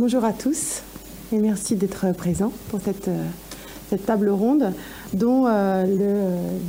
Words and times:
Bonjour 0.00 0.24
à 0.24 0.32
tous 0.32 0.80
et 1.30 1.36
merci 1.36 1.76
d'être 1.76 2.14
présents 2.14 2.52
pour 2.70 2.80
cette, 2.80 3.08
euh, 3.08 3.96
table 4.06 4.30
ronde 4.30 4.72
dont 5.12 5.46
euh, 5.46 5.84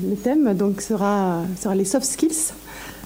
le, 0.03 0.15
thème 0.17 0.53
sera, 0.81 1.43
les 1.73 1.85
soft 1.85 2.05
skills, 2.05 2.51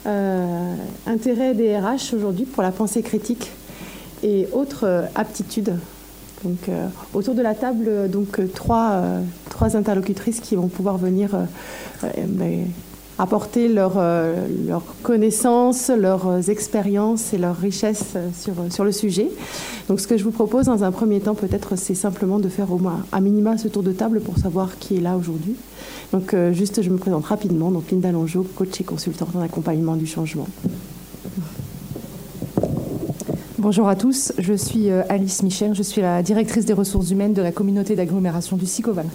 euh, 0.08 0.74
intérêt 1.06 1.54
des 1.54 1.78
RH 1.78 2.16
aujourd'hui 2.16 2.46
pour 2.46 2.64
la 2.64 2.72
pensée 2.72 3.04
critique 3.04 3.52
et 4.24 4.48
autres 4.52 5.04
aptitudes. 5.14 5.76
Autour 7.14 7.36
de 7.36 7.44
la 7.44 7.54
table 7.54 8.10
donc 8.10 8.42
trois, 8.56 9.04
trois 9.52 9.78
interlocutrices 9.78 10.40
qui 10.40 10.56
vont 10.56 10.70
pouvoir 10.70 10.98
venir 10.98 11.38
ben, 12.02 12.66
apporter 13.18 13.68
leurs 13.68 13.98
euh, 13.98 14.36
connaissances, 15.04 15.90
leurs 15.90 16.50
expériences 16.50 17.34
et 17.34 17.38
leurs 17.38 17.58
richesses 17.58 18.16
sur, 18.38 18.54
sur 18.70 18.84
le 18.84 18.92
sujet. 18.92 19.30
Donc 19.88 20.00
ce 20.00 20.08
que 20.08 20.18
je 20.18 20.24
vous 20.24 20.32
propose 20.32 20.66
dans 20.66 20.84
un 20.84 20.92
premier 20.92 21.20
temps 21.20 21.36
peut-être 21.36 21.76
c'est 21.76 21.96
simplement 21.96 22.40
de 22.40 22.50
faire 22.50 22.72
au 22.72 22.78
moins 22.78 23.06
à 23.12 23.22
minima 23.22 23.58
ce 23.58 23.68
tour 23.68 23.84
de 23.84 23.92
table 23.92 24.20
pour 24.20 24.38
savoir 24.38 24.78
qui 24.80 24.98
est 24.98 25.02
là 25.02 25.16
aujourd'hui. 25.16 25.56
Donc 26.12 26.34
euh, 26.34 26.52
juste 26.54 26.82
je 26.82 26.90
me 26.90 26.98
présente 26.98 27.26
rapidement, 27.26 27.72
donc 27.72 27.92
Linda 27.92 28.12
Longeau, 28.12 28.46
coach 28.56 28.82
et 28.82 28.84
consultante 28.84 29.30
en 29.36 29.42
accompagnement 29.42 29.96
du 29.96 30.06
changement. 30.06 30.48
Bonjour 33.58 33.88
à 33.88 33.96
tous, 33.96 34.32
je 34.38 34.54
suis 34.54 34.92
euh, 34.92 35.04
Alice 35.10 35.42
Michel, 35.42 35.74
je 35.74 35.84
suis 35.84 36.02
la 36.02 36.22
directrice 36.22 36.66
des 36.66 36.74
ressources 36.74 37.10
humaines 37.10 37.34
de 37.34 37.42
la 37.42 37.52
communauté 37.52 37.96
d'agglomération 37.96 38.58
du 38.58 38.66
Sicoval. 38.66 39.08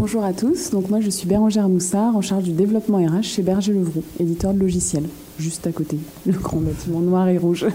Bonjour 0.00 0.24
à 0.24 0.32
tous, 0.32 0.70
donc 0.70 0.88
moi 0.88 1.00
je 1.00 1.10
suis 1.10 1.28
Bérangère 1.28 1.68
Moussard, 1.68 2.16
en 2.16 2.22
charge 2.22 2.44
du 2.44 2.52
développement 2.52 3.06
RH 3.06 3.22
chez 3.22 3.42
Berger 3.42 3.74
Levroux, 3.74 4.02
éditeur 4.18 4.54
de 4.54 4.58
logiciels, 4.58 5.04
juste 5.38 5.66
à 5.66 5.72
côté, 5.72 5.98
le 6.24 6.32
grand 6.32 6.56
bâtiment 6.56 7.00
noir 7.00 7.28
et 7.28 7.36
rouge. 7.36 7.66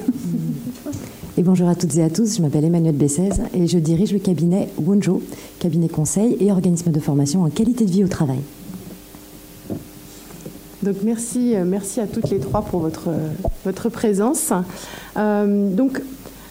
Et 1.37 1.43
bonjour 1.43 1.69
à 1.69 1.75
toutes 1.75 1.95
et 1.97 2.01
à 2.01 2.09
tous, 2.09 2.37
je 2.37 2.41
m'appelle 2.41 2.65
Emmanuel 2.65 2.95
Bessez 2.95 3.29
et 3.53 3.67
je 3.67 3.77
dirige 3.77 4.11
le 4.11 4.17
cabinet 4.17 4.69
Wonjo, 4.79 5.21
cabinet 5.59 5.87
conseil 5.87 6.35
et 6.39 6.51
organisme 6.51 6.89
de 6.89 6.99
formation 6.99 7.43
en 7.43 7.51
qualité 7.51 7.85
de 7.85 7.91
vie 7.91 8.03
au 8.03 8.07
travail. 8.07 8.39
Donc 10.81 10.95
merci, 11.03 11.55
euh, 11.55 11.63
merci 11.63 11.99
à 11.99 12.07
toutes 12.07 12.31
les 12.31 12.39
trois 12.39 12.63
pour 12.63 12.79
votre, 12.79 13.09
votre 13.65 13.89
présence. 13.89 14.51
Euh, 15.15 15.69
donc 15.75 16.01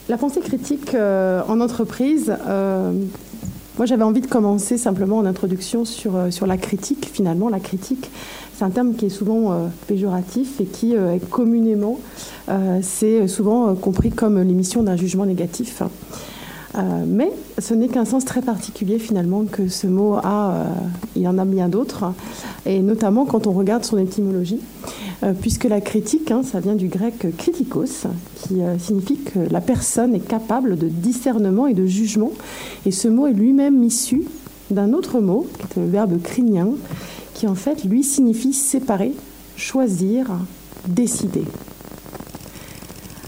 la 0.08 0.18
pensée 0.18 0.40
critique 0.40 0.94
euh, 0.94 1.42
en 1.48 1.60
entreprise, 1.60 2.32
moi, 3.76 3.86
j'avais 3.86 4.04
envie 4.04 4.20
de 4.20 4.28
commencer 4.28 4.78
simplement 4.78 5.18
en 5.18 5.26
introduction 5.26 5.84
sur, 5.84 6.14
euh, 6.14 6.30
sur 6.30 6.46
la 6.46 6.56
critique. 6.56 7.10
Finalement, 7.12 7.48
la 7.48 7.58
critique, 7.58 8.08
c'est 8.54 8.64
un 8.64 8.70
terme 8.70 8.94
qui 8.94 9.06
est 9.06 9.10
souvent 9.10 9.50
euh, 9.50 9.66
péjoratif 9.88 10.60
et 10.60 10.64
qui 10.64 10.96
euh, 10.96 11.18
communément, 11.30 11.98
c'est 12.82 13.26
souvent 13.26 13.74
compris 13.74 14.10
comme 14.10 14.40
l'émission 14.42 14.82
d'un 14.82 14.96
jugement 14.96 15.24
négatif. 15.24 15.82
mais 17.06 17.32
ce 17.58 17.72
n'est 17.72 17.88
qu'un 17.88 18.04
sens 18.04 18.24
très 18.26 18.42
particulier 18.42 18.98
finalement 18.98 19.44
que 19.44 19.68
ce 19.68 19.86
mot 19.86 20.16
a. 20.22 20.66
il 21.16 21.22
y 21.22 21.28
en 21.28 21.38
a 21.38 21.46
bien 21.46 21.70
d'autres, 21.70 22.12
et 22.66 22.80
notamment 22.80 23.24
quand 23.24 23.46
on 23.46 23.52
regarde 23.52 23.84
son 23.84 23.96
étymologie. 23.96 24.60
Euh, 25.22 25.32
puisque 25.38 25.64
la 25.64 25.80
critique, 25.80 26.30
hein, 26.30 26.42
ça 26.42 26.60
vient 26.60 26.74
du 26.74 26.88
grec 26.88 27.26
kritikos, 27.36 28.06
qui 28.36 28.60
euh, 28.60 28.78
signifie 28.78 29.18
que 29.18 29.38
la 29.38 29.60
personne 29.60 30.14
est 30.14 30.26
capable 30.26 30.76
de 30.76 30.88
discernement 30.88 31.66
et 31.66 31.74
de 31.74 31.86
jugement. 31.86 32.32
Et 32.84 32.90
ce 32.90 33.08
mot 33.08 33.26
est 33.26 33.32
lui-même 33.32 33.82
issu 33.82 34.24
d'un 34.70 34.92
autre 34.92 35.20
mot, 35.20 35.46
qui 35.70 35.78
est 35.78 35.82
le 35.82 35.88
verbe 35.88 36.20
crinien, 36.20 36.68
qui 37.34 37.46
en 37.46 37.54
fait, 37.54 37.84
lui, 37.84 38.02
signifie 38.02 38.52
séparer, 38.52 39.12
choisir, 39.56 40.26
décider. 40.88 41.44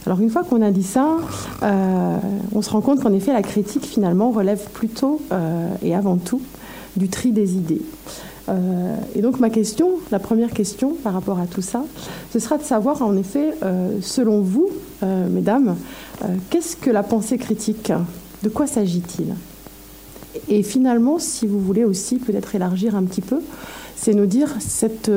Alors 0.06 0.20
une 0.20 0.30
fois 0.30 0.44
qu'on 0.44 0.62
a 0.62 0.70
dit 0.70 0.84
ça, 0.84 1.16
euh, 1.62 2.18
on 2.54 2.62
se 2.62 2.70
rend 2.70 2.80
compte 2.80 3.02
qu'en 3.02 3.12
effet 3.12 3.32
la 3.32 3.42
critique 3.42 3.84
finalement 3.84 4.30
relève 4.30 4.64
plutôt 4.72 5.20
et 5.82 5.96
avant 5.96 6.16
tout 6.16 6.40
du 6.96 7.08
tri 7.08 7.32
des 7.32 7.56
idées. 7.56 7.82
Euh, 8.48 8.96
et 9.14 9.22
donc 9.22 9.40
ma 9.40 9.50
question, 9.50 9.98
la 10.10 10.18
première 10.18 10.50
question 10.52 10.94
par 11.02 11.12
rapport 11.12 11.40
à 11.40 11.46
tout 11.46 11.62
ça, 11.62 11.84
ce 12.32 12.38
sera 12.38 12.58
de 12.58 12.62
savoir 12.62 13.02
en 13.02 13.16
effet, 13.16 13.54
euh, 13.62 13.98
selon 14.00 14.40
vous, 14.40 14.68
euh, 15.02 15.28
mesdames, 15.28 15.76
qu'est-ce 16.50 16.76
que 16.76 16.90
la 16.90 17.02
pensée 17.02 17.38
critique? 17.38 17.92
De 18.42 18.48
quoi 18.48 18.66
s'agit-il? 18.66 19.34
Et 20.48 20.62
finalement, 20.62 21.18
si 21.18 21.46
vous 21.46 21.60
voulez 21.60 21.84
aussi 21.84 22.18
peut-être 22.18 22.54
élargir 22.54 22.94
un 22.94 23.04
petit 23.04 23.20
peu, 23.20 23.40
c'est 23.96 24.14
nous 24.14 24.26
dire 24.26 24.54
cette, 24.60 25.10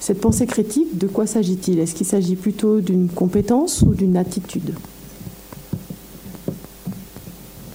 cette 0.00 0.20
pensée 0.20 0.46
critique, 0.46 0.98
de 0.98 1.06
quoi 1.06 1.26
s'agit-il? 1.26 1.78
Est-ce 1.78 1.94
qu'il 1.94 2.06
s'agit 2.06 2.36
plutôt 2.36 2.80
d'une 2.80 3.08
compétence 3.08 3.82
ou 3.82 3.94
d'une 3.94 4.16
attitude? 4.16 4.74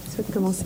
Je 0.06 0.16
souhaite 0.16 0.30
commencer. 0.32 0.64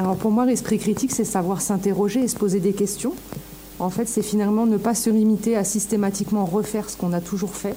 Alors 0.00 0.16
pour 0.16 0.30
moi, 0.30 0.46
l'esprit 0.46 0.78
critique, 0.78 1.12
c'est 1.12 1.26
savoir 1.26 1.60
s'interroger 1.60 2.20
et 2.22 2.28
se 2.28 2.34
poser 2.34 2.58
des 2.58 2.72
questions. 2.72 3.12
En 3.78 3.90
fait, 3.90 4.08
c'est 4.08 4.22
finalement 4.22 4.64
ne 4.64 4.78
pas 4.78 4.94
se 4.94 5.10
limiter 5.10 5.58
à 5.58 5.62
systématiquement 5.62 6.46
refaire 6.46 6.88
ce 6.88 6.96
qu'on 6.96 7.12
a 7.12 7.20
toujours 7.20 7.54
fait. 7.54 7.74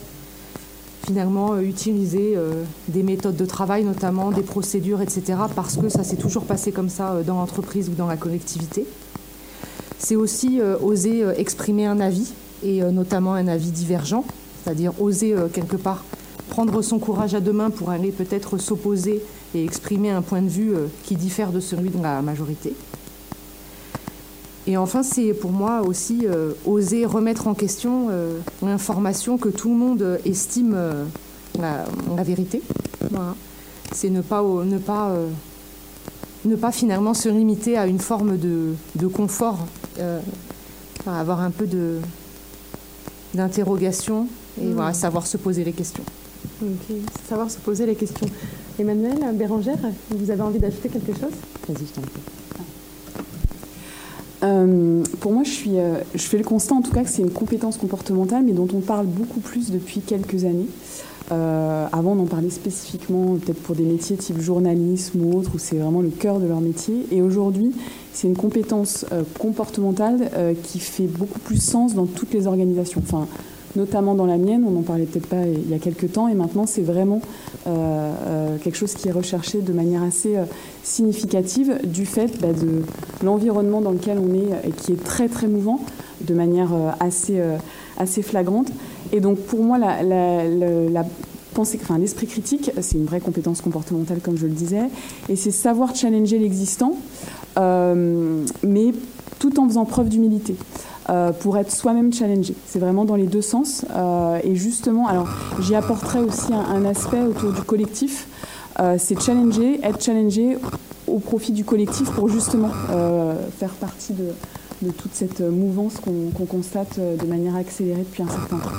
Finalement, 1.06 1.56
euh, 1.56 1.60
utiliser 1.60 2.36
euh, 2.38 2.64
des 2.88 3.04
méthodes 3.04 3.36
de 3.36 3.46
travail, 3.46 3.84
notamment 3.84 4.32
des 4.32 4.42
procédures, 4.42 5.02
etc., 5.02 5.34
parce 5.54 5.76
que 5.76 5.90
ça 5.90 6.06
s'est 6.06 6.16
toujours 6.16 6.46
passé 6.46 6.72
comme 6.72 6.88
ça 6.88 7.12
euh, 7.12 7.24
dans 7.24 7.36
l'entreprise 7.36 7.90
ou 7.90 7.94
dans 7.94 8.08
la 8.08 8.16
collectivité. 8.16 8.86
C'est 9.98 10.16
aussi 10.16 10.62
oser 10.82 11.26
exprimer 11.38 11.88
un 11.88 12.00
avis, 12.00 12.34
et 12.62 12.82
notamment 12.82 13.34
un 13.36 13.48
avis 13.48 13.72
divergent, 13.72 14.26
c'est-à-dire 14.62 14.92
oser 15.02 15.34
quelque 15.54 15.78
part 15.78 16.04
prendre 16.50 16.82
son 16.82 17.00
courage 17.00 17.36
à 17.36 17.40
deux 17.40 17.54
mains 17.54 17.70
pour 17.70 17.90
aller 17.90 18.12
peut-être 18.12 18.58
s'opposer 18.58 19.22
et 19.56 19.64
exprimer 19.64 20.10
un 20.10 20.22
point 20.22 20.42
de 20.42 20.50
vue 20.50 20.76
euh, 20.76 20.88
qui 21.04 21.16
diffère 21.16 21.52
de 21.52 21.60
celui 21.60 21.90
de 21.90 22.02
la 22.02 22.22
majorité. 22.22 22.74
Et 24.66 24.78
enfin, 24.78 25.04
c'est 25.04 25.34
pour 25.34 25.52
moi 25.52 25.82
aussi 25.82 26.22
euh, 26.26 26.54
oser 26.66 27.06
remettre 27.06 27.48
en 27.48 27.54
question 27.54 28.08
euh, 28.10 28.40
l'information 28.62 29.38
que 29.38 29.50
tout 29.50 29.70
le 29.70 29.76
monde 29.76 30.20
estime 30.26 30.78
la, 31.60 31.86
vérité. 32.24 32.62
C'est 33.92 34.10
ne 34.10 34.22
pas, 34.22 34.42
ne, 34.42 34.78
pas, 34.78 35.14
ne 36.46 36.56
pas 36.56 36.72
finalement 36.72 37.14
se 37.14 37.28
limiter 37.30 37.78
à 37.78 37.86
une 37.88 38.00
forme 38.00 38.38
de, 38.38 38.74
de 38.96 39.08
confort, 39.08 39.68
avoir 41.06 41.42
un 41.42 41.52
peu 41.52 41.68
d'interrogation 43.34 44.28
et 44.60 44.66
mmh. 44.66 44.94
savoir 44.94 45.28
se 45.28 45.36
poser 45.38 45.66
les 45.66 45.74
questions. 45.74 46.06
Savoir 47.28 47.52
se 47.52 47.58
poser 47.58 47.86
les 47.86 47.96
questions. 47.96 48.28
Emmanuel, 48.80 49.20
Bérangère, 49.36 49.78
vous 50.10 50.32
avez 50.32 50.42
envie 50.42 50.60
d'ajouter 50.60 50.90
quelque 50.90 51.14
chose? 51.14 51.34
Vas-y, 51.68 51.86
je 51.86 51.94
t'en 51.94 52.02
prie. 52.02 52.22
Euh, 54.44 55.04
pour 55.20 55.32
moi, 55.32 55.44
euh, 55.68 56.00
je 56.14 56.22
fais 56.22 56.38
le 56.38 56.44
constat 56.44 56.76
en 56.76 56.82
tout 56.82 56.92
cas 56.92 57.04
que 57.04 57.10
c'est 57.10 57.22
une 57.22 57.32
compétence 57.32 57.78
comportementale, 57.78 58.44
mais 58.44 58.52
dont 58.52 58.68
on 58.74 58.80
parle 58.80 59.06
beaucoup 59.06 59.40
plus 59.40 59.72
depuis 59.72 60.02
quelques 60.02 60.44
années. 60.44 60.68
Euh, 61.32 61.86
avant, 61.92 62.12
on 62.14 62.24
en 62.24 62.26
parlait 62.26 62.50
spécifiquement 62.50 63.36
peut-être 63.36 63.62
pour 63.62 63.76
des 63.76 63.86
métiers 63.86 64.18
type 64.18 64.42
journalisme 64.42 65.24
ou 65.24 65.38
autre, 65.38 65.52
où 65.54 65.60
c'est 65.60 65.78
vraiment 65.78 66.02
le 66.02 66.10
cœur 66.10 66.40
de 66.40 66.48
leur 66.48 66.60
métier. 66.60 67.06
Et 67.12 67.22
aujourd'hui, 67.22 67.72
c'est 68.12 68.28
une 68.28 68.36
compétence 68.36 69.06
comportementale 69.40 70.30
qui 70.64 70.80
fait 70.80 71.08
beaucoup 71.08 71.40
plus 71.40 71.64
sens 71.64 71.94
dans 71.94 72.06
toutes 72.06 72.34
les 72.34 72.46
organisations. 72.48 73.02
Notamment 73.76 74.16
dans 74.16 74.26
la 74.26 74.38
mienne, 74.38 74.64
on 74.68 74.72
n'en 74.72 74.82
parlait 74.82 75.06
peut-être 75.06 75.28
pas 75.28 75.46
il 75.46 75.70
y 75.70 75.74
a 75.74 75.80
quelques 75.80 76.12
temps, 76.12 76.28
et 76.28 76.36
maintenant 76.36 76.66
c'est 76.66 76.82
vraiment 76.82 77.22
euh, 77.68 78.14
euh, 78.28 78.58
quelque 78.58 78.76
chose 78.76 78.94
qui 78.94 79.08
est 79.08 79.12
recherché 79.12 79.62
de 79.62 79.74
manière 79.74 80.04
assez 80.04 80.36
euh, 80.36 80.44
significative 80.84 81.80
du 81.84 82.06
fait 82.06 82.40
bah, 82.42 82.54
de 82.54 82.84
l'environnement 83.24 83.82
dans 83.82 83.92
lequel 83.92 84.20
on 84.20 84.34
est 84.34 84.68
et 84.68 84.72
qui 84.72 84.94
est 84.94 85.04
très 85.04 85.28
très 85.28 85.48
mouvant 85.48 85.80
de 86.22 86.34
manière 86.34 86.70
assez, 87.02 87.42
assez 87.98 88.22
flagrante. 88.22 88.68
Et 89.12 89.20
donc 89.20 89.40
pour 89.40 89.62
moi, 89.62 89.78
la, 89.78 90.02
la, 90.04 91.06
pensée, 91.54 91.78
enfin, 91.82 91.98
l'esprit 91.98 92.28
critique, 92.28 92.72
c'est 92.80 92.98
une 92.98 93.06
vraie 93.06 93.20
compétence 93.20 93.62
comportementale 93.62 94.20
comme 94.22 94.38
je 94.38 94.46
le 94.46 94.54
disais, 94.54 94.84
et 95.28 95.36
c'est 95.36 95.52
savoir 95.52 95.94
challenger 95.94 96.40
l'existant, 96.40 96.96
mais 97.58 98.94
tout 99.40 99.60
en 99.60 99.68
faisant 99.68 99.84
preuve 99.84 100.08
d'humilité. 100.08 100.56
Euh, 101.10 101.34
pour 101.34 101.58
être 101.58 101.72
soi-même 101.72 102.14
challengé. 102.14 102.56
C'est 102.66 102.80
vraiment 102.80 103.04
dans 103.04 103.16
les 103.16 103.28
deux 103.28 103.42
sens. 103.42 103.84
Euh, 103.94 104.40
et 104.44 104.56
justement, 104.56 105.08
alors 105.08 105.28
j'y 105.60 105.76
apporterai 105.76 106.20
aussi 106.20 106.54
un, 106.54 106.86
aspect 106.86 107.22
autour 107.22 107.52
du 107.52 107.62
collectif. 107.62 108.28
Euh, 108.80 108.96
c'est 108.98 109.20
challenger, 109.20 109.82
être 109.84 110.02
challengé 110.02 110.58
au 111.08 111.20
profit 111.20 111.52
du 111.52 111.66
collectif 111.66 112.10
pour 112.12 112.30
justement 112.30 112.70
faire 113.60 113.72
partie 113.72 114.14
de, 114.14 114.92
toute 114.92 115.14
cette 115.14 115.42
mouvance 115.42 115.96
qu'on 116.00 116.46
constate 116.46 117.00
de 117.00 117.26
manière 117.26 117.56
accélérée 117.56 118.04
depuis 118.04 118.24
un 118.24 118.30
certain 118.30 118.58
temps. 118.58 118.72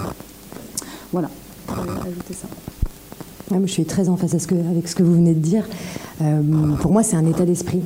Voilà, 1.13 1.29
je 1.69 1.73
ajouter 1.73 2.35
ça. 2.35 2.49
je 3.51 3.71
suis 3.71 3.85
très 3.85 4.09
en 4.09 4.17
face 4.17 4.35
avec 4.35 4.89
ce 4.89 4.95
que 4.95 5.03
vous 5.03 5.15
venez 5.15 5.35
de 5.35 5.41
dire. 5.41 5.65
pour 6.81 6.91
moi, 6.91 7.03
c'est 7.03 7.17
un 7.17 7.27
état 7.27 7.45
d'esprit. 7.45 7.83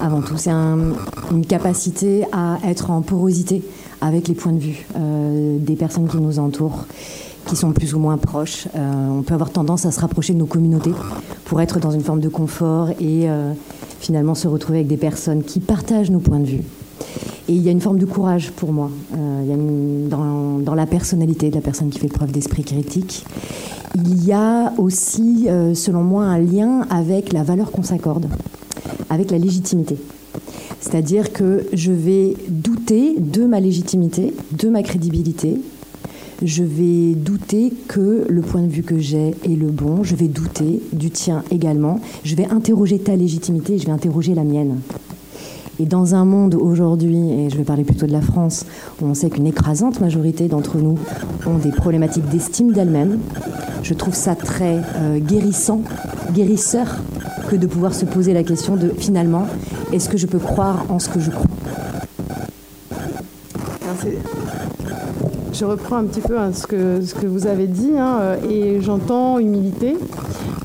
Avant 0.00 0.22
tout. 0.22 0.36
C'est 0.36 0.50
une 0.50 1.46
capacité 1.46 2.24
à 2.32 2.58
être 2.64 2.90
en 2.90 3.02
porosité 3.02 3.62
avec 4.00 4.28
les 4.28 4.34
points 4.34 4.52
de 4.52 4.58
vue 4.58 4.86
euh, 4.96 5.58
des 5.58 5.76
personnes 5.76 6.08
qui 6.08 6.18
nous 6.18 6.38
entourent, 6.38 6.84
qui 7.46 7.56
sont 7.56 7.72
plus 7.72 7.94
ou 7.94 7.98
moins 7.98 8.18
proches. 8.18 8.68
Euh, 8.76 9.08
on 9.18 9.22
peut 9.22 9.34
avoir 9.34 9.50
tendance 9.50 9.86
à 9.86 9.90
se 9.90 10.00
rapprocher 10.00 10.34
de 10.34 10.38
nos 10.38 10.46
communautés 10.46 10.92
pour 11.46 11.60
être 11.60 11.78
dans 11.78 11.90
une 11.90 12.02
forme 12.02 12.20
de 12.20 12.28
confort 12.28 12.90
et 13.00 13.28
euh, 13.28 13.52
finalement 14.00 14.34
se 14.34 14.46
retrouver 14.46 14.78
avec 14.78 14.88
des 14.88 14.96
personnes 14.96 15.42
qui 15.42 15.60
partagent 15.60 16.10
nos 16.10 16.18
points 16.18 16.40
de 16.40 16.46
vue. 16.46 16.62
Et 17.48 17.52
il 17.52 17.62
y 17.62 17.68
a 17.68 17.72
une 17.72 17.80
forme 17.80 17.98
de 17.98 18.06
courage 18.06 18.52
pour 18.52 18.72
moi, 18.72 18.90
il 19.12 19.48
y 19.48 19.52
a 19.52 19.56
dans, 20.08 20.60
dans, 20.60 20.74
la 20.74 20.86
personnalité 20.86 21.50
de 21.50 21.54
la 21.54 21.60
personne 21.60 21.90
qui 21.90 21.98
fait 21.98 22.08
preuve 22.08 22.32
d'esprit 22.32 22.64
critique. 22.64 23.26
Il 23.96 24.24
y 24.24 24.32
a 24.32 24.72
aussi, 24.78 25.46
selon 25.74 26.02
moi, 26.02 26.24
un 26.24 26.38
lien 26.38 26.86
avec 26.88 27.34
la 27.34 27.42
valeur 27.42 27.70
qu'on 27.70 27.82
s'accorde, 27.82 28.28
avec 29.10 29.30
la 29.30 29.38
légitimité. 29.38 29.96
C'est-à-dire 30.80 31.32
que 31.32 31.66
je 31.72 31.92
vais 31.92 32.34
douter 32.48 33.16
de 33.18 33.46
ma 33.46 33.60
légitimité, 33.60 34.34
de 34.52 34.68
ma 34.68 34.82
crédibilité. 34.82 35.60
Je 36.42 36.62
vais 36.62 37.14
douter 37.14 37.72
que 37.88 38.26
le 38.28 38.42
point 38.42 38.62
de 38.62 38.68
vue 38.68 38.82
que 38.82 38.98
j'ai 38.98 39.34
est 39.44 39.56
le 39.56 39.68
bon. 39.68 40.02
Je 40.02 40.14
vais 40.14 40.28
douter 40.28 40.82
du 40.92 41.10
tien 41.10 41.42
également. 41.50 42.00
Je 42.24 42.34
vais 42.34 42.46
interroger 42.46 42.98
ta 42.98 43.16
légitimité 43.16 43.74
et 43.74 43.78
je 43.78 43.86
vais 43.86 43.92
interroger 43.92 44.34
la 44.34 44.44
mienne. 44.44 44.80
Et 45.80 45.86
dans 45.86 46.14
un 46.14 46.24
monde 46.24 46.54
aujourd'hui, 46.54 47.16
et 47.32 47.50
je 47.50 47.56
vais 47.56 47.64
parler 47.64 47.84
plutôt 47.84 48.06
de 48.06 48.12
la 48.12 48.20
France, 48.20 48.64
où 49.00 49.06
on 49.06 49.14
sait 49.14 49.30
qu'une 49.30 49.46
écrasante 49.46 50.00
majorité 50.00 50.46
d'entre 50.46 50.78
nous 50.78 50.98
ont 51.46 51.58
des 51.58 51.72
problématiques 51.72 52.28
d'estime 52.28 52.72
d'elles-mêmes, 52.72 53.18
je 53.82 53.94
trouve 53.94 54.14
ça 54.14 54.36
très 54.36 54.80
euh, 54.96 55.18
guérissant, 55.18 55.82
guérisseur, 56.32 57.00
que 57.48 57.56
de 57.56 57.66
pouvoir 57.66 57.94
se 57.94 58.04
poser 58.04 58.32
la 58.32 58.42
question 58.42 58.76
de 58.76 58.88
finalement, 58.88 59.46
est-ce 59.92 60.08
que 60.08 60.16
je 60.16 60.26
peux 60.26 60.38
croire 60.38 60.84
en 60.88 60.98
ce 60.98 61.08
que 61.08 61.20
je 61.20 61.30
crois? 61.30 61.46
Je 65.52 65.64
reprends 65.64 65.96
un 65.96 66.04
petit 66.04 66.20
peu 66.20 66.36
hein, 66.36 66.50
ce, 66.52 66.66
que, 66.66 67.26
vous 67.26 67.46
avez 67.46 67.68
dit 67.68 67.92
hein, 67.96 68.18
euh, 68.20 68.36
et 68.50 68.80
j'entends 68.80 69.38
humilité, 69.38 69.96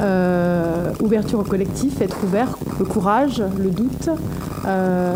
euh, 0.02 0.92
ouverture 1.00 1.40
au 1.40 1.44
collectif, 1.44 2.02
être 2.02 2.18
ouvert, 2.24 2.58
le 2.80 2.86
courage, 2.86 3.44
le 3.60 3.70
doute. 3.70 4.10
Euh, 4.66 5.16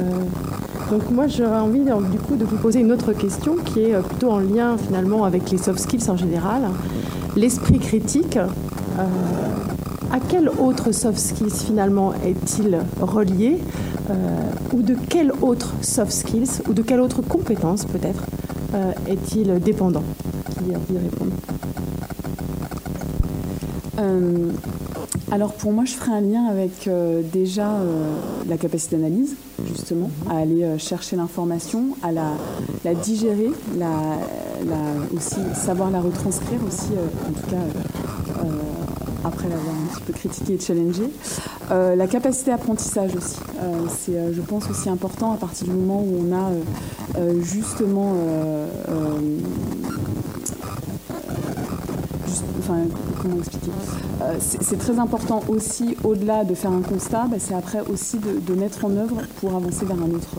donc 0.92 1.10
moi 1.10 1.26
j'aurais 1.26 1.60
envie 1.60 1.80
du 1.80 2.20
coup 2.20 2.36
de 2.36 2.46
vous 2.46 2.58
poser 2.58 2.82
une 2.82 2.92
autre 2.92 3.14
question 3.14 3.56
qui 3.66 3.86
est 3.86 4.00
plutôt 4.00 4.30
en 4.30 4.40
lien 4.40 4.78
finalement 4.78 5.26
avec 5.26 5.50
les 5.50 5.58
soft 5.58 5.80
skills 5.80 6.08
en 6.08 6.18
général. 6.18 6.62
L'esprit 7.36 7.80
critique, 7.80 8.38
à 10.14 10.20
quel 10.20 10.48
autre 10.48 10.92
soft 10.92 11.18
skills 11.18 11.50
finalement 11.66 12.14
est-il 12.24 12.78
relié 13.02 13.58
euh, 14.12 14.14
ou 14.72 14.84
de 14.84 14.96
quelle 15.10 15.32
autre 15.42 15.74
soft 15.82 16.12
skills 16.12 16.62
ou 16.70 16.74
de 16.74 16.84
quelle 16.84 17.00
autre 17.00 17.24
compétence 17.24 17.86
peut-être 17.86 18.24
euh, 18.76 18.92
est-il 19.08 19.60
dépendant? 19.60 20.04
Euh, 24.00 24.52
alors 25.32 25.54
pour 25.54 25.72
moi, 25.72 25.84
je 25.86 25.94
ferai 25.94 26.12
un 26.12 26.22
lien 26.22 26.46
avec 26.46 26.88
déjà 27.32 27.72
la 28.48 28.58
capacité 28.58 28.98
d'analyse, 28.98 29.36
justement, 29.66 30.12
à 30.30 30.38
aller 30.38 30.78
chercher 30.78 31.16
l'information, 31.16 31.98
à 32.04 32.12
la, 32.12 32.94
digérer, 32.94 33.52
aussi 35.16 35.38
savoir 35.56 35.90
la 35.90 36.02
retranscrire 36.02 36.60
aussi, 36.68 36.92
en 37.28 37.32
tout 37.34 37.50
cas 37.50 37.58
après 39.24 39.48
l'avoir 39.50 39.76
un 39.76 39.94
petit 39.94 40.04
peu 40.04 40.14
critiqué 40.14 40.54
et 40.54 40.60
challengé. 40.60 41.04
Euh, 41.72 41.96
la 41.96 42.08
capacité 42.08 42.52
d'apprentissage 42.52 43.16
aussi, 43.16 43.38
euh, 43.62 43.86
c'est, 43.90 44.16
euh, 44.16 44.34
je 44.34 44.42
pense, 44.42 44.70
aussi 44.70 44.90
important 44.90 45.34
à 45.34 45.38
partir 45.38 45.68
du 45.68 45.74
moment 45.74 46.02
où 46.02 46.26
on 46.28 46.36
a 46.36 46.52
justement 47.42 48.16
enfin, 52.60 52.78
comment 53.22 53.38
expliquer? 53.38 53.72
C'est 54.40 54.78
très 54.78 55.00
important 55.00 55.42
aussi, 55.48 55.96
au-delà 56.04 56.44
de 56.44 56.56
faire 56.56 56.72
un 56.72 56.82
constat, 56.82 57.28
bah, 57.30 57.38
c'est 57.40 57.54
après 57.54 57.82
aussi 57.90 58.18
de, 58.18 58.54
mettre 58.54 58.86
en 58.86 58.92
œuvre 58.92 59.18
pour 59.40 59.56
avancer 59.56 59.86
vers 59.86 59.98
un 59.98 60.12
autre, 60.12 60.38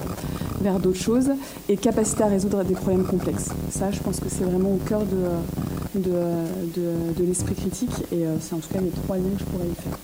vers 0.60 0.78
d'autres 0.80 1.00
choses, 1.00 1.30
et 1.68 1.76
capacité 1.76 2.22
à 2.22 2.28
résoudre 2.28 2.64
des 2.64 2.74
problèmes 2.74 3.04
complexes. 3.04 3.50
Ça, 3.70 3.90
je 3.90 4.00
pense 4.00 4.20
que 4.20 4.28
c'est 4.28 4.44
vraiment 4.44 4.70
au 4.70 4.80
cœur 4.86 5.00
de, 5.00 5.16
de, 5.94 7.14
de 7.16 7.24
l'esprit 7.24 7.54
critique, 7.54 8.04
et 8.12 8.24
c'est 8.40 8.54
en 8.54 8.58
tout 8.58 8.72
cas 8.72 8.80
les 8.80 8.90
trois 8.90 9.16
liens 9.16 9.30
que 9.36 9.40
je 9.40 9.44
pourrais 9.44 9.68
y 9.68 9.74
faire. 9.74 9.98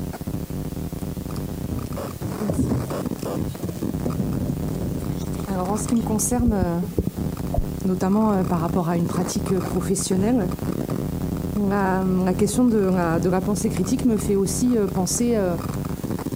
Alors 5.60 5.72
en 5.72 5.76
ce 5.76 5.88
qui 5.88 5.94
me 5.96 6.00
concerne, 6.00 6.52
euh, 6.52 6.78
notamment 7.86 8.32
euh, 8.32 8.42
par 8.42 8.60
rapport 8.60 8.88
à 8.88 8.96
une 8.96 9.04
pratique 9.04 9.44
professionnelle, 9.58 10.46
la, 11.68 12.32
question 12.32 12.64
de 12.64 12.90
la, 13.30 13.40
pensée 13.40 13.68
critique 13.68 14.06
me 14.06 14.16
fait 14.16 14.36
aussi 14.36 14.70
euh, 14.76 14.86
penser 14.86 15.36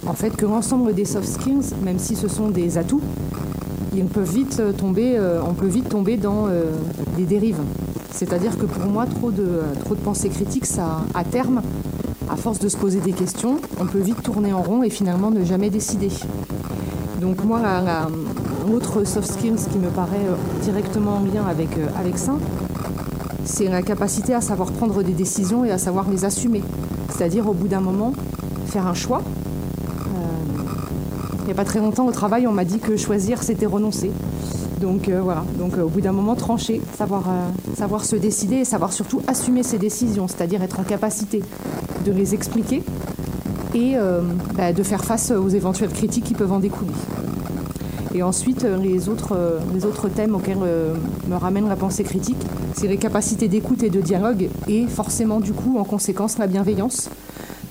en 0.05 0.13
fait 0.13 0.29
que 0.35 0.45
l'ensemble 0.45 0.93
des 0.93 1.05
soft 1.05 1.27
skills, 1.27 1.73
même 1.83 1.97
si 1.97 2.15
ce 2.15 2.27
sont 2.27 2.49
des 2.49 2.77
atouts, 2.77 3.01
on 3.97 4.05
peut 4.05 4.21
vite 4.21 4.61
tomber 4.77 6.17
dans 6.17 6.47
des 7.17 7.25
dérives. 7.25 7.61
C'est-à-dire 8.15 8.57
que 8.57 8.65
pour 8.65 8.85
moi, 8.85 9.05
trop 9.05 9.29
de, 9.29 9.61
trop 9.83 9.93
de 9.93 9.99
ça, 10.63 11.01
à 11.13 11.25
terme, 11.25 11.61
à 12.31 12.37
force 12.37 12.59
de 12.59 12.69
se 12.69 12.77
poser 12.77 13.01
des 13.01 13.11
questions, 13.11 13.57
on 13.77 13.85
peut 13.85 13.99
vite 13.99 14.23
tourner 14.23 14.53
en 14.53 14.61
rond 14.61 14.83
et 14.83 14.89
finalement 14.89 15.31
ne 15.31 15.43
jamais 15.43 15.69
décider. 15.69 16.09
Donc 17.19 17.43
moi, 17.43 17.59
l'autre 18.71 19.03
soft 19.03 19.29
skills 19.29 19.67
qui 19.69 19.77
me 19.79 19.89
paraît 19.89 20.15
euh, 20.15 20.35
directement 20.63 21.17
en 21.17 21.19
lien 21.21 21.45
avec, 21.45 21.77
euh, 21.77 21.87
avec 21.99 22.17
ça, 22.17 22.37
c'est 23.43 23.67
la 23.67 23.81
capacité 23.81 24.33
à 24.33 24.41
savoir 24.41 24.71
prendre 24.71 25.03
des 25.03 25.11
décisions 25.11 25.65
et 25.65 25.71
à 25.71 25.77
savoir 25.77 26.09
les 26.09 26.23
assumer. 26.23 26.63
C'est-à-dire 27.09 27.47
au 27.49 27.53
bout 27.53 27.67
d'un 27.67 27.81
moment, 27.81 28.13
faire 28.67 28.87
un 28.87 28.93
choix. 28.93 29.21
Euh, 29.21 30.19
il 31.39 31.45
n'y 31.45 31.51
a 31.51 31.55
pas 31.55 31.65
très 31.65 31.79
longtemps 31.79 32.07
au 32.07 32.11
travail, 32.11 32.47
on 32.47 32.53
m'a 32.53 32.65
dit 32.65 32.79
que 32.79 32.95
choisir, 32.95 33.43
c'était 33.43 33.65
renoncer. 33.65 34.11
Donc 34.81 35.09
voilà, 35.09 35.45
donc 35.57 35.77
au 35.77 35.87
bout 35.87 36.01
d'un 36.01 36.11
moment, 36.11 36.35
trancher, 36.35 36.81
savoir, 36.97 37.23
savoir 37.75 38.03
se 38.03 38.15
décider 38.15 38.57
et 38.57 38.65
savoir 38.65 38.91
surtout 38.91 39.21
assumer 39.27 39.63
ses 39.63 39.77
décisions, 39.77 40.27
c'est-à-dire 40.27 40.61
être 40.61 40.79
en 40.79 40.83
capacité 40.83 41.41
de 42.05 42.11
les 42.11 42.33
expliquer 42.33 42.83
et 43.75 43.97
euh, 43.97 44.21
bah, 44.55 44.71
de 44.71 44.83
faire 44.83 45.03
face 45.03 45.31
aux 45.31 45.49
éventuelles 45.49 45.91
critiques 45.91 46.23
qui 46.23 46.33
peuvent 46.33 46.51
en 46.51 46.59
découler. 46.59 46.93
Et 48.13 48.23
ensuite, 48.23 48.63
euh, 48.63 48.77
les 48.77 49.09
autres, 49.09 49.33
euh, 49.35 49.59
les 49.73 49.85
autres 49.85 50.07
thèmes 50.07 50.33
auxquels 50.35 50.57
me 50.57 51.35
ramène 51.35 51.67
la 51.67 51.75
pensée 51.75 52.03
critique, 52.03 52.41
c'est 52.73 52.87
les 52.87 52.97
capacités 52.97 53.49
d'écoute 53.49 53.83
et 53.83 53.89
de 53.89 53.99
dialogue, 53.99 54.49
et 54.67 54.87
forcément, 54.87 55.41
du 55.41 55.51
coup, 55.51 55.77
en 55.77 55.83
conséquence, 55.83 56.37
la 56.37 56.47
bienveillance. 56.47 57.09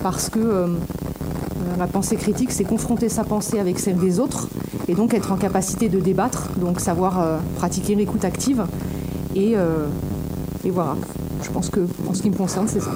Parce 0.03 0.29
que 0.29 0.67
la 1.79 1.87
pensée 1.87 2.17
critique, 2.17 2.53
c'est 2.53 2.65
confronter 2.65 3.09
sa 3.09 3.25
pensée 3.25 3.59
avec 3.59 3.79
celle 3.79 3.97
des 3.97 4.21
autres, 4.21 4.49
et 4.89 4.95
donc 4.95 5.15
être 5.15 5.33
en 5.33 5.37
capacité 5.37 5.89
de 5.89 6.01
débattre, 6.01 6.51
donc 6.59 6.81
savoir 6.81 7.41
pratiquer 7.57 7.95
l'écoute 7.95 8.25
active. 8.25 8.65
Et, 9.35 9.55
et 10.65 10.71
voilà, 10.71 10.97
je 11.43 11.51
pense 11.51 11.71
que, 11.71 11.81
en 12.09 12.15
ce 12.15 12.23
qui 12.23 12.31
me 12.31 12.37
concerne, 12.37 12.69
c'est 12.69 12.81
ça. 12.81 12.93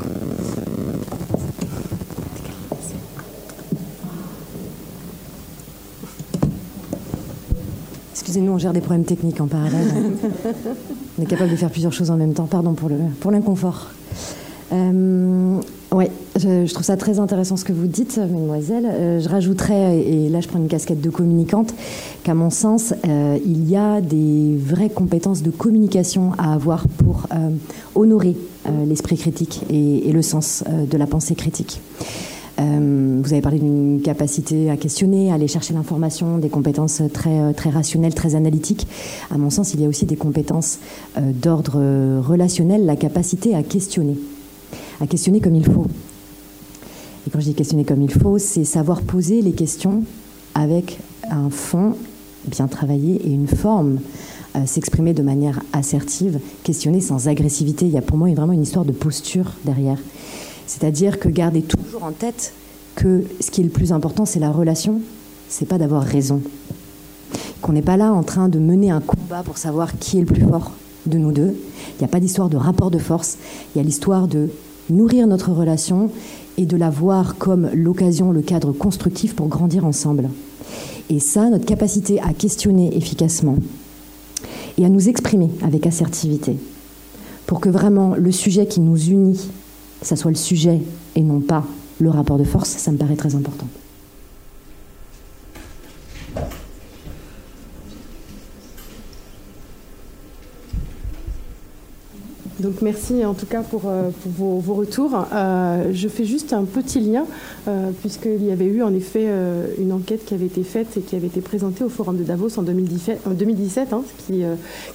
nous, 8.41 8.53
on 8.53 8.59
gère 8.59 8.73
des 8.73 8.81
problèmes 8.81 9.05
techniques 9.05 9.41
en 9.41 9.47
parallèle. 9.47 9.89
on 11.19 11.23
est 11.23 11.27
capable 11.27 11.51
de 11.51 11.57
faire 11.57 11.71
plusieurs 11.71 11.93
choses 11.93 12.11
en 12.11 12.17
même 12.17 12.35
temps. 12.35 12.47
Pardon 12.47 12.75
pour, 12.75 12.89
le, 12.89 12.97
pour 13.21 13.31
Euh, 16.45 16.67
je, 16.67 16.73
trouve 16.73 16.85
ça 16.85 16.97
très 16.97 17.19
intéressant 17.19 17.57
ce 17.57 17.65
que 17.65 17.73
vous 17.73 17.87
dites, 17.87 18.19
mademoiselle. 18.19 18.87
Euh, 18.87 19.21
je 19.21 19.29
rajouterais, 19.29 20.01
et 20.01 20.29
là 20.29 20.41
je 20.41 20.49
prends 20.49 20.59
une 20.59 20.69
casquette 20.69 21.01
de 21.01 21.11
communicante, 21.11 21.75
qu'à 22.23 22.35
mon 22.35 22.51
sens, 22.51 22.95
euh, 23.07 23.39
il 23.45 23.69
y 23.69 23.77
a 23.77 24.01
des 24.01 24.57
vraies 24.57 24.91
compétences 24.91 25.43
de 25.43 25.51
communication 25.51 26.33
à 26.39 26.55
avoir 26.55 26.87
pour 26.89 27.27
honorer 27.95 28.37
l'esprit 28.87 29.17
critique 29.17 29.63
et, 29.71 30.13
le 30.13 30.23
sens 30.23 30.63
de 30.69 30.97
la 30.97 31.07
pensée 31.07 31.35
critique. 31.35 31.81
Euh, 32.61 33.21
vous 33.23 33.33
avez 33.33 33.43
parlé 33.43 33.59
d'une 33.59 34.01
capacité 34.03 34.71
à 34.71 34.77
questionner, 34.77 35.31
à 35.31 35.35
aller 35.35 35.47
chercher 35.47 35.75
l'information, 35.75 36.39
des 36.39 36.49
compétences 36.49 37.03
très, 37.13 37.39
euh, 37.39 37.53
très 37.53 37.71
rationnelles, 37.71 38.15
très 38.15 38.35
analytiques. 38.35 38.87
À 39.31 39.39
mon 39.39 39.51
sens, 39.51 39.75
il 39.75 39.81
y 39.81 39.85
a 39.85 39.89
aussi 39.89 40.07
des 40.07 40.17
compétences 40.17 40.79
euh, 41.17 41.33
d'ordre 41.33 41.79
relationnel, 42.21 42.85
la 42.85 42.97
capacité 42.97 43.55
à 43.55 43.63
questionner, 43.63 44.17
à 45.01 45.07
questionner 45.07 45.41
comme 45.41 45.55
il 45.55 45.65
faut. 45.65 45.87
Quand 47.31 47.41
je 47.41 47.47
dis 47.47 47.55
questionner 47.55 47.85
comme 47.85 48.03
il 48.03 48.13
faut, 48.13 48.39
c'est 48.39 48.65
savoir 48.65 49.03
poser 49.03 49.43
les 49.43 49.53
questions 49.53 50.05
avec 50.55 50.99
un 51.31 51.51
fond 51.51 51.95
bien 52.47 52.69
travaillé 52.69 53.21
et 53.27 53.31
une 53.31 53.49
forme 53.49 53.99
s'exprimer 54.67 55.13
de 55.13 55.23
manière 55.23 55.61
assertive, 55.73 56.41
questionner 56.65 57.01
sans 57.01 57.29
agressivité. 57.29 57.87
Il 57.87 57.93
y 57.93 57.99
a 57.99 58.03
pour 58.03 58.17
moi 58.17 58.29
vraiment 58.33 58.53
une 58.53 58.63
histoire 58.63 58.85
de 58.85 58.93
posture 58.93 59.53
derrière. 59.65 59.99
C'est-à-dire 60.67 61.21
que 61.21 61.29
garder 61.29 61.63
toujours 61.63 62.03
en 62.03 62.13
tête 62.13 62.53
que 62.97 63.25
ce 63.41 63.51
qui 63.51 63.61
est 63.61 63.65
le 63.65 63.71
plus 63.71 63.93
important, 63.93 64.25
c'est 64.25 64.41
la 64.41 64.51
relation 64.51 65.01
c'est 65.49 65.67
pas 65.67 65.79
d'avoir 65.79 66.03
raison. 66.03 66.43
Qu'on 67.61 67.73
n'est 67.73 67.83
pas 67.83 67.97
là 67.97 68.13
en 68.13 68.23
train 68.23 68.49
de 68.49 68.59
mener 68.59 68.91
un 68.91 69.01
combat 69.01 69.43
pour 69.43 69.59
savoir 69.59 69.99
qui 69.99 70.19
est 70.19 70.21
le 70.21 70.27
plus 70.27 70.43
fort 70.43 70.73
de 71.07 71.19
nous 71.19 71.33
deux. 71.33 71.57
Il 71.97 71.99
n'y 72.01 72.05
a 72.05 72.09
pas 72.09 72.21
d'histoire 72.21 72.49
de 72.49 72.57
rapport 72.57 72.91
de 72.91 72.99
force. 72.99 73.39
Il 73.75 73.79
y 73.79 73.81
a 73.81 73.85
l'histoire 73.85 74.29
de 74.29 74.51
nourrir 74.91 75.27
notre 75.27 75.53
relation 75.53 76.11
et 76.57 76.67
de 76.67 76.77
la 76.77 76.91
voir 76.91 77.37
comme 77.37 77.71
l'occasion, 77.73 78.33
le 78.33 78.43
cadre 78.43 78.73
constructif 78.73 79.35
pour 79.35 79.49
grandir 79.49 79.85
ensemble. 79.85 80.29
Et 81.11 81.21
ça, 81.21 81.49
notre 81.49 81.65
capacité 81.65 82.21
à 82.21 82.33
questionner 82.33 82.97
efficacement 82.97 83.57
et 84.77 84.85
à 84.85 84.89
nous 84.89 85.09
exprimer 85.09 85.51
avec 85.63 85.87
assertivité, 85.87 86.57
pour 87.47 87.61
que 87.61 87.69
vraiment 87.69 88.15
le 88.15 88.33
sujet 88.33 88.67
qui 88.67 88.81
nous 88.81 88.99
unit, 89.09 89.49
ça 90.03 90.17
soit 90.17 90.31
le 90.31 90.37
sujet 90.37 90.81
et 91.17 91.23
non 91.23 91.41
pas 91.41 91.65
le 91.99 92.11
rapport 92.11 92.39
de 92.39 92.45
force, 92.45 92.69
ça 92.69 92.93
me 92.93 92.97
paraît 92.97 93.17
très 93.17 93.35
important. 93.35 93.67
Donc 102.61 102.83
merci 102.83 103.25
en 103.25 103.35
tout 103.35 103.47
cas 103.47 103.63
pour, 103.63 103.83
euh, 103.87 104.11
vos, 104.27 104.75
retours. 104.75 105.27
Euh, 105.33 105.91
je 105.93 106.09
fais 106.09 106.25
juste 106.25 106.53
un 106.53 106.65
petit 106.65 107.01
lien, 107.01 107.25
euh, 107.69 107.91
puisqu'il 108.01 108.45
y 108.45 108.51
avait 108.51 108.65
eu 108.65 108.83
en 108.83 108.93
effet 108.95 109.29
une 109.79 109.93
enquête 109.93 110.25
qui 110.25 110.35
avait 110.35 110.47
été 110.47 110.65
faite 110.65 110.97
et 110.97 111.01
qui 111.01 111.15
avait 111.15 111.29
été 111.29 111.41
présentée 111.41 111.85
au 111.85 111.89
Forum 111.89 112.17
de 112.17 112.25
Davos 112.25 112.59
en 112.59 112.63
2017, 112.63 113.27
en 113.27 113.31
2017 113.31 113.93
hein, 113.93 114.03
qui, 114.27 114.43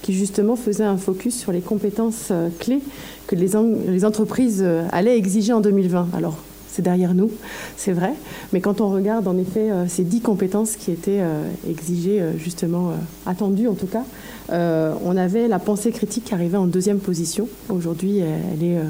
qui, 0.01 0.13
justement 0.13 0.55
faisait 0.55 0.83
un 0.83 0.97
focus 0.97 1.39
sur 1.39 1.51
les 1.51 1.61
compétences 1.61 2.31
clés 2.59 2.81
que 3.27 3.35
les, 3.35 3.51
les 3.87 4.05
entreprises 4.05 4.65
allaient 4.91 5.17
exiger 5.17 5.53
en 5.53 5.61
2020. 5.61 6.09
Alors 6.15 6.37
c'est 6.73 6.81
derrière 6.81 7.13
nous, 7.13 7.31
c'est 7.77 7.93
vrai. 7.93 8.13
Mais 8.51 8.59
quand 8.59 8.81
on 8.81 8.89
regarde 8.89 9.27
en 9.27 9.37
effet 9.37 9.69
ces 9.87 10.03
dix 10.03 10.21
compétences 10.21 10.75
qui 10.75 10.91
étaient 10.91 11.21
exigées, 11.69 12.21
justement 12.37 12.93
attendues 13.25 13.67
en 13.67 13.75
tout 13.75 13.87
cas, 13.87 14.03
euh, 14.51 14.93
on 15.03 15.15
avait 15.17 15.47
la 15.47 15.59
pensée 15.59 15.91
critique 15.91 16.25
qui 16.25 16.33
arrivait 16.33 16.57
en 16.57 16.67
deuxième 16.67 16.99
position. 16.99 17.47
Aujourd'hui, 17.69 18.19
elle 18.19 18.63
est 18.63 18.77
euh, 18.77 18.83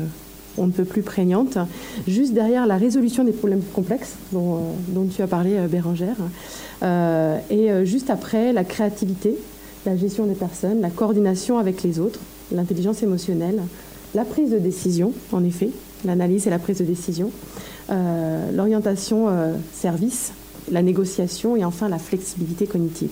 on 0.57 0.67
ne 0.67 0.71
peut 0.71 0.85
plus 0.85 1.01
prégnante. 1.01 1.57
Juste 2.07 2.33
derrière 2.33 2.67
la 2.67 2.77
résolution 2.77 3.23
des 3.23 3.31
problèmes 3.31 3.63
complexes 3.73 4.15
dont, 4.31 4.57
euh, 4.95 5.05
tu 5.11 5.23
as 5.23 5.27
parlé, 5.27 5.57
Bérangère. 5.67 6.17
et 7.49 7.85
juste 7.85 8.11
après, 8.11 8.53
la 8.53 8.63
créativité, 8.63 9.35
la 9.87 9.97
gestion 9.97 10.27
des 10.27 10.35
personnes, 10.35 10.79
la 10.79 10.91
coordination 10.91 11.57
avec 11.57 11.81
les 11.81 11.99
autres, 11.99 12.19
l'intelligence 12.51 13.01
émotionnelle, 13.01 13.63
la 14.13 14.25
prise 14.25 14.51
de 14.51 14.59
décision, 14.59 15.11
en 15.31 15.43
effet, 15.43 15.71
l'analyse 16.05 16.47
et 16.47 16.49
la 16.49 16.59
prise 16.59 16.79
de 16.79 16.85
décision, 16.85 17.31
l'orientation 17.89 19.27
service, 19.73 20.33
la 20.71 20.81
négociation 20.81 21.55
et 21.55 21.65
enfin 21.65 21.89
la 21.89 21.99
flexibilité 21.99 22.67
cognitive. 22.67 23.11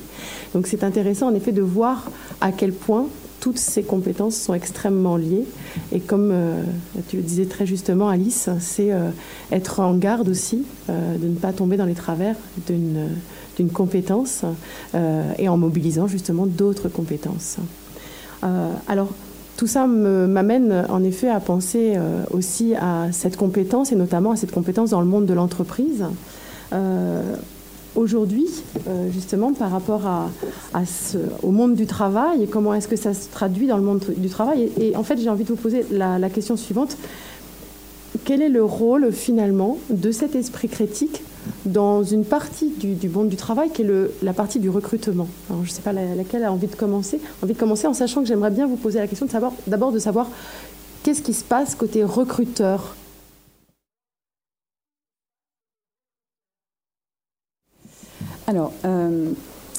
Donc 0.53 0.67
c'est 0.67 0.83
intéressant 0.83 1.27
en 1.27 1.35
effet 1.35 1.51
de 1.51 1.61
voir 1.61 2.09
à 2.39 2.51
quel 2.51 2.71
point 2.71 3.07
toutes 3.41 3.57
ces 3.57 3.83
compétences 3.83 4.35
sont 4.35 4.53
extrêmement 4.53 5.17
liées. 5.17 5.45
Et 5.91 5.99
comme 5.99 6.29
euh, 6.31 6.63
tu 7.09 7.17
le 7.17 7.23
disais 7.23 7.45
très 7.45 7.65
justement, 7.65 8.07
Alice, 8.07 8.49
c'est 8.59 8.93
euh, 8.93 9.09
être 9.51 9.79
en 9.79 9.95
garde 9.95 10.29
aussi 10.29 10.63
euh, 10.89 11.17
de 11.17 11.27
ne 11.27 11.35
pas 11.35 11.51
tomber 11.51 11.75
dans 11.75 11.85
les 11.85 11.95
travers 11.95 12.35
d'une, 12.67 13.09
d'une 13.57 13.69
compétence 13.69 14.43
et 15.39 15.49
en 15.49 15.57
mobilisant 15.57 16.07
justement 16.07 16.45
d'autres 16.45 16.87
compétences. 16.87 17.57
alors, 18.87 19.09
tout 19.61 19.67
ça 19.67 19.85
m'amène 19.85 20.87
en 20.89 21.03
effet 21.03 21.29
à 21.29 21.39
penser 21.39 21.95
aussi 22.31 22.73
à 22.73 23.11
cette 23.11 23.37
compétence 23.37 23.91
et 23.91 23.95
notamment 23.95 24.31
à 24.31 24.35
cette 24.35 24.51
compétence 24.51 24.89
dans 24.89 25.01
le 25.01 25.05
monde 25.05 25.27
de 25.27 25.35
l'entreprise. 25.35 26.03
Euh, 26.73 27.35
aujourd'hui, 27.95 28.47
euh, 28.87 29.11
justement, 29.11 29.53
par 29.53 29.69
rapport 29.69 30.01
au 31.43 31.51
monde 31.51 31.75
du 31.75 31.85
travail 31.85 32.47
comment 32.47 32.73
est-ce 32.73 32.87
que 32.87 32.95
ça 32.95 33.13
se 33.13 33.29
traduit 33.29 33.67
dans 33.67 33.77
le 33.77 33.83
monde 33.83 34.03
du 34.17 34.29
travail. 34.29 34.71
Et, 34.79 34.95
en 34.95 35.03
fait, 35.03 35.19
j'ai 35.19 35.29
envie 35.29 35.43
de 35.43 35.49
vous 35.49 35.55
poser 35.55 35.85
la, 35.91 36.29
question 36.31 36.57
suivante. 36.57 36.97
Quel 38.25 38.41
est 38.41 38.49
le 38.49 38.63
rôle 38.63 39.11
finalement 39.11 39.77
de 39.91 40.11
cet 40.11 40.33
esprit 40.33 40.69
critique 40.69 41.21
dans 41.65 42.03
une 42.03 42.25
partie 42.25 42.69
du, 42.69 43.09
monde 43.09 43.29
du 43.29 43.35
travail 43.35 43.69
qui 43.69 43.81
est 43.81 43.91
la 44.21 44.33
partie 44.33 44.59
du 44.59 44.69
recrutement 44.69 45.27
Je 45.49 45.55
ne 45.55 45.65
sais 45.65 45.81
pas 45.81 45.93
laquelle 45.93 46.43
a 46.43 46.51
envie 46.51 46.67
de 46.67 46.75
commencer. 46.75 47.19
Envie 47.43 47.53
de 47.53 47.59
commencer 47.59 47.87
en 47.87 47.93
sachant 47.93 48.21
que 48.21 48.27
j'aimerais 48.27 48.51
bien 48.51 48.67
vous 48.67 48.77
poser 48.77 48.99
la 48.99 49.07
question 49.07 49.25
de 49.25 49.31
savoir 49.31 49.53
d'abord 49.67 49.91
de 49.91 49.99
savoir 49.99 50.27
qu'est-ce 51.03 51.21
qui 51.21 51.33
se 51.33 51.43
passe 51.43 51.75
côté 51.75 52.03
recruteur 52.03 52.95
Alors, 58.51 58.73
euh, 58.83 59.31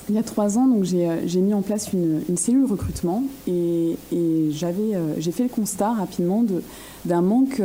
il 0.09 0.15
y 0.15 0.19
a 0.19 0.23
trois 0.23 0.57
ans, 0.57 0.67
donc 0.67 0.85
j'ai 0.85 1.07
euh, 1.07 1.41
mis 1.43 1.53
en 1.53 1.61
place 1.61 1.93
une, 1.93 2.23
cellule 2.39 2.65
recrutement 2.65 3.23
et, 3.47 3.99
euh, 4.15 5.15
j'ai 5.19 5.31
fait 5.31 5.43
le 5.43 5.49
constat 5.51 5.93
rapidement 5.93 6.43
d'un 7.05 7.21
manque 7.21 7.61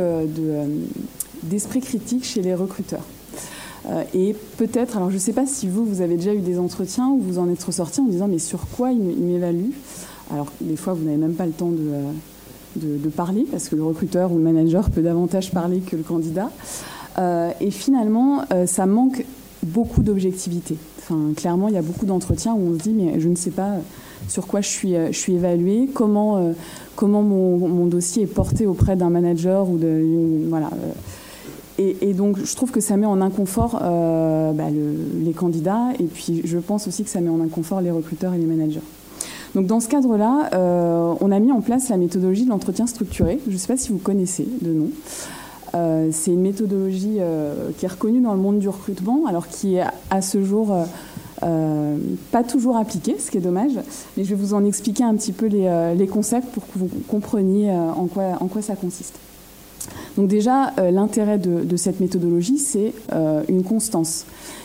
d'esprit 1.44 1.80
critique 1.80 2.24
chez 2.24 2.42
les 2.42 2.54
recruteurs. 2.54 3.04
Et 4.14 4.34
peut-être, 4.56 4.96
alors 4.96 5.10
je 5.10 5.14
ne 5.14 5.20
sais 5.20 5.32
pas 5.32 5.46
si 5.46 5.68
vous, 5.68 5.84
vous 5.84 6.00
avez 6.00 6.16
déjà 6.16 6.34
eu 6.34 6.40
des 6.40 6.58
entretiens 6.58 7.08
où 7.08 7.18
vous 7.18 7.38
en 7.38 7.48
êtes 7.48 7.62
ressorti 7.62 8.00
en 8.00 8.04
disant 8.04 8.28
mais 8.28 8.38
sur 8.38 8.66
quoi 8.68 8.92
il 8.92 9.00
m'évalue? 9.00 9.70
Alors 10.30 10.52
des 10.60 10.76
fois, 10.76 10.92
vous 10.92 11.04
n'avez 11.04 11.16
même 11.16 11.34
pas 11.34 11.46
le 11.46 11.52
temps 11.52 11.70
de, 11.70 12.86
de, 12.86 13.08
parler 13.08 13.46
parce 13.50 13.68
que 13.68 13.76
le 13.76 13.84
recruteur 13.84 14.30
ou 14.30 14.36
le 14.36 14.44
manager 14.44 14.90
peut 14.90 15.00
davantage 15.00 15.52
parler 15.52 15.80
que 15.80 15.96
le 15.96 16.02
candidat. 16.02 16.50
et 17.18 17.70
finalement, 17.70 18.44
ça 18.66 18.84
manque 18.84 19.24
beaucoup 19.62 20.02
d'objectivité 20.02 20.76
clairement, 21.36 21.68
il 21.68 21.74
y 21.74 21.78
a 21.78 21.82
beaucoup 21.82 22.06
d'entretiens 22.06 22.54
où 22.54 22.70
on 22.70 22.78
se 22.78 22.82
dit, 22.82 22.92
mais 22.92 23.20
je 23.20 23.28
ne 23.28 23.36
sais 23.36 23.50
pas 23.50 23.74
sur 24.28 24.46
quoi 24.46 24.60
je 24.60 24.68
suis, 24.68 24.94
je 24.94 25.32
évaluée, 25.32 25.88
comment, 25.92 26.36
euh, 26.36 26.52
comment 26.96 27.22
mon, 27.22 27.86
dossier 27.86 28.24
est 28.24 28.26
porté 28.26 28.66
auprès 28.66 28.96
d'un 28.96 29.10
manager 29.10 29.68
ou 29.68 29.78
de. 29.78 30.48
Voilà. 30.48 30.70
Et, 31.78 32.12
donc, 32.12 32.38
je 32.44 32.56
trouve 32.56 32.72
que 32.72 32.80
ça 32.80 32.96
met 32.96 33.06
en 33.06 33.20
inconfort 33.20 33.78
euh, 33.82 34.52
bah, 34.52 34.64
les 34.68 35.32
candidats, 35.32 35.92
et 36.00 36.04
puis 36.04 36.42
je 36.44 36.58
pense 36.58 36.88
aussi 36.88 37.04
que 37.04 37.10
ça 37.10 37.20
met 37.20 37.30
en 37.30 37.40
inconfort 37.40 37.80
les 37.80 37.92
recruteurs 37.92 38.34
et 38.34 38.38
les 38.38 38.46
managers. 38.46 38.82
Donc, 39.54 39.66
dans 39.66 39.78
ce 39.78 39.88
cadre-là, 39.88 40.50
euh, 40.54 41.14
on 41.20 41.30
a 41.30 41.38
mis 41.38 41.52
en 41.52 41.60
place 41.60 41.88
la 41.88 41.96
méthodologie 41.96 42.44
de 42.44 42.50
l'entretien 42.50 42.88
structuré. 42.88 43.38
Je 43.46 43.52
ne 43.52 43.56
sais 43.56 43.68
pas 43.68 43.76
si 43.76 43.92
vous 43.92 43.98
connaissez 43.98 44.48
de 44.60 44.72
nom. 44.72 44.90
Euh, 45.76 46.08
c'est 46.10 46.32
une 46.32 46.40
méthodologie 46.40 47.18
qui 47.78 47.84
est 47.84 47.88
reconnue 47.88 48.20
dans 48.20 48.34
le 48.34 48.40
monde 48.40 48.58
du 48.58 48.68
recrutement, 48.68 49.26
alors 49.28 49.46
qui 49.46 49.76
est 49.76 49.84
à 50.10 50.20
ce 50.20 50.42
jour 50.42 50.74
pas 51.40 52.42
toujours 52.42 52.76
appliquée, 52.76 53.16
ce 53.20 53.30
qui 53.30 53.38
est 53.38 53.40
dommage. 53.40 53.72
Mais 54.16 54.24
je 54.24 54.30
vais 54.30 54.34
vous 54.34 54.52
en 54.52 54.64
expliquer 54.64 55.04
un 55.04 55.14
petit 55.14 55.32
peu 55.32 55.46
les, 55.46 56.08
concepts 56.08 56.48
pour 56.48 56.66
que 56.66 56.76
vous 56.76 56.90
compreniez 57.06 57.70
en 57.70 58.06
quoi, 58.06 58.36
en 58.40 58.48
quoi 58.48 58.62
ça 58.62 58.74
consiste. 58.74 59.14
Donc 60.16 60.28
déjà, 60.28 60.72
l'intérêt 60.90 61.38
de, 61.38 61.76
cette 61.76 62.00
méthodologie, 62.00 62.58
c'est 62.58 62.92
une 63.48 63.62
constance 63.62 64.24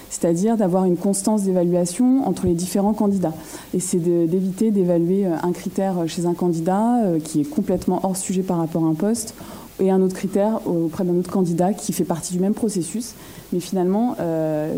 c'est-à-dire 0.09 0.57
d'avoir 0.57 0.85
une 0.85 0.95
constance 0.95 1.41
d'évaluation 1.41 2.27
entre 2.27 2.45
les 2.45 2.53
différents 2.53 2.93
candidats. 2.93 3.33
Et 3.73 3.79
c'est 3.79 3.97
d'éviter 3.97 4.69
d'évaluer 4.69 5.25
un 5.25 5.51
critère 5.53 5.95
chez 6.05 6.27
un 6.27 6.35
candidat 6.35 6.99
qui 7.23 7.41
est 7.41 7.45
complètement 7.45 7.99
hors 8.03 8.15
sujet 8.15 8.43
par 8.43 8.59
rapport 8.59 8.83
à 8.83 8.87
un 8.87 8.93
poste 8.93 9.33
et 9.79 9.89
un 9.89 10.01
autre 10.01 10.15
critère 10.15 10.59
auprès 10.67 11.03
d'un 11.03 11.17
autre 11.17 11.31
candidat 11.31 11.73
qui 11.73 11.93
fait 11.93 12.03
partie 12.03 12.33
du 12.33 12.39
même 12.39 12.53
processus, 12.53 13.13
mais 13.51 13.59
finalement 13.59 14.15
euh, 14.19 14.77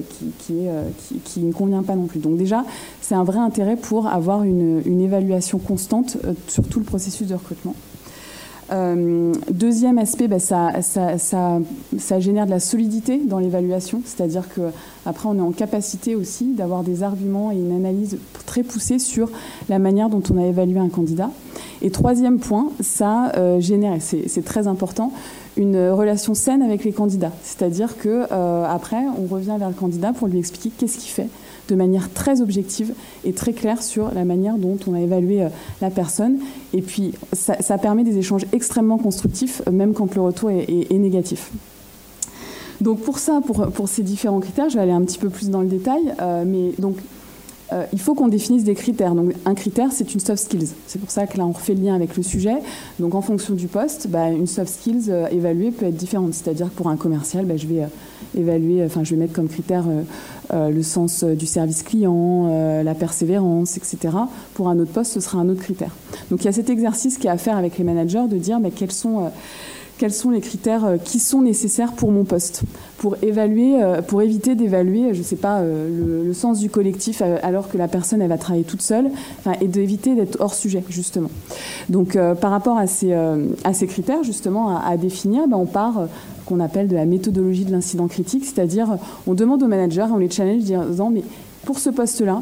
euh, 0.51 0.89
qui, 1.25 1.39
ne 1.41 1.51
convient 1.51 1.83
pas 1.83 1.95
non 1.95 2.05
plus. 2.05 2.19
Donc 2.19 2.37
déjà, 2.37 2.63
c'est 3.01 3.15
un 3.15 3.23
vrai 3.23 3.39
intérêt 3.39 3.75
pour 3.75 4.07
avoir 4.07 4.43
une, 4.43 5.01
évaluation 5.01 5.59
constante 5.59 6.17
euh, 6.23 6.33
sur 6.47 6.63
tout 6.67 6.79
le 6.79 6.85
processus 6.85 7.27
de 7.27 7.35
recrutement. 7.35 7.75
Deuxième 8.71 9.97
aspect, 9.97 10.27
bah, 10.27 10.39
ça, 10.39 10.71
génère 12.19 12.45
de 12.45 12.51
la 12.51 12.59
solidité 12.59 13.17
dans 13.17 13.39
l'évaluation, 13.39 14.01
c'est-à-dire 14.03 14.43
qu'après 14.53 15.29
on 15.29 15.37
est 15.37 15.41
en 15.41 15.51
capacité 15.51 16.15
aussi 16.15 16.53
d'avoir 16.53 16.83
des 16.83 17.03
arguments 17.03 17.51
et 17.51 17.55
une 17.55 17.75
analyse 17.75 18.17
très 18.45 18.63
poussée 18.63 18.99
sur 18.99 19.29
la 19.69 19.79
manière 19.79 20.09
dont 20.09 20.23
on 20.31 20.37
a 20.37 20.45
évalué 20.45 20.79
un 20.79 20.89
candidat. 20.89 21.29
Et 21.81 21.91
troisième 21.91 22.39
point, 22.39 22.69
ça 22.79 23.31
euh, 23.35 23.59
génère, 23.59 23.97
c'est 23.99 24.45
très 24.45 24.67
important, 24.67 25.11
une 25.57 25.89
relation 25.89 26.33
saine 26.33 26.61
avec 26.61 26.83
les 26.83 26.91
candidats. 26.91 27.31
C'est-à-dire 27.43 27.97
que 27.97 28.25
euh, 28.31 28.65
après, 28.67 29.03
on 29.19 29.27
revient 29.27 29.55
vers 29.59 29.69
le 29.69 29.75
candidat 29.75 30.13
pour 30.13 30.27
lui 30.27 30.39
expliquer 30.39 30.71
qu'est-ce 30.77 30.97
qu'il 30.97 31.11
fait 31.11 31.29
de 31.67 31.75
manière 31.75 32.11
très 32.11 32.41
objective 32.41 32.93
et 33.23 33.33
très 33.33 33.53
claire 33.53 33.81
sur 33.81 34.13
la 34.13 34.25
manière 34.25 34.57
dont 34.57 34.77
on 34.87 34.93
a 34.93 34.99
évalué 34.99 35.43
euh, 35.43 35.49
la 35.81 35.89
personne. 35.89 36.37
Et 36.73 36.81
puis, 36.81 37.13
ça, 37.33 37.77
permet 37.77 38.03
des 38.03 38.17
échanges 38.17 38.45
extrêmement 38.53 38.97
constructifs, 38.97 39.61
même 39.71 39.93
quand 39.93 40.15
le 40.15 40.21
retour 40.21 40.49
est, 40.49 40.91
négatif. 40.91 41.51
Donc 42.81 42.99
pour 43.01 43.19
ça, 43.19 43.41
pour, 43.45 43.67
pour, 43.67 43.87
ces 43.87 44.01
différents 44.03 44.39
critères, 44.39 44.69
je 44.69 44.75
vais 44.75 44.81
aller 44.81 44.91
un 44.91 45.03
petit 45.03 45.17
peu 45.17 45.29
plus 45.29 45.49
dans 45.49 45.61
le 45.61 45.67
détail. 45.67 46.01
mais 46.45 46.71
donc 46.79 46.97
euh, 47.73 47.85
il 47.93 47.99
faut 47.99 48.13
qu'on 48.13 48.27
définisse 48.27 48.63
des 48.63 48.75
critères. 48.75 49.15
Donc, 49.15 49.33
un 49.45 49.55
critère, 49.55 49.91
c'est 49.91 50.13
une 50.13 50.19
soft 50.19 50.43
skills. 50.43 50.69
C'est 50.87 50.99
pour 50.99 51.09
ça 51.09 51.25
que 51.25 51.37
là, 51.37 51.45
on 51.45 51.51
refait 51.51 51.73
le 51.73 51.83
lien 51.83 51.95
avec 51.95 52.15
le 52.15 52.23
sujet. 52.23 52.55
Donc, 52.99 53.15
en 53.15 53.21
fonction 53.21 53.53
du 53.53 53.67
poste, 53.67 54.07
bah, 54.07 54.29
une 54.29 54.47
soft 54.47 54.71
skills 54.71 55.05
euh, 55.09 55.27
évaluée 55.29 55.71
peut 55.71 55.87
être 55.87 55.95
différente. 55.95 56.33
C'est-à-dire 56.33 56.67
que 56.67 56.75
pour 56.75 56.89
un 56.89 56.95
commercial, 56.95 57.45
bah, 57.45 57.57
je 57.57 57.67
vais 57.67 57.83
euh, 57.83 57.87
évaluer, 58.37 58.83
enfin, 58.83 59.03
je 59.03 59.11
vais 59.11 59.21
mettre 59.21 59.33
comme 59.33 59.47
critère 59.47 59.85
le 60.53 60.83
sens 60.83 61.23
du 61.23 61.45
service 61.45 61.83
client, 61.83 62.81
la 62.83 62.95
persévérance, 62.95 63.77
etc. 63.77 64.15
Pour 64.53 64.69
un 64.69 64.79
autre 64.79 64.91
poste, 64.91 65.13
ce 65.13 65.19
sera 65.19 65.39
un 65.39 65.49
autre 65.49 65.61
critère. 65.61 65.91
Donc, 66.29 66.41
il 66.41 66.45
y 66.45 66.47
a 66.49 66.53
cet 66.53 66.69
exercice 66.69 67.17
qui 67.17 67.27
est 67.27 67.31
à 67.31 67.37
faire 67.37 67.57
avec 67.57 67.77
les 67.77 67.83
managers 67.83 68.27
de 68.29 68.37
dire 68.37 68.59
bah, 68.59 68.69
quels 68.75 68.91
sont 68.91 69.31
quels 69.97 70.13
sont 70.13 70.29
les 70.29 70.41
critères 70.41 70.85
euh, 70.85 70.97
qui 70.97 71.19
sont 71.19 71.41
nécessaires 71.41 71.93
pour 71.93 72.11
mon 72.11 72.23
poste, 72.23 72.63
pour 72.97 73.15
évaluer, 73.21 73.81
euh, 73.81 74.01
pour 74.01 74.21
éviter 74.21 74.55
d'évaluer, 74.55 75.13
je 75.13 75.19
ne 75.19 75.23
sais 75.23 75.35
pas, 75.35 75.59
euh, 75.59 76.23
le, 76.25 76.33
sens 76.33 76.59
du 76.59 76.69
collectif 76.69 77.21
alors 77.21 77.69
que 77.69 77.77
la 77.77 77.87
personne 77.87 78.21
elle 78.21 78.29
va 78.29 78.37
travailler 78.37 78.65
toute 78.65 78.81
seule, 78.81 79.09
et 79.61 79.67
d'éviter 79.67 80.15
d'être 80.15 80.37
hors 80.41 80.53
sujet 80.53 80.83
justement. 80.89 81.29
Donc 81.87 82.17
par 82.41 82.51
rapport 82.51 82.77
à 82.77 82.87
ces, 82.87 83.15
critères 83.87 84.21
justement 84.23 84.77
à, 84.77 84.97
définir, 84.97 85.47
ben, 85.47 85.55
on 85.55 85.65
part 85.65 86.09
qu'on 86.45 86.59
appelle 86.59 86.89
de 86.89 86.95
la 86.95 87.05
méthodologie 87.05 87.63
de 87.63 87.71
l'incident 87.71 88.07
critique, 88.07 88.43
c'est-à-dire 88.43 88.97
on 89.27 89.33
demande 89.33 89.63
aux 89.63 89.67
managers, 89.67 90.07
on 90.11 90.17
les 90.17 90.29
challenge 90.29 90.63
disant 90.63 91.09
mais 91.09 91.23
pour 91.63 91.79
ce 91.79 91.89
poste-là, 91.89 92.41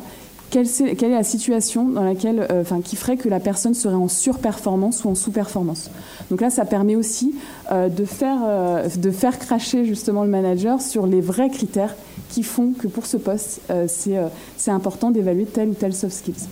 quelle, 0.53 0.67
est, 0.67 1.09
la 1.09 1.23
situation 1.23 1.89
dans 1.89 2.03
laquelle, 2.03 2.45
euh, 2.51 2.63
qui 2.83 2.95
ferait 2.95 3.17
que 3.17 3.27
la 3.27 3.39
personne 3.39 3.73
serait 3.73 3.95
en 3.95 4.07
surperformance 4.07 5.03
ou 5.03 5.09
en 5.09 5.15
sous-performance. 5.15 5.89
Donc 6.29 6.41
là, 6.41 6.51
ça 6.51 6.63
permet 6.63 6.95
aussi 6.95 7.33
euh, 7.71 7.89
de, 7.89 8.05
faire, 8.05 8.37
euh, 8.45 8.87
de 8.95 9.09
faire 9.09 9.39
cracher 9.39 9.83
justement 9.83 10.23
le 10.23 10.29
manager 10.29 10.79
sur 10.79 11.07
les 11.07 11.21
vrais 11.21 11.49
critères 11.49 11.95
qui 12.29 12.43
font 12.43 12.73
que 12.73 12.87
pour 12.87 13.07
ce 13.07 13.17
poste, 13.17 13.61
c'est 13.87 14.71
important 14.71 15.11
d'évaluer 15.11 15.45
tel 15.45 15.69
ou 15.69 15.73
tel 15.73 15.93
soft 15.93 16.15
skills. 16.15 16.47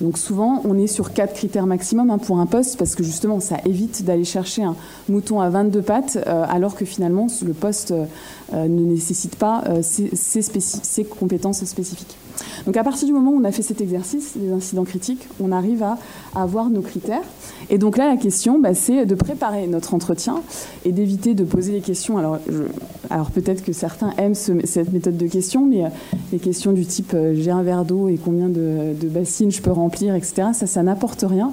Donc 0.00 0.18
souvent, 0.18 0.60
on 0.64 0.78
est 0.78 0.86
sur 0.86 1.12
quatre 1.12 1.34
critères 1.34 1.66
maximum 1.66 2.10
hein, 2.10 2.18
pour 2.18 2.38
un 2.38 2.46
poste 2.46 2.78
parce 2.78 2.94
que 2.94 3.02
justement, 3.02 3.40
ça 3.40 3.56
évite 3.64 4.04
d'aller 4.04 4.24
chercher 4.24 4.62
un 4.62 4.76
mouton 5.08 5.40
à 5.40 5.48
22 5.48 5.80
pattes 5.80 6.18
alors 6.26 6.76
que 6.76 6.84
finalement, 6.84 7.28
le 7.42 7.54
poste 7.54 7.94
ne 8.52 8.66
nécessite 8.66 9.36
pas 9.36 9.64
ces 9.82 11.04
compétences 11.04 11.64
spécifiques. 11.64 12.18
Donc 12.66 12.76
à 12.76 12.84
partir 12.84 13.06
du 13.06 13.12
moment 13.12 13.32
où 13.32 13.40
on 13.40 13.44
a 13.44 13.52
fait 13.52 13.62
cet 13.62 13.80
exercice 13.80 14.36
des 14.36 14.52
incidents 14.52 14.84
critiques, 14.84 15.26
on 15.40 15.52
arrive 15.52 15.82
à, 15.82 15.98
avoir 16.34 16.70
nos 16.70 16.82
critères. 16.82 17.22
Et 17.70 17.78
donc 17.78 17.96
là, 17.96 18.08
la 18.08 18.16
question, 18.16 18.58
bah, 18.58 18.74
c'est 18.74 19.06
de 19.06 19.14
préparer 19.14 19.66
notre 19.66 19.94
entretien 19.94 20.40
et 20.84 20.92
d'éviter 20.92 21.34
de 21.34 21.44
poser 21.44 21.72
les 21.72 21.80
questions. 21.80 22.18
Alors, 22.18 22.38
alors 23.10 23.30
peut-être 23.30 23.64
que 23.64 23.72
certains 23.72 24.12
aiment 24.18 24.34
cette 24.34 24.92
méthode 24.92 25.16
de 25.16 25.26
questions, 25.26 25.64
mais 25.64 25.84
euh, 25.84 25.88
les 26.32 26.38
questions 26.38 26.72
du 26.72 26.84
type 26.84 27.12
euh, 27.14 27.34
j'ai 27.34 27.50
un 27.50 27.62
verre 27.62 27.84
d'eau 27.84 28.08
et 28.08 28.18
combien 28.22 28.48
de, 28.48 28.94
bassines 29.04 29.50
je 29.50 29.62
peux 29.62 29.72
remplir, 29.72 30.14
etc., 30.14 30.48
ça, 30.52 30.66
ça 30.66 30.82
n'apporte 30.82 31.24
rien. 31.26 31.52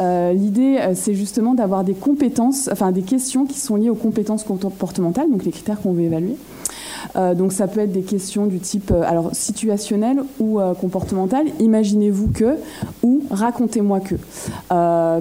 Euh, 0.00 0.32
l'idée, 0.32 0.78
c'est 0.94 1.14
justement 1.14 1.54
d'avoir 1.54 1.84
des 1.84 1.94
compétences, 1.94 2.68
enfin 2.70 2.92
des 2.92 3.02
questions 3.02 3.46
qui 3.46 3.58
sont 3.58 3.76
liées 3.76 3.90
aux 3.90 3.94
compétences 3.94 4.44
comportementales, 4.44 5.30
donc 5.30 5.44
les 5.44 5.50
critères 5.50 5.80
qu'on 5.80 5.92
veut 5.92 6.02
évaluer. 6.02 6.36
Euh, 7.16 7.34
donc 7.34 7.52
ça 7.52 7.68
peut 7.68 7.80
être 7.80 7.92
des 7.92 8.02
questions 8.02 8.46
du 8.46 8.58
type 8.58 8.90
euh, 8.90 9.02
alors 9.02 9.30
situationnel 9.32 10.22
ou 10.38 10.60
euh, 10.60 10.74
comportemental. 10.74 11.46
Imaginez-vous 11.58 12.28
que 12.28 12.56
ou 13.02 13.22
racontez-moi 13.30 14.00
que 14.00 14.16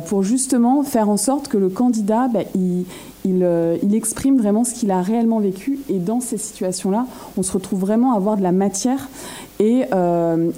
pour 0.08 0.24
justement 0.24 0.84
faire 0.84 1.10
en 1.10 1.18
sorte 1.18 1.48
que 1.48 1.58
le 1.58 1.70
candidat 1.70 2.28
bah, 2.28 2.42
il, 2.56 2.86
il, 3.26 3.96
exprime 3.96 4.38
vraiment 4.38 4.64
ce 4.64 4.74
qu'il 4.74 4.92
a 4.92 5.02
réellement 5.02 5.40
vécu 5.40 5.80
et 5.90 6.00
dans 6.00 6.20
ces 6.20 6.38
situations-là, 6.38 7.06
on 7.38 7.44
se 7.44 7.52
retrouve 7.52 7.80
vraiment 7.80 8.14
à 8.14 8.16
avoir 8.16 8.38
de 8.38 8.44
la 8.44 8.52
matière 8.52 9.10
et, 9.60 9.84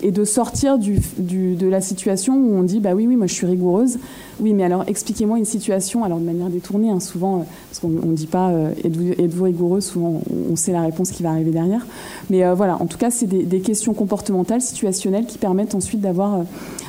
et 0.03 0.11
de 0.11 0.25
sortir 0.25 0.77
de 0.77 1.67
la 1.67 1.81
situation 1.81 2.35
où 2.35 2.55
on 2.55 2.63
dit 2.63 2.79
bah 2.79 2.93
oui 2.93 3.07
oui 3.07 3.15
moi 3.15 3.27
je 3.27 3.33
suis 3.33 3.47
rigoureuse 3.47 3.97
oui, 4.41 4.55
mais 4.55 4.63
alors 4.63 4.83
expliquez-moi 4.87 5.37
une 5.37 5.45
situation, 5.45 6.03
alors 6.03 6.17
de 6.17 6.25
manière 6.25 6.47
détournée, 6.47 6.89
hein, 6.89 6.99
souvent, 6.99 7.41
euh, 7.41 7.43
parce 7.69 7.79
qu'on 7.79 7.89
ne 7.89 8.15
dit 8.15 8.25
pas 8.25 8.49
euh, 8.49 8.71
êtes-vous 8.83 9.43
rigoureux, 9.43 9.81
souvent 9.81 10.19
on, 10.49 10.55
sait 10.55 10.71
la 10.71 10.81
réponse 10.81 11.11
qui 11.11 11.21
va 11.21 11.29
arriver 11.29 11.51
derrière. 11.51 11.85
Mais 12.31 12.43
euh, 12.43 12.55
voilà, 12.55 12.81
en 12.81 12.87
tout 12.87 12.97
cas, 12.97 13.11
c'est 13.11 13.27
des, 13.27 13.59
questions 13.59 13.93
comportementales, 13.93 14.61
situationnelles, 14.61 15.27
qui 15.27 15.37
permettent 15.37 15.75
ensuite 15.75 16.01
d'avoir 16.01 16.43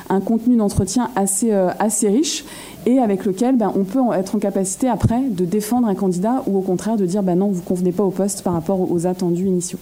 un 0.09 0.19
contenu 0.19 0.55
d'entretien 0.55 1.11
assez, 1.15 1.51
assez 1.51 2.09
riche 2.09 2.43
et 2.87 2.97
avec 2.97 3.25
lequel 3.25 3.55
ben, 3.55 3.71
on 3.75 3.83
peut 3.83 3.99
être 4.15 4.35
en 4.35 4.39
capacité 4.39 4.87
après 4.87 5.21
de 5.29 5.45
défendre 5.45 5.87
un 5.87 5.93
candidat 5.93 6.41
ou 6.47 6.57
au 6.57 6.61
contraire 6.61 6.97
de 6.97 7.05
dire 7.05 7.21
ben 7.21 7.35
non, 7.35 7.49
vous 7.49 7.61
ne 7.61 7.65
convenez 7.65 7.91
pas 7.91 8.03
au 8.03 8.09
poste 8.09 8.41
par 8.41 8.53
rapport 8.53 8.91
aux 8.91 9.05
attendus 9.05 9.45
initiaux. 9.45 9.79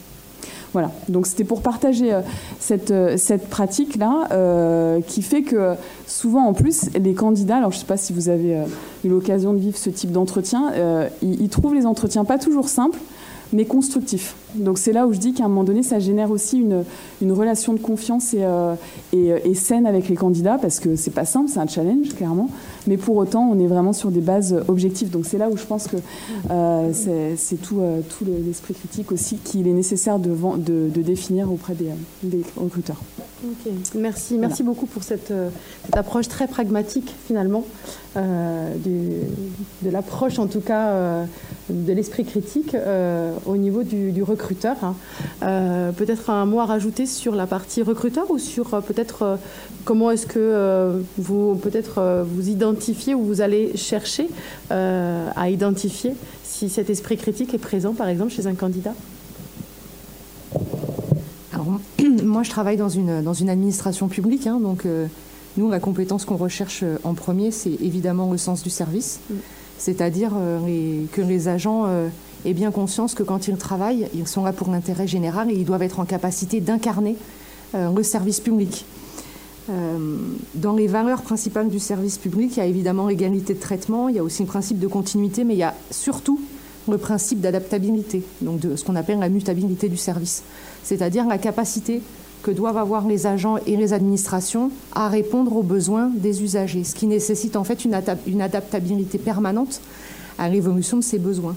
Voilà, 0.73 0.91
donc 1.09 1.27
c'était 1.27 1.43
pour 1.43 1.61
partager 1.61 2.13
euh, 2.13 2.21
cette, 2.59 2.91
euh, 2.91 3.17
cette 3.17 3.49
pratique-là 3.49 4.29
euh, 4.31 5.01
qui 5.05 5.21
fait 5.21 5.41
que 5.41 5.75
souvent 6.07 6.45
en 6.45 6.53
plus 6.53 6.89
les 6.97 7.13
candidats, 7.13 7.57
alors 7.57 7.71
je 7.71 7.77
ne 7.77 7.81
sais 7.81 7.87
pas 7.87 7.97
si 7.97 8.13
vous 8.13 8.29
avez 8.29 8.57
eu 9.03 9.09
l'occasion 9.09 9.53
de 9.53 9.59
vivre 9.59 9.77
ce 9.77 9.89
type 9.89 10.11
d'entretien, 10.11 10.71
ils, 11.21 11.41
ils 11.41 11.49
trouvent 11.49 11.73
les 11.75 11.85
entretiens 11.85 12.25
pas 12.25 12.37
toujours 12.37 12.69
simples, 12.69 12.99
mais 13.53 13.65
constructifs. 13.65 14.35
Donc 14.55 14.77
c'est 14.77 14.93
là 14.93 15.07
où 15.07 15.13
je 15.13 15.19
dis 15.19 15.33
qu'à 15.33 15.45
un 15.45 15.47
moment 15.47 15.63
donné, 15.63 15.83
ça 15.83 15.99
génère 15.99 16.31
aussi 16.31 16.59
une, 16.59 16.83
une 17.21 17.31
relation 17.31 17.73
de 17.73 17.79
confiance 17.79 18.33
et, 18.33 18.45
et, 19.13 19.27
et, 19.45 19.55
saine 19.55 19.85
avec 19.85 20.09
les 20.09 20.15
candidats, 20.15 20.57
parce 20.61 20.79
que 20.79 20.95
c'est 20.95 21.11
pas 21.11 21.25
simple, 21.25 21.49
c'est 21.49 21.59
un 21.59 21.67
challenge, 21.67 22.13
clairement. 22.15 22.49
Mais 22.87 22.97
pour 22.97 23.15
autant, 23.17 23.47
on 23.49 23.59
est 23.59 23.67
vraiment 23.67 23.93
sur 23.93 24.11
des 24.11 24.21
bases 24.21 24.55
objectives. 24.67 25.09
Donc 25.09 25.25
c'est 25.25 25.37
là 25.37 25.49
où 25.49 25.57
je 25.57 25.65
pense 25.65 25.87
que 25.87 25.97
euh, 26.49 27.35
c'est 27.37 27.61
tout, 27.61 27.79
euh, 27.79 28.01
tout 28.17 28.25
l'esprit 28.25 28.73
critique 28.73 29.11
aussi 29.11 29.37
qu'il 29.37 29.67
est 29.67 29.73
nécessaire 29.73 30.19
de, 30.19 30.35
de, 30.57 31.01
définir 31.01 31.51
auprès 31.51 31.73
des, 31.73 31.89
des 32.23 32.43
recruteurs. 32.57 33.01
Merci, 33.95 34.37
merci 34.37 34.61
beaucoup 34.61 34.85
pour 34.85 35.03
cette, 35.03 35.31
euh, 35.31 35.49
cette, 35.85 35.97
approche 35.97 36.27
très 36.27 36.47
pragmatique 36.47 37.13
finalement, 37.27 37.63
de 38.15 39.89
l'approche 39.89 40.37
en 40.37 40.47
tout 40.47 40.59
cas 40.59 41.25
de 41.69 41.93
l'esprit 41.93 42.25
critique 42.25 42.75
au 43.45 43.57
niveau 43.57 43.83
du, 43.83 44.21
recruteur. 44.41 44.77
Hein. 44.83 44.95
peut-être 45.97 46.29
un 46.29 46.45
mot 46.45 46.59
à 46.59 46.65
rajouter 46.65 47.05
sur 47.05 47.35
la 47.35 47.45
partie 47.45 47.83
recruteur 47.83 48.29
ou 48.31 48.39
sur 48.39 48.81
peut-être 48.81 49.37
comment 49.85 50.11
est-ce 50.11 50.25
que 50.25 51.01
vous 51.17 51.55
peut-être 51.55 52.25
vous 52.27 52.49
identifiez 52.49 53.13
ou 53.13 53.23
vous 53.23 53.41
allez 53.41 53.77
chercher 53.77 54.29
euh, 54.71 55.29
à 55.35 55.49
identifier 55.49 56.13
si 56.43 56.69
cet 56.69 56.89
esprit 56.89 57.17
critique 57.17 57.53
est 57.53 57.59
présent, 57.59 57.93
par 57.93 58.07
exemple, 58.07 58.31
chez 58.31 58.47
un 58.47 58.53
candidat? 58.53 58.93
Alors, 61.53 61.79
moi, 62.23 62.43
je 62.43 62.49
travaille 62.49 62.77
dans 62.77 62.89
une, 62.89 63.21
dans 63.21 63.33
une 63.33 63.49
administration 63.49 64.07
publique, 64.07 64.47
hein, 64.47 64.59
donc 64.59 64.85
euh, 64.85 65.07
nous, 65.57 65.69
la 65.69 65.79
compétence 65.79 66.25
qu'on 66.25 66.37
recherche 66.37 66.83
euh, 66.83 66.97
en 67.03 67.13
premier, 67.13 67.51
c'est 67.51 67.73
évidemment 67.81 68.31
le 68.31 68.37
sens 68.37 68.63
du 68.63 68.69
service, 68.69 69.19
mm. 69.29 69.35
c'est-à-dire 69.77 70.31
que 71.11 71.21
les 71.21 71.47
agents 71.47 71.87
aient 72.45 72.53
bien 72.53 72.71
conscience 72.71 73.13
que 73.13 73.23
quand 73.23 73.47
ils 73.47 73.57
travaillent, 73.57 74.07
ils 74.13 74.27
sont 74.27 74.43
là 74.43 74.53
pour 74.53 74.69
l'intérêt 74.69 75.07
général 75.07 75.51
et 75.51 75.55
ils 75.55 75.65
doivent 75.65 75.83
être 75.83 75.99
en 75.99 76.05
capacité 76.05 76.59
d'incarner 76.59 77.15
le 77.73 78.03
service 78.03 78.41
public. 78.41 78.85
Euh, 79.69 80.17
dans 80.55 80.73
les 80.73 80.87
valeurs 80.87 81.21
principales 81.21 81.69
du 81.69 81.79
service 81.79 82.17
public, 82.17 82.53
il 82.57 82.59
y 82.59 82.63
a 82.63 82.65
évidemment 82.65 83.07
l'égalité 83.07 83.53
de 83.53 83.59
traitement, 83.59 84.09
il 84.09 84.15
y 84.15 84.19
a 84.19 84.23
aussi 84.23 84.41
le 84.41 84.47
principe 84.47 84.79
de 84.79 84.87
continuité, 84.87 85.43
mais 85.43 85.53
il 85.53 85.59
y 85.59 85.63
a 85.63 85.75
surtout 85.91 86.41
le 86.89 86.97
principe 86.97 87.41
d'adaptabilité, 87.41 88.23
donc 88.41 88.59
de 88.59 88.75
ce 88.75 88.83
qu'on 88.83 88.95
appelle 88.95 89.19
la 89.19 89.29
mutabilité 89.29 89.87
du 89.87 89.97
service, 89.97 90.43
c'est-à-dire 90.83 91.27
la 91.27 91.37
capacité 91.37 92.01
que 92.41 92.49
doivent 92.49 92.77
avoir 92.77 93.07
les 93.07 93.27
agents 93.27 93.57
et 93.67 93.77
les 93.77 93.93
administrations 93.93 94.71
à 94.93 95.07
répondre 95.09 95.55
aux 95.55 95.61
besoins 95.61 96.09
des 96.15 96.41
usagers, 96.41 96.83
ce 96.83 96.95
qui 96.95 97.05
nécessite 97.05 97.55
en 97.55 97.63
fait 97.63 97.85
une 97.85 98.41
adaptabilité 98.41 99.19
permanente 99.19 99.79
à 100.39 100.49
l'évolution 100.49 100.97
de 100.97 101.03
ces 101.03 101.19
besoins. 101.19 101.55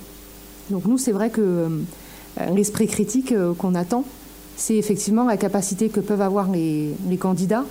Donc 0.71 0.87
nous, 0.87 0.99
c'est 0.99 1.13
vrai 1.13 1.31
que 1.31 1.41
euh, 1.41 2.51
l'esprit 2.55 2.87
critique 2.87 3.33
euh, 3.33 3.55
qu'on 3.55 3.75
attend, 3.75 4.05
c'est 4.57 4.77
effectivement 4.77 5.25
la 5.25 5.37
capacité 5.37 5.89
que 5.89 6.01
peuvent 6.01 6.21
avoir 6.21 6.51
les, 6.51 6.95
candidats 7.19 7.65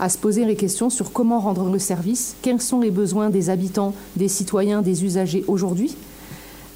à 0.00 0.08
se 0.08 0.18
poser 0.18 0.44
les 0.44 0.54
questions 0.54 0.90
sur 0.90 1.12
comment 1.12 1.40
rendre 1.40 1.70
le 1.70 1.78
service, 1.78 2.36
quels 2.42 2.60
sont 2.60 2.80
les 2.80 2.90
besoins 2.90 3.30
des 3.30 3.50
habitants, 3.50 3.94
des 4.16 4.28
citoyens, 4.28 4.80
des 4.82 5.04
usagers 5.04 5.44
aujourd'hui. 5.48 5.96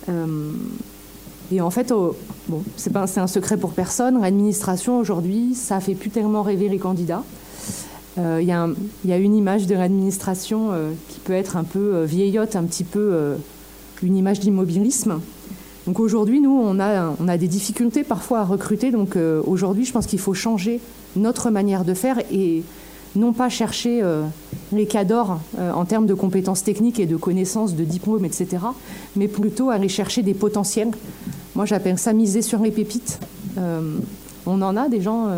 Euh, 0.08 0.50
et 1.52 1.60
en 1.60 1.70
fait, 1.70 1.92
oh, 1.92 2.16
bon, 2.48 2.62
c'est 2.76 2.96
un 2.96 3.26
secret 3.26 3.56
pour 3.56 3.72
personne. 3.72 4.20
L'administration 4.20 4.98
aujourd'hui, 4.98 5.54
ça 5.54 5.78
fait 5.80 5.94
plus 5.94 6.10
tellement 6.10 6.42
rêver 6.42 6.68
les 6.68 6.78
candidats. 6.78 7.22
Euh, 8.18 8.40
il 8.42 8.48
y, 8.48 9.12
a 9.12 9.16
une 9.16 9.34
image 9.34 9.66
de 9.66 9.74
l'administration 9.74 10.70
euh, 10.72 10.90
qui 11.08 11.20
peut 11.20 11.32
être 11.32 11.56
un 11.56 11.64
peu 11.64 12.02
vieillotte, 12.02 12.56
un 12.56 12.64
petit 12.64 12.84
peu 12.84 13.36
une 14.02 14.16
image 14.16 14.40
d'immobilisme. 14.40 15.20
Donc 15.86 15.98
aujourd'hui, 15.98 16.40
nous, 16.40 16.50
on 16.50 16.78
a, 16.78 17.14
a 17.26 17.36
des 17.38 17.48
difficultés 17.48 18.04
parfois 18.04 18.40
à 18.40 18.44
recruter. 18.44 18.90
Donc 18.90 19.16
aujourd'hui, 19.46 19.84
je 19.84 19.92
pense 19.92 20.06
qu'il 20.06 20.20
faut 20.20 20.34
changer 20.34 20.80
notre 21.16 21.50
manière 21.50 21.84
de 21.84 21.94
faire 21.94 22.18
et 22.30 22.62
non 23.16 23.32
pas 23.32 23.48
chercher 23.48 24.00
euh, 24.02 24.24
les 24.72 24.86
cadors 24.86 25.40
euh, 25.58 25.72
en 25.72 25.84
termes 25.84 26.06
de 26.06 26.14
compétences 26.14 26.64
techniques 26.64 26.98
et 26.98 27.06
de 27.06 27.16
connaissances, 27.16 27.74
de 27.74 27.84
diplômes, 27.84 28.24
etc., 28.24 28.48
mais 29.16 29.28
plutôt 29.28 29.70
aller 29.70 29.88
chercher 29.88 30.22
des 30.22 30.34
potentiels. 30.34 30.90
Moi, 31.54 31.66
j'appelle 31.66 31.98
ça 31.98 32.12
miser 32.12 32.42
sur 32.42 32.60
les 32.60 32.70
pépites. 32.70 33.18
Euh, 33.58 33.98
on 34.46 34.62
en 34.62 34.76
a 34.76 34.88
des 34.88 35.00
gens 35.00 35.28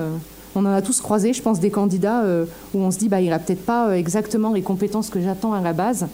on 0.57 0.61
en 0.61 0.73
a 0.73 0.83
tous 0.83 1.01
croisé, 1.01 1.33
je 1.33 1.43
pense, 1.43 1.59
des 1.59 1.71
candidats 1.71 2.23
où 2.73 2.79
on 2.79 2.93
se 2.93 2.99
dit, 2.99 3.09
bah, 3.09 3.21
il 3.21 3.31
n'a 3.31 3.41
peut-être 3.41 3.67
pas 3.67 3.99
exactement 3.99 4.53
les 4.53 4.63
compétences 4.63 5.11
que 5.11 5.21
j'attends 5.21 5.53
à 5.53 5.61
la 5.61 5.73
base, 5.73 6.07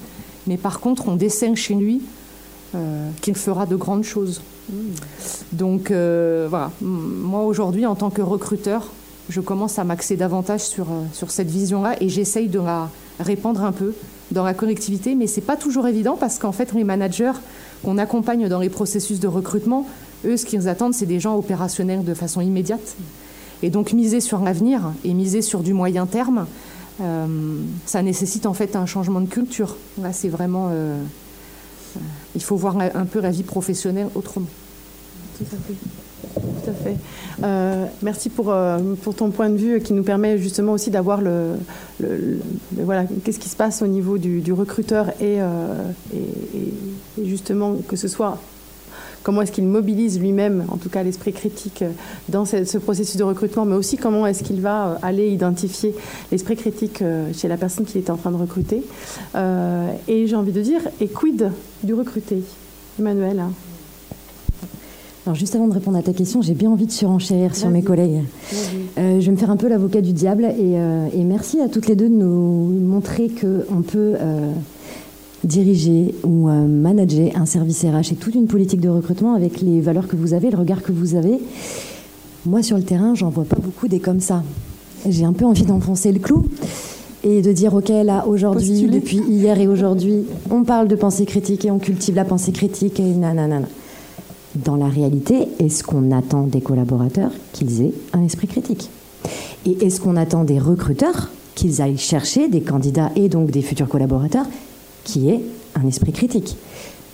mais 0.47 0.57
par 0.57 0.81
contre, 0.81 1.09
on 1.09 1.15
dessine 1.15 1.55
chez 1.55 1.75
lui 1.75 2.01
qu'il 3.21 3.35
fera 3.35 3.67
de 3.67 3.77
grandes 3.77 4.05
choses. 4.05 4.43
Donc 5.53 5.91
voilà, 5.91 6.71
moi 6.81 7.43
aujourd'hui, 7.43 7.87
en 7.87 7.95
tant 7.95 8.11
que 8.11 8.23
recruteur, 8.23 8.89
je 9.29 9.41
commence 9.41 9.79
à 9.79 9.85
m'axer 9.85 10.17
davantage 10.17 10.61
sur, 10.61 10.87
sur 11.13 11.31
cette 11.31 11.51
vision-là 11.51 11.97
et 12.01 12.09
j'essaye 12.09 12.49
de 12.49 12.61
la 12.61 12.89
répandre 13.19 13.63
un 13.65 13.73
peu 13.73 13.95
dans 14.31 14.45
la 14.45 14.55
collectivité, 14.55 15.15
mais 15.15 15.27
c'est 15.27 15.41
pas 15.41 15.57
toujours 15.57 15.87
évident 15.87 16.17
parce 16.19 16.39
qu'en 16.39 16.53
fait, 16.53 16.73
les 16.73 16.85
managers 16.85 17.33
qu'on 17.83 17.99
accompagne 17.99 18.49
dans 18.49 18.61
les 18.61 18.69
processus 18.69 19.21
de 19.21 19.29
recrutement, 19.29 19.87
eux, 20.25 20.37
ce 20.37 20.45
qu'ils 20.47 20.69
attendent, 20.69 20.95
c'est 20.95 21.07
des 21.07 21.21
gens 21.21 21.37
opérationnels 21.37 22.05
de 22.05 22.15
façon 22.15 22.41
immédiate. 22.41 22.97
Et 23.63 23.71
donc, 23.71 23.93
miser 23.93 24.21
sur 24.21 24.41
l'avenir 24.41 24.93
et 25.05 25.15
miser 25.15 25.43
sur 25.43 25.61
du 25.61 25.75
moyen 25.75 26.07
terme, 26.07 26.47
euh, 27.01 27.27
ça 27.87 28.03
nécessite 28.03 28.47
en 28.47 28.55
fait 28.55 28.77
un 28.77 28.87
changement 28.87 29.21
de 29.21 29.29
culture. 29.29 29.77
Là, 30.01 30.13
c'est 30.13 30.29
vraiment. 30.29 30.69
Euh, 30.71 30.73
euh, 30.73 31.05
il 32.35 32.43
faut 32.43 32.57
voir 32.57 32.79
un 32.79 33.05
peu 33.05 33.21
la 33.21 33.31
vie 33.31 33.43
professionnelle 33.43 34.09
autrement. 34.15 34.47
Tout 36.35 36.71
à 36.71 36.73
fait. 36.73 36.97
Euh, 37.43 37.87
merci 38.03 38.29
pour, 38.29 38.51
euh, 38.51 38.79
pour 39.03 39.15
ton 39.15 39.31
point 39.31 39.49
de 39.49 39.57
vue 39.57 39.81
qui 39.81 39.93
nous 39.93 40.03
permet 40.03 40.39
justement 40.39 40.73
aussi 40.73 40.91
d'avoir 40.91 41.21
le, 41.21 41.55
voilà 42.73 43.05
qu'est-ce 43.25 43.39
qui 43.39 43.49
se 43.49 43.57
passe 43.57 43.83
au 43.83 43.87
niveau 43.87 44.19
du, 44.19 44.53
recruteur 44.53 45.13
euh, 45.23 45.91
et, 46.15 47.25
justement 47.25 47.77
que 47.89 47.97
ce 47.97 48.09
soit 48.09 48.39
comment 49.23 49.43
est-ce 49.43 49.53
qu'il 49.53 49.67
mobilise 49.67 50.19
lui-même, 50.21 50.65
en 50.69 50.77
tout 50.77 50.89
cas 50.89 51.03
l'esprit 51.03 51.33
critique 51.33 51.85
dans 52.29 52.45
ce, 52.45 52.79
processus 52.79 53.17
de 53.17 53.25
recrutement, 53.25 53.65
mais 53.65 53.75
aussi 53.75 53.97
comment 53.97 54.27
est-ce 54.27 54.43
qu'il 54.43 54.61
va 54.61 54.99
aller 55.03 55.29
identifier 55.29 55.95
l'esprit 56.33 56.57
critique 56.57 57.03
chez 57.35 57.49
la 57.49 57.57
personne 57.57 57.85
qu'il 57.85 58.01
est 58.01 58.11
en 58.11 58.17
train 58.17 58.31
de 58.31 58.37
recruter. 58.37 58.83
et 59.37 60.27
j'ai 60.27 60.37
envie 60.37 60.53
de 60.53 60.63
dire, 60.63 60.81
et 61.01 61.09
quid 61.09 61.51
du 61.83 61.95
recruté 61.95 62.43
Emmanuel 62.99 63.43
alors 65.27 65.39
juste 65.39 65.55
avant 65.55 65.69
de 65.69 65.75
répondre 65.75 65.99
à 65.99 66.03
ta 66.03 66.13
question, 66.13 66.41
j'ai 66.41 66.55
bien 66.55 66.71
envie 66.71 66.87
de 66.87 66.93
surenchérir 66.93 67.55
sur 67.55 67.69
mes 67.69 67.83
collègues. 67.83 68.23
Euh, 68.99 69.21
je 69.21 69.27
vais 69.27 69.33
me 69.33 69.37
faire 69.37 69.51
un 69.51 69.57
peu 69.57 69.69
l'avocat 69.69 70.01
du 70.01 70.13
diable 70.13 70.45
euh, 70.45 71.07
et, 71.15 71.25
merci 71.25 71.61
à 71.61 71.69
toutes 71.69 71.87
les 71.87 71.95
deux 71.95 72.09
de 72.09 72.15
nous 72.15 72.69
montrer 72.81 73.29
qu'on 73.29 73.83
peut 73.83 74.15
euh, 74.19 74.51
diriger 75.45 76.15
ou 76.25 76.49
manager 76.49 77.31
un 77.35 77.47
service 77.47 77.83
RH 77.85 78.13
et 78.13 78.17
toute 78.17 78.35
une 78.35 78.47
politique 78.47 78.81
de 78.81 78.89
recrutement 78.89 79.35
avec 79.35 79.61
les 79.61 79.81
valeurs 79.81 80.07
que 80.07 80.17
vous 80.17 80.35
avez, 80.35 80.51
le 80.51 80.59
regard 80.59 80.83
que 80.83 80.93
vous 80.93 81.15
avez. 81.15 81.39
Moi 82.47 82.63
sur 82.63 82.77
le 82.77 82.83
terrain, 82.83 83.15
j'en 83.15 83.31
vois 83.31 83.45
pas 83.45 83.59
beaucoup 83.63 83.89
des 83.89 84.01
comme 84.01 84.21
ça. 84.21 84.43
J'ai 85.09 85.25
un 85.25 85.33
peu 85.33 85.45
envie 85.45 85.65
d'enfoncer 85.65 86.13
le 86.13 86.19
clou 86.19 86.45
et 87.25 87.43
de 87.43 87.53
dire 87.53 87.75
ok 87.75 87.89
là 87.89 88.27
aujourd'hui, 88.27 88.83
depuis 88.83 89.19
hier 89.29 89.59
et 89.61 89.67
aujourd'hui, 89.67 90.25
on 90.51 90.63
parle 90.65 90.89
de 90.89 90.97
pensée 90.97 91.27
critique 91.27 91.65
et 91.65 91.71
on 91.71 91.79
cultive 91.79 92.15
la 92.15 92.25
pensée 92.25 92.53
critique 92.53 93.01
et 93.01 93.15
nanana 93.15 93.63
dans 94.55 94.77
la 94.77 94.89
réalité, 94.89 95.49
est-ce 95.59 95.85
qu'on 95.85 96.11
attend 96.11 96.47
des 96.47 96.61
collaborateurs 96.61 97.31
qu'ils 97.53 97.83
aient 97.83 97.93
un 98.13 98.23
esprit 98.25 98.49
critique? 98.49 98.91
Et 99.67 99.85
est-ce 99.85 100.01
qu'on 100.01 100.17
attend 100.17 100.45
des 100.45 100.59
recruteurs 100.59 101.31
qu'ils 101.55 101.83
aillent 101.83 101.99
chercher 101.99 102.49
des 102.49 102.63
candidats 102.63 103.11
et 103.17 103.29
donc 103.29 103.51
des 103.51 103.63
futurs 103.63 103.89
collaborateurs 103.89 104.47
qui 105.05 105.29
aient 105.29 105.41
un 105.75 105.87
esprit 105.87 106.13
critique 106.13 106.57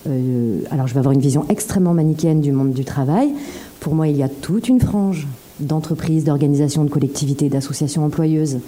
euh, 0.09 0.61
Alors 0.71 0.87
je 0.87 0.95
vais 0.95 0.99
avoir 0.99 1.13
une 1.13 1.21
vision 1.21 1.45
extrêmement 1.49 1.95
manichéenne 1.95 2.41
du 2.41 2.53
monde 2.53 2.73
du 2.73 2.85
travail. 2.85 3.31
Pour 3.81 3.95
moi, 3.95 4.09
il 4.09 4.17
y 4.17 4.23
a 4.23 4.29
toute 4.29 4.69
une 4.69 4.81
frange 4.81 5.27
d'entreprises, 5.61 6.25
d'organisations, 6.25 6.85
de 6.85 6.91
collectivités, 6.91 7.49
d'associations 7.49 8.05
employeuses 8.05 8.59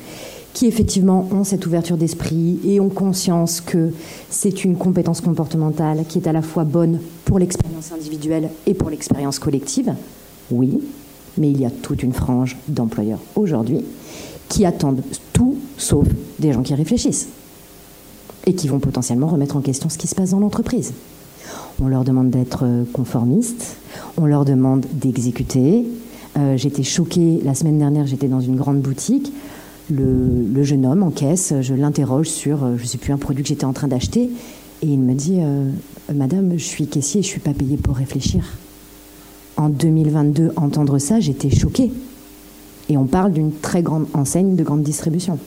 qui 0.55 0.67
effectivement 0.67 1.29
ont 1.31 1.45
cette 1.45 1.67
ouverture 1.67 1.97
d'esprit 1.97 2.59
et 2.65 2.81
ont 2.81 2.89
conscience 2.89 3.61
que 3.61 3.93
c'est 4.31 4.65
une 4.65 4.77
compétence 4.77 5.21
comportementale 5.21 6.05
qui 6.09 6.19
est 6.19 6.27
à 6.27 6.33
la 6.33 6.43
fois 6.43 6.65
bonne 6.65 7.01
pour 7.25 7.39
l'expérience 7.39 7.93
individuelle 7.93 8.49
et 8.67 8.75
pour 8.75 8.91
l'expérience 8.91 9.39
collective. 9.39 9.95
Oui, 10.51 10.81
mais 11.37 11.51
il 11.51 11.61
y 11.61 11.67
a 11.67 11.71
toute 11.71 12.03
une 12.03 12.15
frange 12.15 12.57
d'employeurs 12.67 13.21
aujourd'hui 13.37 13.85
qui 14.49 14.65
attendent 14.65 15.03
tout 15.33 15.59
sauf 15.77 16.07
des 16.39 16.53
gens 16.53 16.63
qui 16.63 16.75
réfléchissent 16.75 17.29
et 18.49 18.55
qui 18.55 18.67
vont 18.67 18.79
potentiellement 18.81 19.29
remettre 19.29 19.57
en 19.57 19.61
question 19.61 19.89
ce 19.89 19.99
qui 19.99 20.09
se 20.09 20.15
passe 20.15 20.31
dans 20.31 20.41
l'entreprise. 20.41 20.93
On 21.81 21.87
leur 21.87 22.03
demande 22.03 22.31
d'être 22.31 22.65
conformistes, 22.93 23.77
on 24.17 24.27
leur 24.27 24.45
demande 24.45 24.85
d'exécuter. 24.93 25.85
Euh, 26.37 26.57
j'étais 26.57 26.83
choquée 26.83 27.41
la 27.45 27.55
semaine 27.55 27.79
dernière, 27.79 28.07
j'étais 28.07 28.27
dans 28.27 28.41
une 28.41 28.57
grande 28.57 28.81
boutique 28.81 29.33
le, 29.91 30.63
jeune 30.63 30.87
homme 30.87 31.03
en 31.03 31.11
caisse, 31.11 31.55
je 31.61 31.75
l'interroge 31.75 32.29
sur, 32.29 32.65
euh, 32.65 32.77
je 32.77 32.83
ne 32.83 32.87
sais 32.87 32.99
plus, 32.99 33.13
un 33.13 33.19
produit 33.19 33.43
que 33.43 33.49
j'étais 33.49 33.65
en 33.65 33.73
train 33.73 33.89
d'acheter, 33.89 34.31
et 34.83 34.87
il 34.87 34.99
me 34.99 35.15
dit, 35.15 35.39
euh, 35.41 35.71
Madame, 36.15 36.53
je 36.57 36.65
suis 36.65 36.87
caissier, 36.87 37.23
je 37.23 37.29
ne 37.29 37.31
suis 37.31 37.41
pas 37.41 37.53
payé 37.53 37.77
pour 37.77 37.97
réfléchir. 37.97 38.45
En 39.57 39.69
2022, 39.69 40.53
entendre 40.57 40.99
ça, 40.99 41.21
j'étais 41.21 41.51
choquée. 41.51 41.91
Et 42.89 42.97
on 42.97 43.07
parle 43.07 43.33
d'une 43.33 43.53
très 43.53 43.83
grande 43.83 44.07
enseigne 44.15 44.55
de 44.55 44.63
grande 44.63 44.83
distribution. 44.83 45.39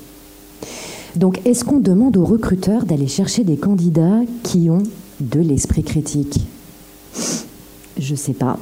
Donc, 1.16 1.46
est-ce 1.46 1.66
qu'on 1.66 1.80
demande 1.80 2.18
aux 2.18 2.26
recruteurs 2.26 2.86
d'aller 2.86 3.08
chercher 3.08 3.44
des 3.44 3.58
candidats 3.58 4.22
qui 4.44 4.70
ont 4.70 4.84
de 5.20 5.40
l'esprit 5.40 5.84
critique? 5.84 6.40
Je 7.98 8.12
ne 8.12 8.18
sais 8.18 8.34
pas. 8.34 8.58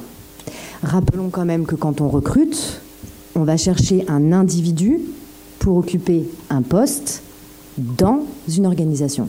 Rappelons 0.82 1.30
quand 1.30 1.44
même 1.44 1.66
que 1.66 1.76
quand 1.76 2.00
on 2.00 2.08
recrute, 2.08 2.80
on 3.36 3.44
va 3.44 3.56
chercher 3.56 4.04
un 4.08 4.32
individu 4.32 5.00
pour 5.58 5.76
occuper 5.76 6.24
un 6.48 6.62
poste 6.62 7.22
dans 7.78 8.22
une 8.48 8.66
organisation. 8.66 9.28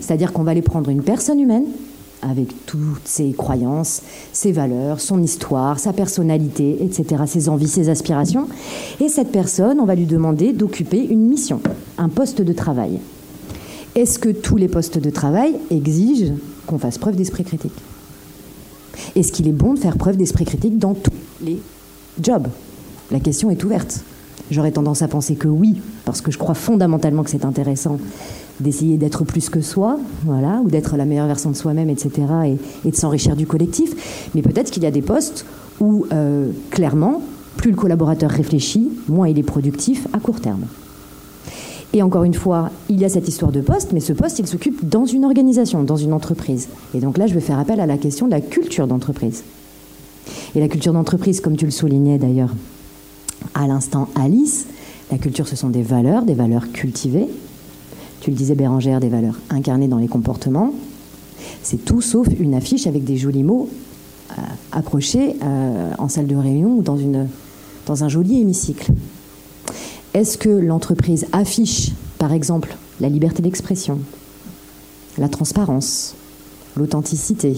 C'est-à-dire 0.00 0.32
qu'on 0.32 0.42
va 0.42 0.52
aller 0.52 0.62
prendre 0.62 0.90
une 0.90 1.02
personne 1.02 1.40
humaine 1.40 1.66
avec 2.22 2.66
toutes 2.66 3.06
ses 3.06 3.32
croyances, 3.32 4.02
ses 4.32 4.52
valeurs, 4.52 5.00
son 5.00 5.22
histoire, 5.22 5.78
sa 5.78 5.92
personnalité, 5.92 6.78
etc., 6.82 7.22
ses 7.26 7.48
envies, 7.48 7.68
ses 7.68 7.88
aspirations. 7.88 8.48
Et 9.00 9.08
cette 9.08 9.32
personne, 9.32 9.80
on 9.80 9.84
va 9.86 9.94
lui 9.94 10.06
demander 10.06 10.52
d'occuper 10.52 11.04
une 11.04 11.26
mission, 11.26 11.60
un 11.98 12.08
poste 12.08 12.42
de 12.42 12.52
travail. 12.52 12.98
Est-ce 13.94 14.18
que 14.18 14.28
tous 14.28 14.56
les 14.56 14.68
postes 14.68 14.98
de 14.98 15.10
travail 15.10 15.54
exigent 15.70 16.34
qu'on 16.66 16.78
fasse 16.78 16.98
preuve 16.98 17.16
d'esprit 17.16 17.44
critique? 17.44 17.72
Est-ce 19.16 19.32
qu'il 19.32 19.48
est 19.48 19.52
bon 19.52 19.74
de 19.74 19.78
faire 19.78 19.96
preuve 19.96 20.16
d'esprit 20.16 20.44
critique 20.44 20.78
dans 20.78 20.94
tous 20.94 21.10
les 21.42 21.60
jobs? 22.22 22.48
La 23.10 23.18
question 23.18 23.50
est 23.50 23.64
ouverte. 23.64 24.04
J'aurais 24.50 24.72
tendance 24.72 25.02
à 25.02 25.08
penser 25.08 25.36
que 25.36 25.48
oui, 25.48 25.80
parce 26.04 26.20
que 26.20 26.30
je 26.30 26.38
crois 26.38 26.54
fondamentalement 26.54 27.22
que 27.22 27.30
c'est 27.30 27.44
intéressant 27.44 27.98
d'essayer 28.60 28.96
d'être 28.96 29.24
plus 29.24 29.48
que 29.48 29.60
soi, 29.60 29.98
voilà, 30.24 30.60
ou 30.64 30.70
d'être 30.70 30.96
la 30.96 31.04
meilleure 31.04 31.26
version 31.26 31.50
de 31.50 31.56
soi-même, 31.56 31.90
etc., 31.90 32.10
et, 32.84 32.90
de 32.90 32.96
s'enrichir 32.96 33.36
du 33.36 33.46
collectif. 33.46 34.30
Mais 34.34 34.42
peut-être 34.42 34.70
qu'il 34.70 34.82
y 34.82 34.86
a 34.86 34.90
des 34.90 35.02
postes 35.02 35.46
où, 35.80 36.06
euh, 36.12 36.50
clairement, 36.70 37.22
plus 37.56 37.70
le 37.70 37.76
collaborateur 37.76 38.30
réfléchit, 38.30 38.90
moins 39.08 39.28
il 39.28 39.38
est 39.38 39.42
productif 39.44 40.06
à 40.12 40.20
court 40.20 40.40
terme. 40.40 40.64
Et 41.92 42.02
encore 42.02 42.22
une 42.24 42.34
fois, 42.34 42.70
il 42.88 43.00
y 43.00 43.04
a 43.04 43.08
cette 43.08 43.26
histoire 43.26 43.50
de 43.50 43.60
poste, 43.60 43.92
mais 43.92 44.00
ce 44.00 44.12
poste, 44.12 44.38
il 44.38 44.46
s'occupe 44.46 44.88
dans 44.88 45.04
une 45.04 45.24
organisation, 45.24 45.82
dans 45.82 45.96
une 45.96 46.12
entreprise. 46.12 46.68
Et 46.94 47.00
donc 47.00 47.18
là, 47.18 47.26
je 47.26 47.34
vais 47.34 47.40
faire 47.40 47.58
appel 47.58 47.80
à 47.80 47.86
la 47.86 47.98
question 47.98 48.26
de 48.26 48.30
la 48.30 48.40
culture 48.40 48.86
d'entreprise. 48.86 49.42
Et 50.54 50.60
la 50.60 50.68
culture 50.68 50.92
d'entreprise, 50.92 51.40
comme 51.40 51.56
tu 51.56 51.64
le 51.64 51.72
soulignais 51.72 52.18
d'ailleurs, 52.18 52.54
à 53.54 53.66
l'instant 53.66 54.08
Alice, 54.14 54.66
la 55.10 55.18
culture, 55.18 55.48
ce 55.48 55.56
sont 55.56 55.70
des 55.70 55.82
valeurs, 55.82 56.22
des 56.22 56.34
valeurs 56.34 56.70
cultivées. 56.72 57.26
Tu 58.20 58.30
le 58.30 58.36
disais, 58.36 58.54
Bérangère, 58.54 59.00
des 59.00 59.08
valeurs 59.08 59.38
incarnées 59.48 59.88
dans 59.88 59.98
les 59.98 60.08
comportements. 60.08 60.72
C'est 61.62 61.84
tout 61.84 62.00
sauf 62.00 62.26
une 62.38 62.54
affiche 62.54 62.86
avec 62.86 63.04
des 63.04 63.16
jolis 63.16 63.42
mots 63.42 63.68
euh, 64.32 64.42
accrochés 64.72 65.36
euh, 65.42 65.92
en 65.98 66.08
salle 66.08 66.26
de 66.26 66.36
réunion 66.36 66.76
ou 66.76 66.82
dans, 66.82 66.98
une, 66.98 67.28
dans 67.86 68.04
un 68.04 68.08
joli 68.08 68.40
hémicycle. 68.40 68.92
Est-ce 70.12 70.38
que 70.38 70.48
l'entreprise 70.48 71.26
affiche, 71.32 71.92
par 72.18 72.32
exemple, 72.32 72.76
la 73.00 73.08
liberté 73.08 73.42
d'expression, 73.42 73.98
la 75.18 75.28
transparence, 75.28 76.14
l'authenticité? 76.76 77.56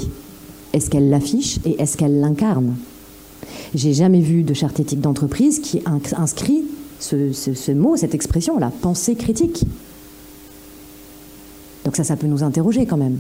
Est-ce 0.72 0.90
qu'elle 0.90 1.11
l'affiche 1.11 1.59
et 1.64 1.81
est-ce 1.81 1.96
qu'elle 1.96 2.20
l'incarne? 2.20 2.77
J'ai 3.75 3.94
jamais 3.94 4.20
vu 4.20 4.42
de 4.42 4.55
charte 4.55 4.81
éthique 4.81 5.01
d'entreprise 5.01 5.61
qui 5.61 5.83
inscrit 5.87 6.64
ce, 6.98 7.72
mot, 7.72 7.96
cette 7.96 8.14
expression, 8.14 8.59
la 8.59 8.70
pensée 8.70 9.14
critique. 9.14 9.64
Donc 11.85 11.97
ça, 11.97 12.05
ça 12.05 12.16
peut 12.16 12.27
nous 12.27 12.42
interroger 12.42 12.87
quand 12.87 12.97
même. 12.97 13.18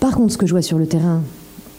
Par 0.00 0.14
contre, 0.14 0.32
ce 0.32 0.38
que 0.38 0.46
je 0.46 0.52
vois 0.52 0.62
sur 0.62 0.78
le 0.78 0.86
terrain, 0.86 1.22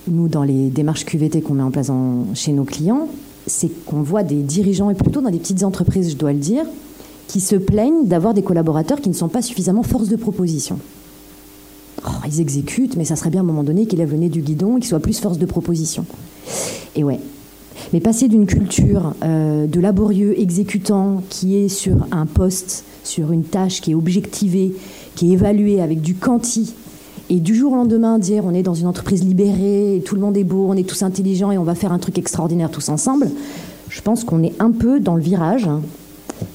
nous, 0.08 0.28
dans 0.28 0.44
les 0.44 0.70
démarches 0.70 1.06
QVT 1.06 1.42
qu'on 1.42 1.56
met 1.56 1.64
en 1.64 1.72
place 1.72 1.92
chez 2.34 2.54
nos 2.54 2.64
clients, 2.64 3.08
c'est 3.48 3.70
qu'on 3.86 4.02
voit 4.02 4.24
des 4.24 4.42
dirigeants, 4.42 4.90
et 4.90 4.94
plutôt 4.94 5.22
dans 5.22 5.32
des 5.32 5.40
petites 5.40 5.64
entreprises, 5.64 6.12
je 6.12 6.16
dois 6.16 6.34
le 6.34 6.40
dire, 6.40 6.64
qui 7.28 7.40
se 7.40 7.56
plaignent 7.56 8.06
d'avoir 8.06 8.34
des 8.34 8.44
collaborateurs 8.44 9.02
qui 9.02 9.10
ne 9.10 9.16
sont 9.16 9.28
pas 9.28 9.42
suffisamment 9.42 9.84
force 9.84 10.08
de 10.08 10.16
proposition. 10.16 10.80
Oh, 12.06 12.10
ils 12.26 12.42
exécutent, 12.42 12.96
mais 12.96 13.06
ça 13.06 13.16
serait 13.16 13.30
bien 13.30 13.42
à 13.42 13.44
un 13.44 13.48
moment 13.48 13.64
donné 13.64 13.86
qu'ils 13.86 14.00
lèvent 14.00 14.12
le 14.12 14.18
nez 14.18 14.30
du 14.30 14.42
guidon 14.42 14.78
et 14.78 14.80
qu'ils 14.80 14.90
soient 14.90 15.00
plus 15.00 15.20
force 15.20 15.38
de 15.38 15.46
proposition. 15.46 16.06
Et 16.96 17.04
ouais. 17.04 17.20
Mais 17.94 18.00
passer 18.00 18.28
d'une 18.28 18.46
culture 18.46 19.14
euh, 19.24 19.68
de 19.68 19.80
laborieux 19.80 20.40
exécutant 20.40 21.24
qui 21.30 21.58
est 21.58 21.70
sur 21.70 22.08
un 22.12 22.26
poste, 22.26 22.84
sur 23.04 23.32
une 23.32 23.44
tâche 23.44 23.82
qui 23.82 23.92
est 23.92 23.96
objectivée, 23.96 24.74
qui 25.16 25.30
est 25.30 25.34
évaluée 25.34 25.82
avec 25.82 26.02
du 26.02 26.16
quanti, 26.16 26.74
et 27.30 27.40
du 27.40 27.56
jour 27.56 27.72
au 27.72 27.76
lendemain 27.76 28.20
dire 28.20 28.44
on 28.46 28.54
est 28.54 28.64
dans 28.64 28.74
une 28.74 28.88
entreprise 28.88 29.24
libérée, 29.24 30.02
tout 30.06 30.16
le 30.16 30.22
monde 30.22 30.36
est 30.36 30.44
beau, 30.44 30.68
on 30.68 30.76
est 30.76 30.88
tous 30.88 31.02
intelligents 31.02 31.52
et 31.52 31.58
on 31.58 31.64
va 31.64 31.76
faire 31.76 31.94
un 31.94 32.00
truc 32.00 32.18
extraordinaire 32.18 32.70
tous 32.70 32.90
ensemble, 32.90 33.30
je 33.90 34.02
pense 34.02 34.24
qu'on 34.24 34.44
est 34.44 34.54
un 34.60 34.72
peu 34.72 35.00
dans 35.00 35.16
le 35.16 35.22
virage 35.22 35.66
hein, 35.66 35.82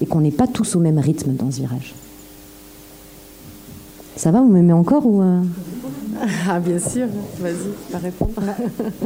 et 0.03 0.07
qu'on 0.07 0.21
n'est 0.21 0.31
pas 0.31 0.47
tous 0.47 0.77
au 0.77 0.81
même 0.81 0.99
rythme 0.99 1.33
dans 1.33 1.51
ce 1.51 1.61
virage. 1.61 1.95
Ça 4.17 4.31
va, 4.31 4.41
vous 4.41 4.51
m'aimez 4.51 4.73
encore 4.73 5.07
ou 5.07 5.23
euh? 5.23 5.41
Ah 6.49 6.61
bien 6.61 6.79
sûr, 6.79 7.07
vas-y, 7.41 7.93
pas 7.93 7.99
répondre. 7.99 8.33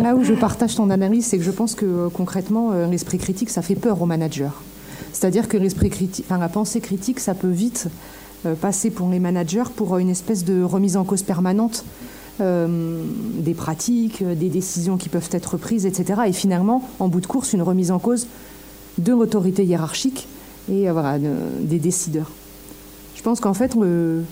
Là 0.01 0.15
où 0.15 0.25
je 0.25 0.35
partage 0.35 0.75
ton 0.75 0.91
analyse, 0.91 1.27
c'est 1.27 1.39
que 1.39 1.45
je 1.45 1.51
pense 1.51 1.75
que 1.75 1.87
euh, 1.87 2.09
concrètement, 2.09 2.73
euh, 2.73 2.87
l'esprit 2.87 3.19
critique, 3.19 3.51
ça 3.51 3.63
fait 3.63 3.75
peur 3.75 4.01
aux 4.01 4.07
managers. 4.07 4.51
C'est-à-dire 5.13 5.49
que 5.49 5.57
l'esprit 5.57 5.91
critique, 5.91 6.27
la 6.31 6.49
pensée 6.49 6.81
critique, 6.81 7.21
ça 7.21 7.35
peut 7.35 7.49
vite 7.49 7.89
passer 8.63 8.91
pour 8.91 9.11
les 9.11 9.19
managers 9.19 9.65
pour 9.77 9.99
une 9.99 10.09
espèce 10.09 10.45
de 10.45 10.63
remise 10.63 10.97
en 10.97 11.05
cause 11.05 11.23
permanente 11.23 11.85
des 12.39 13.55
pratiques, 13.55 14.25
des 14.25 14.49
décisions 14.49 14.97
qui 14.97 15.11
peuvent 15.11 15.29
être 15.33 15.59
prises, 15.59 15.85
etc. 15.85 16.23
Et 16.29 16.33
finalement, 16.33 16.89
en 17.01 17.09
bout 17.09 17.21
de 17.21 17.27
course, 17.27 17.53
une 17.53 17.61
remise 17.61 17.91
en 17.91 17.99
cause 17.99 18.29
de 18.97 19.13
l'autorité 19.13 19.65
hiérarchique 19.65 20.27
et 20.71 20.87
des 21.61 21.79
décideurs. 21.79 22.31
Je 23.15 23.23
pense 23.23 23.41
qu'en 23.41 23.53
fait, 23.53 23.75
le, 23.75 24.23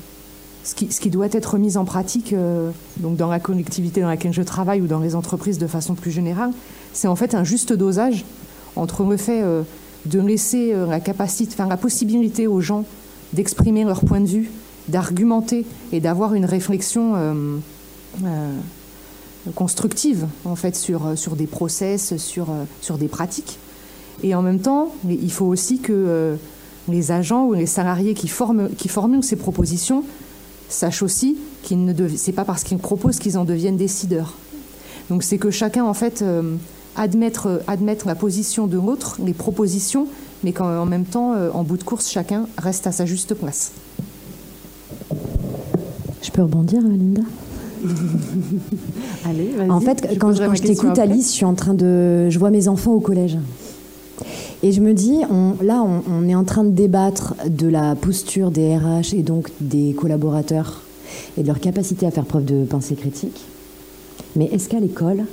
ce 0.68 1.00
qui, 1.00 1.08
doit 1.08 1.28
être 1.32 1.56
mis 1.56 1.78
en 1.78 1.86
pratique 1.86 2.34
euh, 2.34 2.70
donc 2.98 3.16
dans 3.16 3.28
la 3.28 3.40
collectivité 3.40 4.02
dans 4.02 4.08
laquelle 4.08 4.34
je 4.34 4.42
travaille 4.42 4.82
ou 4.82 4.86
dans 4.86 4.98
les 4.98 5.14
entreprises 5.14 5.56
de 5.56 5.66
façon 5.66 5.94
plus 5.94 6.10
générale, 6.10 6.50
c'est 6.92 7.08
en 7.08 7.16
fait 7.16 7.34
un 7.34 7.42
juste 7.42 7.72
dosage 7.72 8.26
entre 8.76 9.04
le 9.04 9.16
fait 9.16 9.40
euh, 9.42 9.62
de 10.04 10.20
laisser 10.20 10.74
euh, 10.74 10.86
la 10.86 11.00
capacité, 11.00 11.54
enfin 11.54 11.68
la 11.68 11.78
possibilité 11.78 12.46
aux 12.46 12.60
gens 12.60 12.84
d'exprimer 13.32 13.84
leur 13.84 14.00
point 14.00 14.20
de 14.20 14.26
vue, 14.26 14.50
d'argumenter 14.88 15.64
et 15.92 16.00
d'avoir 16.00 16.34
une 16.34 16.44
réflexion 16.46 17.12
constructive 19.54 20.26
en 20.46 20.56
fait 20.56 20.76
sur, 20.76 21.14
des 21.36 21.46
process, 21.46 22.16
sur, 22.16 22.48
des 22.98 23.08
pratiques. 23.08 23.58
Et 24.22 24.34
en 24.34 24.40
même 24.40 24.60
temps, 24.60 24.94
il 25.06 25.30
faut 25.30 25.44
aussi 25.44 25.80
que 25.80 26.38
les 26.88 27.12
agents 27.12 27.44
ou 27.44 27.52
les 27.52 27.66
salariés 27.66 28.14
qui 28.14 28.28
formulent 28.28 29.22
ces 29.22 29.36
propositions 29.36 30.04
sachent 30.68 31.02
aussi 31.02 31.36
qu'ils 31.62 31.84
ne 31.84 31.94
c'est 32.16 32.32
pas 32.32 32.44
parce 32.44 32.64
qu'ils 32.64 32.78
proposent 32.78 33.18
qu'ils 33.18 33.38
en 33.38 33.44
deviennent 33.44 33.76
décideurs. 33.76 34.34
Donc 35.10 35.22
c'est 35.22 35.38
que 35.38 35.50
chacun 35.50 35.84
en 35.84 35.94
fait 35.94 36.22
euh, 36.22 36.56
admettre, 36.96 37.62
admettre 37.66 38.06
la 38.06 38.14
position 38.14 38.66
de 38.66 38.76
l'autre, 38.76 39.18
les 39.24 39.32
propositions, 39.32 40.06
mais 40.44 40.52
qu'en 40.52 40.86
même 40.86 41.04
temps, 41.04 41.32
euh, 41.34 41.50
en 41.52 41.62
bout 41.62 41.76
de 41.76 41.84
course, 41.84 42.10
chacun 42.10 42.46
reste 42.58 42.86
à 42.86 42.92
sa 42.92 43.06
juste 43.06 43.34
place. 43.34 43.72
Je 46.22 46.30
peux 46.30 46.42
rebondir, 46.42 46.82
Linda? 46.82 47.22
Allez, 49.24 49.52
vas-y. 49.56 49.70
En 49.70 49.80
fait, 49.80 50.18
quand, 50.18 50.36
quand 50.36 50.54
je 50.54 50.62
t'écoute, 50.62 50.98
Alice, 50.98 51.28
je 51.28 51.32
suis 51.32 51.44
en 51.44 51.54
train 51.54 51.74
de, 51.74 52.28
je 52.28 52.38
vois 52.38 52.50
mes 52.50 52.68
enfants 52.68 52.92
au 52.92 53.00
collège. 53.00 53.38
Et 54.62 54.72
je 54.72 54.80
me 54.80 54.92
dis, 54.92 55.20
là, 55.62 55.84
on, 55.84 56.28
est 56.28 56.34
en 56.34 56.44
train 56.44 56.64
de 56.64 56.70
débattre 56.70 57.34
de 57.48 57.68
la 57.68 57.94
posture 57.94 58.50
des 58.50 58.76
RH 58.76 59.14
et 59.14 59.22
donc 59.22 59.50
des 59.60 59.92
collaborateurs 59.92 60.82
et 61.36 61.42
de 61.42 61.46
leur 61.46 61.60
capacité 61.60 62.06
à 62.06 62.10
faire 62.10 62.24
preuve 62.24 62.44
de 62.44 62.64
pensée 62.64 62.96
critique. 62.96 63.44
Mais 64.34 64.46
est-ce 64.46 64.68
qu'à 64.68 64.80
l'école, 64.80 65.24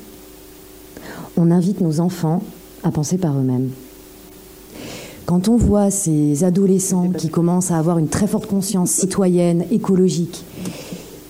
on 1.38 1.50
invite 1.50 1.82
nos 1.82 2.00
enfants 2.00 2.44
à 2.84 2.92
penser 2.92 3.18
par 3.18 3.36
eux-mêmes? 3.38 3.72
Quand 5.26 5.48
on 5.48 5.58
voit 5.58 5.90
ces 5.90 6.44
adolescents 6.44 7.10
qui 7.10 7.30
commencent 7.30 7.72
à 7.72 7.80
avoir 7.80 7.98
une 7.98 8.10
très 8.10 8.28
forte 8.28 8.46
conscience 8.46 8.92
citoyenne, 8.92 9.66
écologique, 9.72 10.46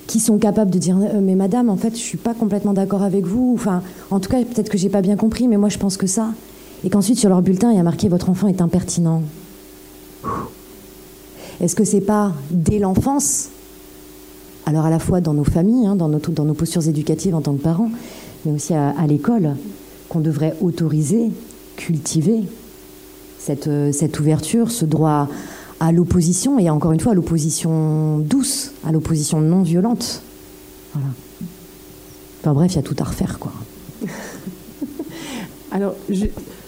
qui 0.08 0.20
sont 0.20 0.38
capables 0.38 0.70
de 0.70 0.78
dire 0.78 0.98
euh, 0.98 1.20
mais 1.22 1.36
madame 1.36 1.70
en 1.70 1.78
fait 1.78 1.96
je 1.96 2.02
suis 2.02 2.18
pas 2.18 2.34
complètement 2.34 2.74
d'accord 2.74 3.02
avec 3.02 3.26
vous 3.26 3.54
enfin 3.56 3.82
en 4.12 4.20
tout 4.20 4.30
cas 4.30 4.38
peut-être 4.44 4.70
que 4.70 4.78
j'ai 4.78 4.90
pas 4.90 5.02
bien 5.02 5.16
compris 5.16 5.48
mais 5.48 5.58
moi 5.58 5.68
je 5.68 5.80
pense 5.80 5.98
que 5.98 6.06
ça 6.06 6.30
et 6.84 6.90
qu'ensuite 6.90 7.18
sur 7.18 7.30
leur 7.30 7.42
bulletin 7.42 7.72
il 7.72 7.78
y 7.78 7.80
a 7.80 7.84
marqué 7.84 8.10
votre 8.10 8.30
enfant 8.30 8.48
est 8.48 8.62
impertinent. 8.62 9.24
Est-ce 11.62 11.76
que 11.76 11.86
c'est 11.86 12.02
pas 12.02 12.34
dès 12.52 12.80
l'enfance, 12.80 13.50
alors 14.66 14.86
à 14.86 14.90
la 14.90 15.00
fois 15.00 15.22
dans 15.22 15.34
nos 15.34 15.44
familles, 15.44 15.88
hein, 15.88 15.96
dans, 15.96 16.10
nos, 16.10 16.20
dans, 16.20 16.44
nos, 16.44 16.54
postures 16.54 16.88
éducatives 16.88 17.34
en 17.34 17.42
tant 17.42 17.54
que 17.54 17.62
parents, 17.62 17.92
mais 18.46 18.52
aussi 18.52 18.74
à, 18.74 19.08
l'école, 19.08 19.56
qu'on 20.10 20.20
devrait 20.20 20.56
autoriser, 20.62 21.32
cultiver 21.78 22.42
cette, 23.40 23.68
euh, 23.68 23.92
cette 23.92 24.20
ouverture, 24.20 24.70
ce 24.70 24.86
droit 24.86 25.30
à 25.80 25.92
l'opposition, 25.92 26.60
et 26.60 26.70
encore 26.70 26.92
une 26.92 27.00
fois 27.00 27.14
à 27.14 27.16
l'opposition 27.16 28.20
douce, 28.20 28.72
à 28.86 28.92
l'opposition 28.92 29.40
non 29.42 29.62
violente. 29.62 30.22
Voilà. 30.94 31.08
Enfin 32.42 32.54
bref, 32.54 32.74
il 32.74 32.76
y 32.76 32.80
a 32.80 32.84
tout 32.84 32.96
à 33.00 33.04
refaire, 33.06 33.40
quoi. 33.40 33.52
Alors, 35.72 35.96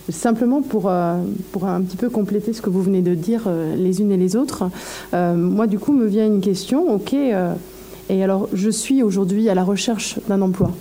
Simplement 0.09 0.61
pour, 0.61 0.87
euh, 0.87 1.17
pour 1.51 1.65
un 1.65 1.81
petit 1.81 1.97
peu 1.97 2.09
compléter 2.09 2.53
ce 2.53 2.61
que 2.61 2.69
vous 2.69 2.81
venez 2.81 3.01
de 3.01 3.13
dire 3.13 3.43
euh, 3.47 3.75
les 3.75 3.99
unes 3.99 4.11
et 4.13 4.17
les 4.17 4.37
autres, 4.37 4.63
euh, 5.13 5.35
moi 5.35 5.67
du 5.67 5.79
coup 5.79 5.91
me 5.91 6.05
vient 6.05 6.25
une 6.25 6.39
question, 6.39 6.93
ok, 6.93 7.13
et 7.13 8.23
alors 8.23 8.47
je 8.53 8.69
suis 8.69 9.03
aujourd'hui 9.03 9.49
à 9.49 9.55
la 9.55 9.65
recherche 9.65 10.17
d'un 10.29 10.41
emploi. 10.41 10.71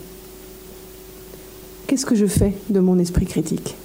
Qu'est-ce 1.89 2.07
que 2.07 2.15
je 2.15 2.27
fais 2.27 2.53
de 2.71 2.79
mon 2.79 2.99
esprit 2.99 3.27
critique? 3.27 3.77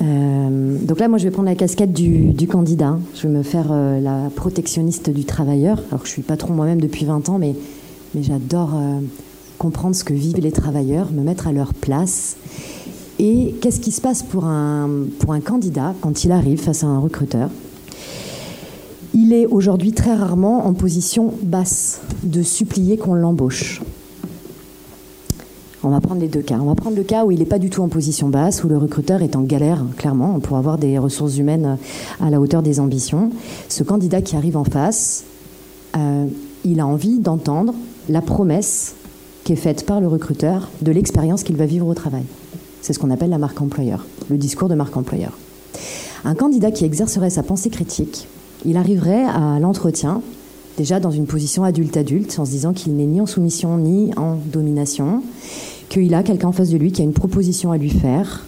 Donc 0.00 1.00
là, 1.00 1.08
moi, 1.08 1.16
je 1.16 1.24
vais 1.24 1.30
prendre 1.30 1.48
la 1.48 1.54
casquette 1.54 1.94
du, 1.94 2.46
candidat. 2.46 2.98
Je 3.14 3.22
vais 3.22 3.32
me 3.32 3.42
faire 3.42 3.72
la 3.72 4.28
protectionniste 4.36 5.08
du 5.08 5.24
travailleur. 5.24 5.82
Alors 5.88 6.02
que 6.02 6.06
je 6.06 6.12
suis 6.12 6.22
patron 6.22 6.52
moi-même 6.52 6.78
depuis 6.78 7.06
20 7.06 7.30
ans, 7.30 7.38
mais, 7.38 7.54
mais 8.14 8.22
j'adore 8.22 8.78
comprendre 9.64 9.96
ce 9.96 10.04
que 10.04 10.12
vivent 10.12 10.40
les 10.40 10.52
travailleurs, 10.52 11.10
me 11.10 11.22
mettre 11.22 11.46
à 11.46 11.52
leur 11.52 11.72
place. 11.72 12.36
Et 13.18 13.54
qu'est-ce 13.62 13.80
qui 13.80 13.92
se 13.92 14.02
passe 14.02 14.22
pour 14.22 14.44
un, 14.44 14.90
pour 15.20 15.32
un 15.32 15.40
candidat 15.40 15.94
quand 16.02 16.24
il 16.24 16.32
arrive 16.32 16.60
face 16.60 16.84
à 16.84 16.86
un 16.86 16.98
recruteur? 16.98 17.48
Il 19.14 19.32
est 19.32 19.46
aujourd'hui 19.46 19.92
très 19.92 20.14
rarement 20.14 20.66
en 20.66 20.74
position 20.74 21.32
basse 21.40 22.02
de 22.24 22.42
supplier 22.42 22.98
qu'on 22.98 23.14
l'embauche. 23.14 23.80
On 25.82 25.88
va 25.88 26.02
prendre 26.02 26.20
les 26.20 26.28
deux 26.28 26.42
cas. 26.42 26.58
On 26.60 26.66
va 26.66 26.74
prendre 26.74 26.96
le 26.96 27.04
cas 27.04 27.24
où 27.24 27.30
il 27.30 27.38
n'est 27.38 27.46
pas 27.46 27.58
du 27.58 27.70
tout 27.70 27.80
en 27.80 27.88
position 27.88 28.28
basse, 28.28 28.64
où 28.64 28.68
le 28.68 28.76
recruteur 28.76 29.22
est 29.22 29.34
en 29.34 29.42
galère, 29.44 29.82
clairement, 29.96 30.40
pour 30.40 30.58
avoir 30.58 30.76
des 30.76 30.98
ressources 30.98 31.38
humaines 31.38 31.78
à 32.20 32.28
la 32.28 32.38
hauteur 32.38 32.62
des 32.62 32.80
ambitions. 32.80 33.30
Ce 33.70 33.82
candidat 33.82 34.20
qui 34.20 34.36
arrive 34.36 34.58
en 34.58 34.64
face, 34.64 35.24
euh, 35.96 36.26
il 36.66 36.80
a 36.80 36.86
envie 36.86 37.18
d'entendre 37.18 37.72
la 38.10 38.20
promesse 38.20 38.96
qui 39.44 39.52
est 39.52 39.56
faite 39.56 39.86
par 39.86 40.00
le 40.00 40.08
recruteur 40.08 40.70
de 40.82 40.90
l'expérience 40.90 41.42
qu'il 41.42 41.56
va 41.56 41.66
vivre 41.66 41.86
au 41.86 41.94
travail. 41.94 42.24
C'est 42.80 42.92
ce 42.92 42.98
qu'on 42.98 43.10
appelle 43.10 43.30
la 43.30 43.38
marque 43.38 43.60
employeur, 43.60 44.04
le 44.28 44.36
discours 44.36 44.68
de 44.68 44.74
marque 44.74 44.96
employeur. 44.96 45.38
Un 46.24 46.34
candidat 46.34 46.70
qui 46.70 46.84
exercerait 46.84 47.30
sa 47.30 47.42
pensée 47.42 47.70
critique, 47.70 48.26
il 48.64 48.76
arriverait 48.76 49.24
à 49.24 49.58
l'entretien 49.60 50.22
déjà 50.76 50.98
dans 50.98 51.10
une 51.10 51.26
position 51.26 51.64
adulte-adulte, 51.64 52.38
en 52.38 52.44
se 52.44 52.50
disant 52.50 52.72
qu'il 52.72 52.96
n'est 52.96 53.06
ni 53.06 53.20
en 53.20 53.26
soumission 53.26 53.76
ni 53.78 54.12
en 54.16 54.36
domination, 54.52 55.22
qu'il 55.88 56.14
a 56.14 56.22
quelqu'un 56.22 56.48
en 56.48 56.52
face 56.52 56.70
de 56.70 56.76
lui 56.76 56.92
qui 56.92 57.02
a 57.02 57.04
une 57.04 57.12
proposition 57.12 57.70
à 57.70 57.76
lui 57.76 57.90
faire, 57.90 58.44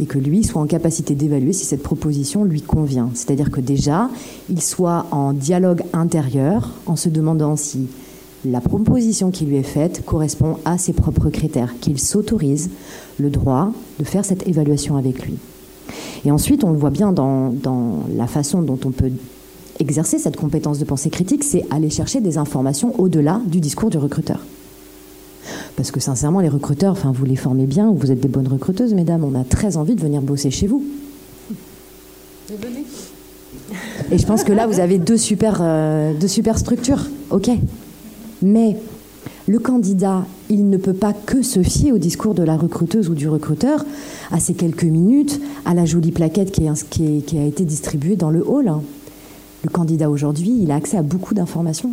et 0.00 0.06
que 0.06 0.18
lui 0.18 0.44
soit 0.44 0.60
en 0.60 0.66
capacité 0.66 1.14
d'évaluer 1.14 1.52
si 1.52 1.64
cette 1.64 1.82
proposition 1.82 2.44
lui 2.44 2.62
convient. 2.62 3.10
C'est-à-dire 3.14 3.50
que 3.50 3.60
déjà, 3.60 4.10
il 4.48 4.62
soit 4.62 5.06
en 5.10 5.32
dialogue 5.32 5.82
intérieur, 5.92 6.72
en 6.86 6.96
se 6.96 7.08
demandant 7.08 7.56
si 7.56 7.86
la 8.44 8.60
proposition 8.60 9.30
qui 9.30 9.44
lui 9.44 9.56
est 9.56 9.62
faite 9.62 10.04
correspond 10.04 10.58
à 10.64 10.78
ses 10.78 10.92
propres 10.92 11.30
critères, 11.30 11.74
qu'il 11.80 11.98
s'autorise 11.98 12.70
le 13.18 13.30
droit 13.30 13.72
de 13.98 14.04
faire 14.04 14.24
cette 14.24 14.46
évaluation 14.46 14.96
avec 14.96 15.24
lui. 15.26 15.34
Et 16.24 16.30
ensuite, 16.30 16.64
on 16.64 16.70
le 16.70 16.78
voit 16.78 16.90
bien 16.90 17.12
dans, 17.12 17.52
la 18.14 18.26
façon 18.26 18.62
dont 18.62 18.78
on 18.84 18.90
peut 18.90 19.10
exercer 19.80 20.18
cette 20.18 20.36
compétence 20.36 20.78
de 20.78 20.84
pensée 20.84 21.10
critique, 21.10 21.44
c'est 21.44 21.64
aller 21.70 21.90
chercher 21.90 22.20
des 22.20 22.38
informations 22.38 22.98
au-delà 22.98 23.40
du 23.46 23.60
discours 23.60 23.90
du 23.90 23.98
recruteur. 23.98 24.40
Parce 25.76 25.90
que 25.90 26.00
sincèrement, 26.00 26.40
les 26.40 26.48
recruteurs, 26.48 26.92
enfin, 26.92 27.12
vous 27.12 27.24
les 27.24 27.36
formez 27.36 27.66
bien, 27.66 27.92
vous 27.92 28.10
êtes 28.10 28.20
des 28.20 28.28
bonnes 28.28 28.48
recruteuses, 28.48 28.94
mesdames, 28.94 29.24
on 29.24 29.38
a 29.38 29.44
très 29.44 29.76
envie 29.76 29.94
de 29.94 30.00
venir 30.00 30.20
bosser 30.20 30.50
chez 30.50 30.66
vous. 30.66 30.82
Et 34.10 34.18
je 34.18 34.26
pense 34.26 34.42
que 34.42 34.52
là, 34.52 34.66
vous 34.66 34.80
avez 34.80 34.98
deux 34.98 35.16
super, 35.16 35.58
euh, 35.60 36.12
deux 36.14 36.28
super 36.28 36.58
structures. 36.58 37.06
OK. 37.30 37.50
Mais 38.42 38.76
le 39.48 39.58
candidat, 39.58 40.26
il 40.50 40.68
ne 40.68 40.76
peut 40.76 40.92
pas 40.92 41.14
que 41.14 41.42
se 41.42 41.62
fier 41.62 41.92
au 41.92 41.98
discours 41.98 42.34
de 42.34 42.42
la 42.42 42.56
recruteuse 42.56 43.08
ou 43.08 43.14
du 43.14 43.28
recruteur, 43.28 43.84
à 44.30 44.40
ces 44.40 44.52
quelques 44.52 44.84
minutes, 44.84 45.40
à 45.64 45.72
la 45.72 45.86
jolie 45.86 46.12
plaquette 46.12 46.50
qui, 46.52 46.68
a 46.68 47.44
été 47.44 47.64
distribuée 47.64 48.16
dans 48.16 48.30
le 48.30 48.46
hall. 48.46 48.70
Le 49.64 49.70
candidat 49.70 50.10
aujourd'hui, 50.10 50.54
il 50.60 50.70
a 50.70 50.74
accès 50.74 50.98
à 50.98 51.02
beaucoup 51.02 51.34
d'informations. 51.34 51.92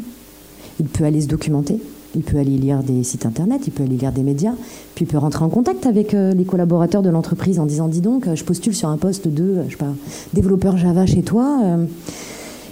Il 0.81 0.87
peut 0.87 1.05
aller 1.05 1.21
se 1.21 1.27
documenter, 1.27 1.79
Il 2.15 2.23
peut 2.23 2.37
aller 2.37 2.57
lire 2.57 2.83
des 2.83 3.03
sites 3.03 3.25
internet, 3.25 3.61
il 3.67 3.71
peut 3.71 3.83
aller 3.83 3.95
lire 3.95 4.11
des 4.11 4.23
médias, 4.23 4.53
puis 4.93 5.05
il 5.05 5.07
peut 5.07 5.17
rentrer 5.17 5.45
en 5.45 5.49
contact 5.49 5.85
avec 5.85 6.13
euh, 6.13 6.33
les 6.33 6.43
collaborateurs 6.43 7.01
de 7.01 7.09
l'entreprise 7.09 7.59
en 7.59 7.65
disant 7.65 7.87
Dis 7.87 8.01
donc, 8.01 8.27
je 8.35 8.43
postule 8.43 8.75
sur 8.75 8.89
un 8.89 8.97
poste 8.97 9.29
de 9.29 9.61
pas, 9.79 9.93
développeur 10.33 10.77
Java 10.77 11.05
chez 11.05 11.21
toi. 11.21 11.61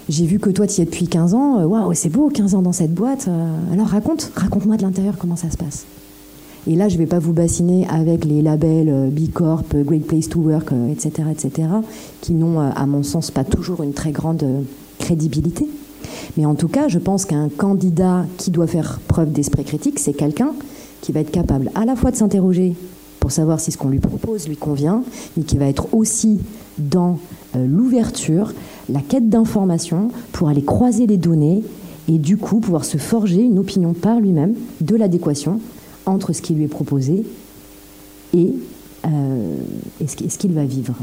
J'ai 0.10 0.26
vu 0.26 0.40
que 0.40 0.50
toi, 0.50 0.68
tu 0.68 0.80
y 0.80 0.82
es 0.82 0.86
depuis 0.86 1.08
15 1.08 1.34
ans. 1.34 1.60
Euh, 1.60 1.66
Waouh, 1.66 1.94
c'est 1.94 2.10
beau, 2.10 2.30
15 2.30 2.56
ans 2.56 2.62
dans 2.62 2.72
cette 2.72 2.94
boîte. 2.94 3.28
Euh, 3.28 3.56
Alors 3.72 3.88
raconte, 3.88 4.32
raconte-moi 4.36 4.78
de 4.78 4.82
l'intérieur 4.82 5.16
comment 5.18 5.36
ça 5.36 5.50
se 5.50 5.58
passe. 5.58 5.86
Et 6.68 6.76
là, 6.76 6.88
je 6.88 6.96
ne 6.96 7.00
vais 7.00 7.06
pas 7.06 7.20
vous 7.20 7.34
bassiner 7.34 7.88
avec 7.90 8.26
les 8.26 8.42
labels 8.42 8.90
euh, 8.90 9.10
B 9.10 9.32
Corp, 9.32 9.76
Great 9.76 10.06
Place 10.06 10.30
to 10.30 10.40
Work, 10.40 10.72
etc., 10.92 11.30
etc., 11.32 11.70
qui 12.22 12.34
n'ont, 12.34 12.60
à 12.60 12.86
mon 12.86 13.04
sens, 13.04 13.32
pas 13.32 13.44
toujours 13.44 13.84
une 13.84 13.94
très 13.94 14.12
grande 14.12 14.46
crédibilité. 15.00 15.68
Mais 16.38 16.46
en 16.46 16.56
tout 16.56 16.68
cas, 16.68 16.88
je 16.88 17.00
pense 17.00 17.26
qu'un 17.26 17.50
candidat 17.50 18.26
qui 18.38 18.52
doit 18.52 18.68
faire 18.68 19.00
preuve 19.08 19.32
d'esprit 19.32 19.64
critique, 19.64 20.00
c'est 20.00 20.14
quelqu'un 20.14 20.54
qui 21.02 21.12
va 21.12 21.20
être 21.20 21.32
capable 21.32 21.70
à 21.76 21.86
la 21.86 21.96
fois 21.96 22.12
de 22.12 22.16
s'interroger 22.16 22.76
pour 23.20 23.32
savoir 23.32 23.60
si 23.60 23.72
ce 23.72 23.78
qu'on 23.78 23.90
lui 23.90 24.00
propose 24.00 24.48
lui 24.48 24.58
convient, 24.58 25.04
mais 25.36 25.44
qui 25.44 25.58
va 25.58 25.66
être 25.66 25.94
aussi 25.94 26.40
dans 26.78 27.20
l'ouverture, 27.56 28.54
la 28.90 29.00
quête 29.02 29.30
d'informations 29.30 30.10
pour 30.32 30.50
aller 30.50 30.64
croiser 30.64 31.08
les 31.08 31.18
données 31.18 31.64
et 32.10 32.18
du 32.18 32.38
coup 32.38 32.60
pouvoir 32.60 32.84
se 32.86 32.98
forger 32.98 33.42
une 33.42 33.60
opinion 33.60 33.94
par 33.94 34.20
lui-même 34.20 34.56
de 34.82 34.96
l'adéquation 34.96 35.60
entre 36.06 36.34
ce 36.34 36.42
qui 36.42 36.54
lui 36.54 36.66
est 36.66 36.68
proposé 36.68 37.24
et, 38.34 38.54
euh, 39.06 39.56
ce 40.06 40.16
qui- 40.16 40.30
ce 40.30 40.38
qu'il 40.38 40.52
va 40.52 40.66
vivre. 40.66 40.96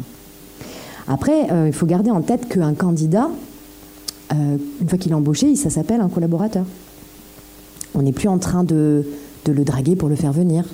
Après, 1.08 1.50
euh, 1.50 1.66
il 1.68 1.72
faut 1.72 1.86
garder 1.86 2.10
en 2.10 2.20
tête 2.20 2.48
qu'un 2.48 2.74
candidat, 2.74 3.30
euh, 4.32 4.58
une 4.80 4.88
fois 4.88 4.98
qu'il 4.98 5.12
est 5.12 5.14
embauché, 5.14 5.56
ça 5.56 5.70
s'appelle 5.70 6.00
un 6.02 6.08
collaborateur. 6.08 6.66
On 7.94 8.02
n'est 8.02 8.12
plus 8.12 8.28
en 8.28 8.38
train 8.38 8.62
de 8.62 9.04
le 9.46 9.64
draguer 9.64 9.96
pour 9.96 10.08
le 10.08 10.16
faire 10.16 10.32
venir. 10.32 10.64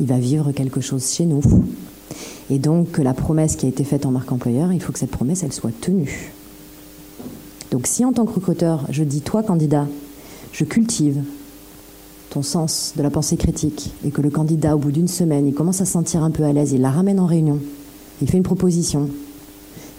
Il 0.00 0.06
va 0.06 0.18
vivre 0.18 0.50
quelque 0.52 0.80
chose 0.80 1.06
chez 1.10 1.24
nous. 1.24 1.40
Et 2.50 2.58
donc, 2.58 2.92
que 2.92 3.02
la 3.02 3.14
promesse 3.14 3.56
qui 3.56 3.66
a 3.66 3.68
été 3.68 3.84
faite 3.84 4.06
en 4.06 4.10
marque 4.10 4.30
employeur, 4.30 4.72
il 4.72 4.80
faut 4.80 4.92
que 4.92 4.98
cette 4.98 5.10
promesse, 5.10 5.42
elle 5.42 5.52
soit 5.52 5.72
tenue. 5.80 6.32
Donc, 7.70 7.86
si 7.86 8.04
en 8.04 8.12
tant 8.12 8.26
que 8.26 8.32
recruteur, 8.32 8.84
je 8.90 9.02
dis, 9.02 9.22
toi, 9.22 9.42
candidat, 9.42 9.86
je 10.52 10.64
cultive 10.64 11.22
ton 12.30 12.42
sens 12.42 12.94
de 12.96 13.02
la 13.02 13.10
pensée 13.10 13.36
critique 13.36 13.92
et 14.04 14.10
que 14.10 14.20
le 14.20 14.30
candidat, 14.30 14.74
au 14.74 14.78
bout 14.78 14.92
d'une 14.92 15.08
semaine, 15.08 15.46
il 15.46 15.54
commence 15.54 15.80
à 15.80 15.84
se 15.84 15.92
sentir 15.92 16.22
un 16.22 16.30
peu 16.30 16.42
à 16.42 16.52
l'aise, 16.52 16.72
il 16.72 16.80
la 16.80 16.90
ramène 16.90 17.20
en 17.20 17.26
réunion, 17.26 17.60
il 18.20 18.28
fait 18.28 18.36
une 18.36 18.42
proposition, 18.42 19.08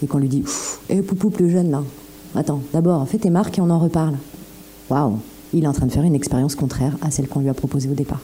et 0.04 0.08
qu'on 0.08 0.18
lui 0.18 0.28
dit 0.28 0.44
Hé, 0.90 1.02
poupou, 1.02 1.30
plus 1.30 1.50
jeune 1.50 1.72
là, 1.72 1.82
attends, 2.36 2.62
d'abord, 2.74 3.08
fais 3.08 3.18
tes 3.18 3.30
marques 3.30 3.58
et 3.58 3.62
on 3.62 3.70
en 3.70 3.80
reparle. 3.80 4.18
Waouh, 4.90 5.20
il 5.54 5.64
est 5.64 5.68
en 5.68 5.74
train 5.74 5.86
de 5.86 5.92
faire 5.92 6.04
une 6.04 6.16
expérience 6.16 6.56
contraire 6.56 6.98
à 7.02 7.10
celle 7.10 7.28
qu'on 7.28 7.40
lui 7.40 7.50
a 7.50 7.54
proposée 7.54 7.90
au 7.90 7.94
départ. 7.94 8.22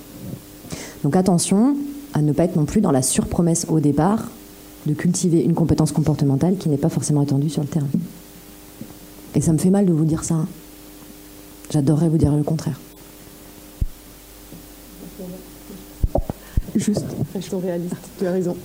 Donc 1.03 1.15
attention 1.15 1.75
à 2.13 2.21
ne 2.21 2.32
pas 2.32 2.43
être 2.43 2.56
non 2.56 2.65
plus 2.65 2.82
dans 2.82 2.91
la 2.91 3.02
surpromesse 3.02 3.65
au 3.69 3.80
départ 3.80 4.30
de 4.86 4.93
cultiver 4.93 5.41
une 5.41 5.54
compétence 5.54 5.91
comportementale 5.91 6.58
qui 6.58 6.69
n'est 6.69 6.78
pas 6.78 6.89
forcément 6.89 7.21
attendue 7.21 7.50
sur 7.50 7.62
le 7.62 7.67
terrain. 7.67 7.88
Et 9.36 9.41
ça 9.41 9.54
me 9.54 9.58
fait 9.58 9.69
mal 9.69 9.86
de 9.86 9.93
vous 9.93 10.06
dire 10.06 10.24
ça. 10.24 10.45
J'adorerais 11.71 12.10
vous 12.10 12.17
dire 12.17 12.36
le 12.36 12.43
contraire. 12.43 12.80
Juste, 16.76 17.06
restons 17.34 17.60
réalistes, 17.60 17.95
tu 18.17 18.26
as 18.26 18.32
raison. 18.32 18.56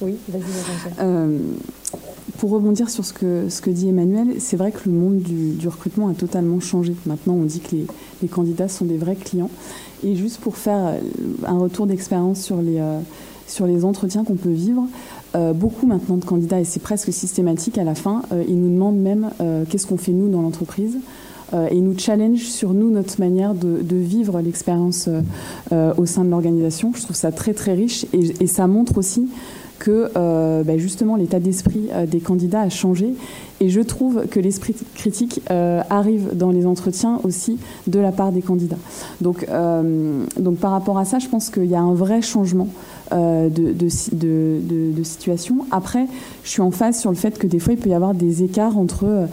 Oui, 0.00 0.16
vas-y, 0.28 0.42
Jean-François. 0.42 1.04
Pour 2.42 2.50
rebondir 2.50 2.90
sur 2.90 3.04
ce 3.04 3.12
que, 3.12 3.70
dit 3.70 3.88
Emmanuel, 3.88 4.40
c'est 4.40 4.56
vrai 4.56 4.72
que 4.72 4.80
le 4.86 4.90
monde 4.90 5.18
du, 5.18 5.68
recrutement 5.68 6.08
a 6.08 6.12
totalement 6.12 6.58
changé. 6.58 6.92
Maintenant, 7.06 7.34
on 7.34 7.44
dit 7.44 7.60
que 7.60 7.76
les, 8.20 8.26
candidats 8.26 8.66
sont 8.66 8.84
des 8.84 8.96
vrais 8.96 9.14
clients. 9.14 9.48
Et 10.02 10.16
juste 10.16 10.40
pour 10.40 10.56
faire 10.56 10.86
euh, 10.86 10.98
un 11.46 11.58
retour 11.58 11.86
d'expérience 11.86 12.40
sur 12.40 12.60
les, 12.60 12.80
euh, 12.80 12.98
sur 13.46 13.68
les 13.68 13.84
entretiens 13.84 14.24
qu'on 14.24 14.34
peut 14.34 14.50
vivre, 14.50 14.88
euh, 15.36 15.52
beaucoup 15.52 15.86
maintenant 15.86 16.16
de 16.16 16.24
candidats, 16.24 16.58
et 16.58 16.64
c'est 16.64 16.82
presque 16.82 17.12
systématique 17.12 17.78
à 17.78 17.84
la 17.84 17.94
fin, 17.94 18.22
ils 18.48 18.60
nous 18.60 18.74
demandent 18.74 18.98
même 18.98 19.30
qu'est-ce 19.70 19.86
qu'on 19.86 19.96
fait 19.96 20.10
nous 20.10 20.28
dans 20.28 20.42
l'entreprise. 20.42 20.98
Et 21.70 21.76
ils 21.76 21.84
nous 21.84 21.96
challenge 21.96 22.40
sur 22.40 22.72
nous, 22.72 22.90
notre 22.90 23.20
manière 23.20 23.54
de, 23.54 23.96
vivre 23.96 24.40
l'expérience 24.40 25.08
au 25.70 26.06
sein 26.06 26.24
de 26.24 26.30
l'organisation. 26.30 26.92
Je 26.96 27.02
trouve 27.02 27.14
ça 27.14 27.30
très 27.30 27.52
très 27.52 27.74
riche 27.74 28.06
et 28.12 28.46
ça 28.46 28.66
montre 28.66 28.98
aussi 28.98 29.28
que 29.82 30.12
euh, 30.16 30.62
bah, 30.62 30.78
justement 30.78 31.16
l'état 31.16 31.40
d'esprit 31.40 31.88
euh, 31.92 32.06
des 32.06 32.20
candidats 32.20 32.60
a 32.60 32.68
changé. 32.68 33.14
Et 33.60 33.68
je 33.68 33.80
trouve 33.80 34.26
que 34.28 34.38
l'esprit 34.38 34.76
critique 34.94 35.40
euh, 35.50 35.82
arrive 35.90 36.36
dans 36.36 36.52
les 36.52 36.66
entretiens 36.66 37.18
aussi 37.24 37.58
de 37.88 37.98
la 37.98 38.12
part 38.12 38.30
des 38.30 38.42
candidats. 38.42 38.78
Donc, 39.20 39.46
par 39.46 40.70
rapport 40.70 40.98
à 40.98 41.04
ça, 41.04 41.18
je 41.18 41.28
pense 41.28 41.50
qu'il 41.50 41.66
y 41.66 41.74
a 41.74 41.80
un 41.80 41.94
vrai 41.94 42.22
changement 42.22 42.68
de, 43.12 43.72
de, 43.72 43.88
de- 44.12 44.60
de- 44.62 44.92
de 44.96 45.02
situation. 45.02 45.58
Après, 45.70 46.06
je 46.44 46.50
suis 46.50 46.62
en 46.62 46.70
phase 46.70 46.98
sur 46.98 47.10
le 47.10 47.16
fait 47.16 47.38
que 47.38 47.46
des 47.46 47.58
fois, 47.58 47.72
il 47.74 47.78
peut 47.78 47.90
y 47.90 47.94
avoir 47.94 48.14
des 48.14 48.42
écarts 48.42 48.76
entre 48.78 49.28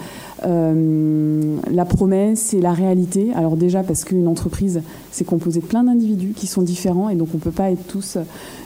euh, 0.45 1.57
la 1.71 1.85
promesse 1.85 2.53
et 2.53 2.61
la 2.61 2.73
réalité. 2.73 3.31
Alors 3.35 3.55
déjà, 3.57 3.83
parce 3.83 4.03
qu'une 4.03 4.27
entreprise, 4.27 4.81
c'est 5.11 5.25
composé 5.25 5.59
de 5.59 5.65
plein 5.65 5.83
d'individus 5.83 6.33
qui 6.35 6.47
sont 6.47 6.61
différents 6.61 7.09
et 7.09 7.15
donc 7.15 7.29
on 7.33 7.37
ne 7.37 7.41
peut 7.41 7.51
pas 7.51 7.71
être 7.71 7.85
tous 7.87 8.15
euh, 8.15 8.21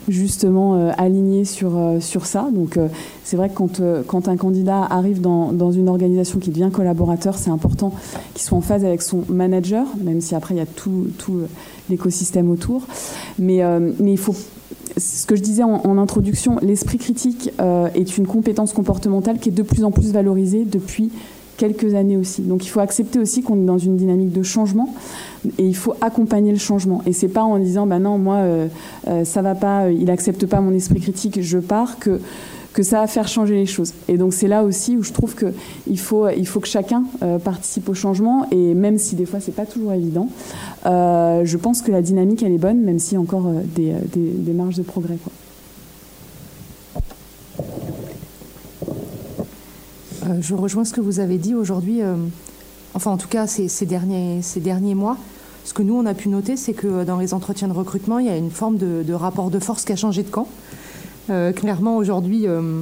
justement 0.08 0.76
euh, 0.76 0.92
alignés 0.98 1.46
sur, 1.46 1.78
euh, 1.78 2.00
sur 2.00 2.26
ça. 2.26 2.50
Donc 2.54 2.78
euh, 2.78 2.88
c'est 3.24 3.38
vrai 3.38 3.50
que 3.50 3.56
quand, 3.56 3.80
euh, 3.80 4.04
quand 4.06 4.28
un 4.28 4.38
candidat 4.38 4.84
arrive 4.84 5.22
dans, 5.22 5.52
dans 5.52 5.72
une 5.72 5.90
organisation 5.90 6.40
qui 6.40 6.52
devient 6.52 6.70
collaborateur, 6.72 7.38
c'est 7.38 7.50
important 7.50 7.94
qu'il 8.34 8.44
soit 8.44 8.58
en 8.58 8.62
phase 8.62 8.86
avec 8.86 9.02
son 9.02 9.24
manager, 9.30 9.86
même 10.04 10.22
si 10.22 10.36
après 10.36 10.54
il 10.56 10.58
y 10.58 10.62
a 10.62 10.66
tout, 10.68 11.08
tout 11.18 11.38
euh, 11.38 11.48
l'écosystème 11.90 12.50
autour. 12.52 12.84
Mais, 13.40 13.64
euh, 13.64 13.92
mais 14.00 14.12
il 14.12 14.18
faut 14.18 14.36
ce 14.98 15.26
que 15.26 15.36
je 15.36 15.42
disais 15.42 15.64
en, 15.64 15.98
introduction, 15.98 16.58
l'esprit 16.62 16.98
critique 16.98 17.52
euh, 17.60 17.88
est 17.96 18.18
une 18.18 18.28
compétence 18.28 18.74
comportementale 18.74 19.40
qui 19.40 19.50
est 19.50 19.54
de 19.54 19.64
plus 19.64 19.84
en 19.84 19.92
plus 19.92 20.12
valorisée 20.12 20.66
depuis 20.66 21.12
quelques 21.58 21.94
années 21.94 22.18
aussi. 22.18 22.42
Donc 22.42 22.66
il 22.66 22.70
faut 22.70 22.80
accepter 22.80 23.20
aussi 23.20 23.44
qu'on 23.44 23.62
est 23.62 23.66
dans 23.66 23.78
une 23.78 23.96
dynamique 23.96 24.32
de 24.32 24.44
changement 24.44 24.94
et 25.58 25.66
il 25.66 25.76
faut 25.76 25.94
accompagner 26.02 26.52
le 26.52 26.58
changement. 26.58 27.02
Et 27.06 27.14
c'est 27.14 27.28
pas 27.28 27.44
en 27.44 27.60
disant 27.60 27.86
bah 27.86 28.00
non 28.00 28.18
moi 28.18 28.38
euh, 28.38 28.68
euh, 29.08 29.24
ça 29.24 29.42
va 29.42 29.56
pas, 29.56 29.90
il 29.90 30.10
accepte 30.10 30.46
pas 30.46 30.62
mon 30.62 30.74
esprit 30.74 31.00
critique, 31.00 31.42
je 31.42 31.60
pars 31.60 32.00
que 32.00 32.20
que 32.74 32.84
ça 32.84 33.02
va 33.02 33.08
faire 33.08 33.28
changer 33.28 33.54
les 33.54 33.66
choses. 33.66 33.94
Et 34.08 34.18
donc 34.18 34.34
c'est 34.34 34.48
là 34.48 34.64
aussi 34.64 34.98
où 34.98 35.04
je 35.04 35.14
trouve 35.14 35.36
que 35.36 35.54
il 35.88 36.00
faut 36.00 36.28
il 36.30 36.48
faut 36.48 36.60
que 36.60 36.68
chacun 36.68 37.04
euh, 37.22 37.38
participe 37.38 37.88
au 37.88 37.94
changement 37.94 38.48
et 38.52 38.74
même 38.74 38.98
si 38.98 39.16
des 39.16 39.26
fois 39.26 39.40
c'est 39.40 39.56
pas 39.56 39.66
toujours 39.66 39.94
évident, 39.94 40.28
euh, 40.86 41.46
je 41.46 41.58
pense 41.58 41.82
que 41.82 41.92
la 41.92 42.02
dynamique 42.02 42.44
elle 42.44 42.52
est 42.52 42.58
bonne 42.58 42.82
même 42.82 43.00
s'il 43.00 43.14
y 43.14 43.18
a 43.18 43.22
encore 43.22 43.48
euh, 43.48 43.62
des, 43.76 44.54
marges 44.54 44.76
de 44.76 44.84
progrès. 44.84 45.18
Je 50.40 50.56
rejoins 50.56 50.86
ce 50.86 50.94
que 50.94 51.02
vous 51.02 51.20
avez 51.20 51.38
dit 51.38 51.54
aujourd'hui. 51.54 52.02
enfin, 52.94 53.12
en 53.12 53.18
tout 53.18 53.28
cas, 53.28 53.46
ces, 53.46 53.86
derniers, 53.86 54.96
mois, 54.96 55.18
ce 55.66 55.74
que 55.74 55.84
nous, 55.84 55.96
on 55.96 56.06
a 56.06 56.14
pu 56.14 56.30
noter, 56.30 56.56
c'est 56.56 56.74
que 56.74 57.04
dans 57.04 57.18
les 57.18 57.34
entretiens 57.34 57.68
de 57.68 57.74
recrutement, 57.74 58.20
il 58.20 58.28
y 58.28 58.30
a 58.30 58.38
une 58.38 58.50
forme 58.50 58.78
de 58.78 59.14
rapport 59.14 59.50
de 59.50 59.60
force 59.60 59.84
qui 59.84 59.92
a 59.92 59.96
changé 59.96 60.24
de 60.24 60.30
camp. 60.30 60.48
Euh, 61.30 61.54
clairement, 61.54 61.98
aujourd'hui, 61.98 62.48
euh, 62.48 62.82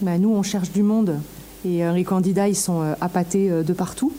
bah, 0.00 0.18
nous, 0.18 0.30
on 0.30 0.42
cherche 0.42 0.72
du 0.72 0.82
monde 0.82 1.18
et 1.64 1.84
euh, 1.84 1.92
les 1.92 2.04
candidats, 2.04 2.48
ils 2.48 2.56
sont 2.56 2.82
appâtés 3.00 3.50
de 3.50 3.72
partout. 3.72 4.12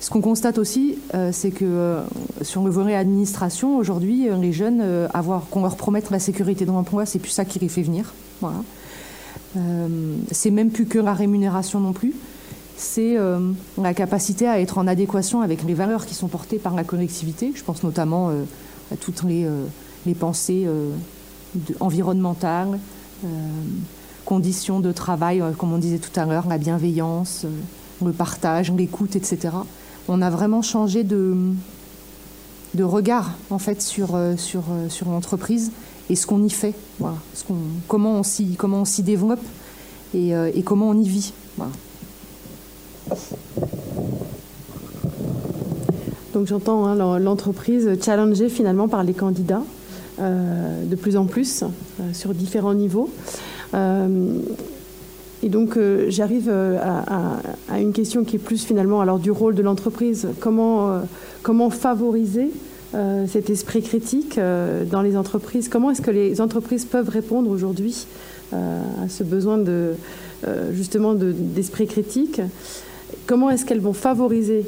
Ce 0.00 0.08
qu'on 0.08 0.22
constate 0.22 0.56
aussi, 0.56 0.96
c'est 1.30 1.50
que 1.50 1.98
sur 2.40 2.64
le 2.64 2.70
volet 2.70 2.94
administration, 2.94 3.76
aujourd'hui, 3.76 4.28
les 4.40 4.50
jeunes, 4.50 4.82
avoir 5.12 5.46
qu'on 5.50 5.60
leur 5.60 5.76
promette 5.76 6.08
la 6.08 6.18
sécurité 6.18 6.64
de 6.64 6.70
l'emploi, 6.70 7.04
c'est 7.04 7.18
plus 7.18 7.30
ça 7.30 7.44
qui 7.44 7.58
les 7.58 7.68
fait 7.68 7.82
venir. 7.82 8.14
C'est 10.30 10.50
même 10.50 10.70
plus 10.70 10.86
que 10.86 10.98
la 10.98 11.12
rémunération 11.12 11.80
non 11.80 11.92
plus. 11.92 12.14
C'est 12.78 13.18
la 13.76 13.92
capacité 13.92 14.48
à 14.48 14.58
être 14.58 14.78
en 14.78 14.86
adéquation 14.86 15.42
avec 15.42 15.64
les 15.64 15.74
valeurs 15.74 16.06
qui 16.06 16.14
sont 16.14 16.28
portées 16.28 16.58
par 16.58 16.74
la 16.74 16.84
collectivité. 16.84 17.52
Je 17.54 17.62
pense 17.62 17.82
notamment 17.82 18.30
à 18.30 18.96
toutes 18.96 19.22
les, 19.24 19.44
pensées 20.14 20.66
de- 21.54 21.74
environnementales, 21.80 22.78
euh, 23.24 23.28
conditions 24.24 24.80
de 24.80 24.92
travail, 24.92 25.40
euh, 25.40 25.50
comme 25.52 25.72
on 25.72 25.78
disait 25.78 25.98
tout 25.98 26.18
à 26.18 26.24
l'heure, 26.26 26.46
la 26.48 26.58
bienveillance, 26.58 27.42
euh, 27.44 28.04
le 28.06 28.12
partage, 28.12 28.70
l'écoute, 28.72 29.16
etc. 29.16 29.48
On 30.08 30.22
a 30.22 30.30
vraiment 30.30 30.62
changé 30.62 31.04
de, 31.04 31.36
de 32.74 32.84
regard 32.84 33.32
en 33.50 33.58
fait 33.58 33.82
sur, 33.82 34.18
sur, 34.36 34.62
sur 34.88 35.08
l'entreprise 35.10 35.70
et 36.08 36.16
ce 36.16 36.26
qu'on 36.26 36.42
y 36.42 36.50
fait, 36.50 36.74
voilà, 36.98 37.16
comment 37.88 38.12
on 38.18 38.22
s'y 38.22 38.54
comment 38.56 38.78
on 38.80 38.84
s'y 38.84 39.02
développe 39.02 39.44
et, 40.14 40.32
comment 40.64 40.88
on 40.88 40.94
y 40.98 41.06
vit. 41.08 41.32
Donc 46.32 46.46
j'entends 46.46 46.86
hein, 46.86 46.94
l'en- 46.94 47.18
l'entreprise 47.18 47.88
challengée 48.02 48.48
finalement 48.48 48.88
par 48.88 49.02
les 49.04 49.14
candidats 49.14 49.62
de 50.20 50.96
plus 50.96 51.16
en 51.16 51.24
plus 51.24 51.62
euh, 51.62 52.12
sur 52.12 52.34
différents 52.34 52.74
niveaux. 52.74 53.10
Euh, 53.74 54.40
Et 55.42 55.48
donc, 55.48 55.76
euh, 55.76 56.06
j'arrive 56.08 56.48
euh, 56.50 56.78
à, 57.68 57.80
une 57.80 57.92
question 57.92 58.24
qui 58.24 58.36
est 58.36 58.40
plus 58.40 58.64
finalement 58.64 59.00
alors 59.00 59.18
du 59.18 59.30
rôle 59.30 59.54
de 59.54 59.62
l'entreprise. 59.62 60.28
Comment, 60.38 60.90
euh, 60.90 60.98
comment 61.42 61.70
favoriser 61.70 62.50
cet 63.28 63.50
esprit 63.50 63.82
critique 63.82 64.36
dans 64.90 65.00
les 65.00 65.16
entreprises? 65.16 65.68
Comment 65.68 65.92
est-ce 65.92 66.02
que 66.02 66.10
les 66.10 66.40
entreprises 66.40 66.84
peuvent 66.84 67.08
répondre 67.08 67.48
aujourd'hui 67.48 68.08
à 68.52 69.08
ce 69.08 69.22
besoin 69.22 69.58
de, 69.58 69.92
justement 70.72 71.14
d'esprit 71.14 71.86
critique? 71.86 72.40
Comment 73.28 73.48
est-ce 73.48 73.64
qu'elles 73.64 73.80
vont 73.80 73.92
favoriser 73.92 74.66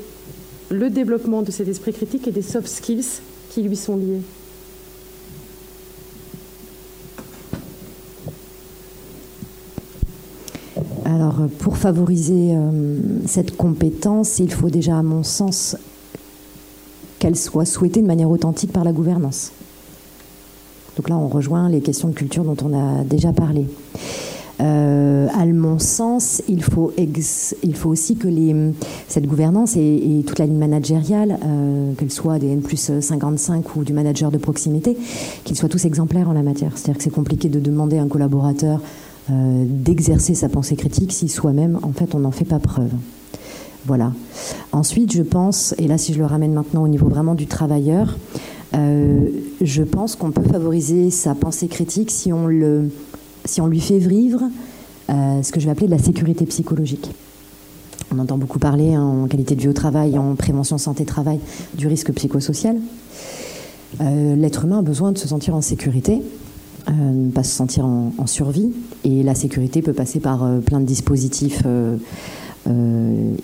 le 0.71 0.89
développement 0.89 1.43
de 1.43 1.51
cet 1.51 1.67
esprit 1.67 1.93
critique 1.93 2.29
et 2.29 2.31
des 2.31 2.43
soft 2.43 2.69
skills 2.69 3.23
qui 3.51 3.63
lui 3.65 3.75
sont 3.75 3.97
liés? 3.97 4.21
Alors, 11.15 11.35
pour 11.59 11.77
favoriser 11.77 12.55
euh, 12.55 12.99
cette 13.27 13.55
compétence, 13.55 14.39
il 14.39 14.51
faut 14.51 14.71
déjà, 14.71 14.97
à 14.97 15.03
mon 15.03 15.23
sens, 15.23 15.77
qu'elle 17.19 17.37
soit 17.37 17.67
souhaitée 17.67 18.01
de 18.01 18.07
manière 18.07 18.31
authentique 18.31 18.73
par 18.73 18.83
la 18.83 18.93
gouvernance. 18.93 19.53
Donc 20.97 21.11
là, 21.11 21.17
on 21.17 21.29
rejoint 21.29 21.69
les 21.69 21.83
questions 21.83 22.09
de 22.09 22.15
culture 22.15 22.45
dont 22.45 22.57
on 22.65 22.73
a 22.73 23.05
déjà 23.05 23.33
parlé. 23.33 23.67
Euh, 24.61 25.29
à 25.35 25.45
mon 25.45 25.79
sens, 25.79 26.43
il 26.49 26.63
faut, 26.63 26.93
aussi 27.85 28.17
que 28.17 28.29
cette 29.07 29.27
gouvernance 29.27 29.77
et, 29.77 30.23
toute 30.27 30.39
la 30.39 30.47
ligne 30.47 30.59
managériale, 30.59 31.39
euh, 31.45 31.93
qu'elle 31.95 32.11
soit 32.11 32.39
des 32.39 32.49
N 32.49 32.63
plus 32.63 32.91
55 33.01 33.77
ou 33.77 33.85
du 33.85 33.93
manager 33.93 34.31
de 34.31 34.39
proximité, 34.39 34.97
qu'ils 35.45 35.57
soient 35.57 35.69
tous 35.69 35.85
exemplaires 35.85 36.31
en 36.31 36.33
la 36.33 36.43
matière. 36.43 36.73
C'est-à-dire 36.77 36.97
que 36.97 37.05
c'est 37.05 37.11
compliqué 37.11 37.51
de 37.51 37.61
demander 37.61 37.99
à 37.99 38.03
un 38.03 38.09
collaborateur 38.09 38.81
euh, 39.31 39.65
d'exercer 39.67 40.35
sa 40.35 40.49
pensée 40.49 40.75
critique 40.75 41.13
si 41.13 41.29
soi-même, 41.29 41.79
en 41.83 41.93
fait, 41.93 42.15
on 42.17 42.21
n'en 42.21 42.33
fait 42.33 42.45
pas 42.45 42.59
preuve. 42.59 42.91
Voilà. 43.87 44.13
Ensuite, 44.73 45.13
je 45.13 45.23
pense, 45.23 45.77
et 45.79 45.87
là, 45.87 45.97
si 45.97 46.13
je 46.13 46.19
le 46.19 46.27
ramène 46.27 46.53
maintenant 46.53 46.83
au 46.83 46.89
niveau 46.89 47.09
vraiment 47.09 47.37
du 47.37 47.47
travailleur, 47.47 48.19
euh, 48.75 49.29
je 49.61 49.83
pense 49.85 50.17
qu'on 50.17 50.33
peut 50.33 50.43
favoriser 50.43 51.11
sa 51.11 51.37
pensée 51.37 51.69
critique 51.69 52.11
si 52.11 52.33
on, 52.33 52.49
le, 52.49 52.91
si 53.45 53.61
on 53.61 53.69
lui 53.69 53.81
fait 53.81 53.99
vivre 53.99 54.43
euh, 55.11 55.43
ce 55.43 55.53
que 55.53 55.61
je 55.61 55.67
vais 55.67 55.73
appeler 55.73 55.87
de 55.87 55.93
la 55.93 56.03
sécurité 56.03 56.45
psychologique. 56.47 57.11
On 58.13 58.19
entend 58.19 58.39
beaucoup 58.39 58.59
parler 58.59 58.95
hein, 58.95 59.05
en 59.05 59.29
qualité 59.29 59.55
de 59.55 59.61
vie 59.61 59.69
au 59.69 59.73
travail, 59.73 60.19
en 60.19 60.35
prévention 60.35 60.79
santé-travail, 60.79 61.39
du 61.75 61.87
risque 61.87 62.13
psychosocial. 62.13 62.77
L'être 64.01 64.65
humain 64.65 64.79
a 64.79 64.83
besoin 64.83 65.13
de 65.13 65.19
se 65.19 65.29
sentir 65.29 65.55
en 65.55 65.61
sécurité 65.61 66.23
euh, 66.89 66.93
ne 66.93 67.31
pas 67.31 67.43
se 67.43 67.55
sentir 67.55 67.85
en, 67.85 68.27
survie. 68.27 68.73
Et 69.05 69.23
la 69.23 69.35
sécurité 69.35 69.83
peut 69.83 69.93
passer 69.93 70.21
par 70.21 70.45
euh, 70.45 70.59
plein 70.59 70.81
de 70.81 70.85
dispositifs 70.85 71.63
euh, 71.67 71.97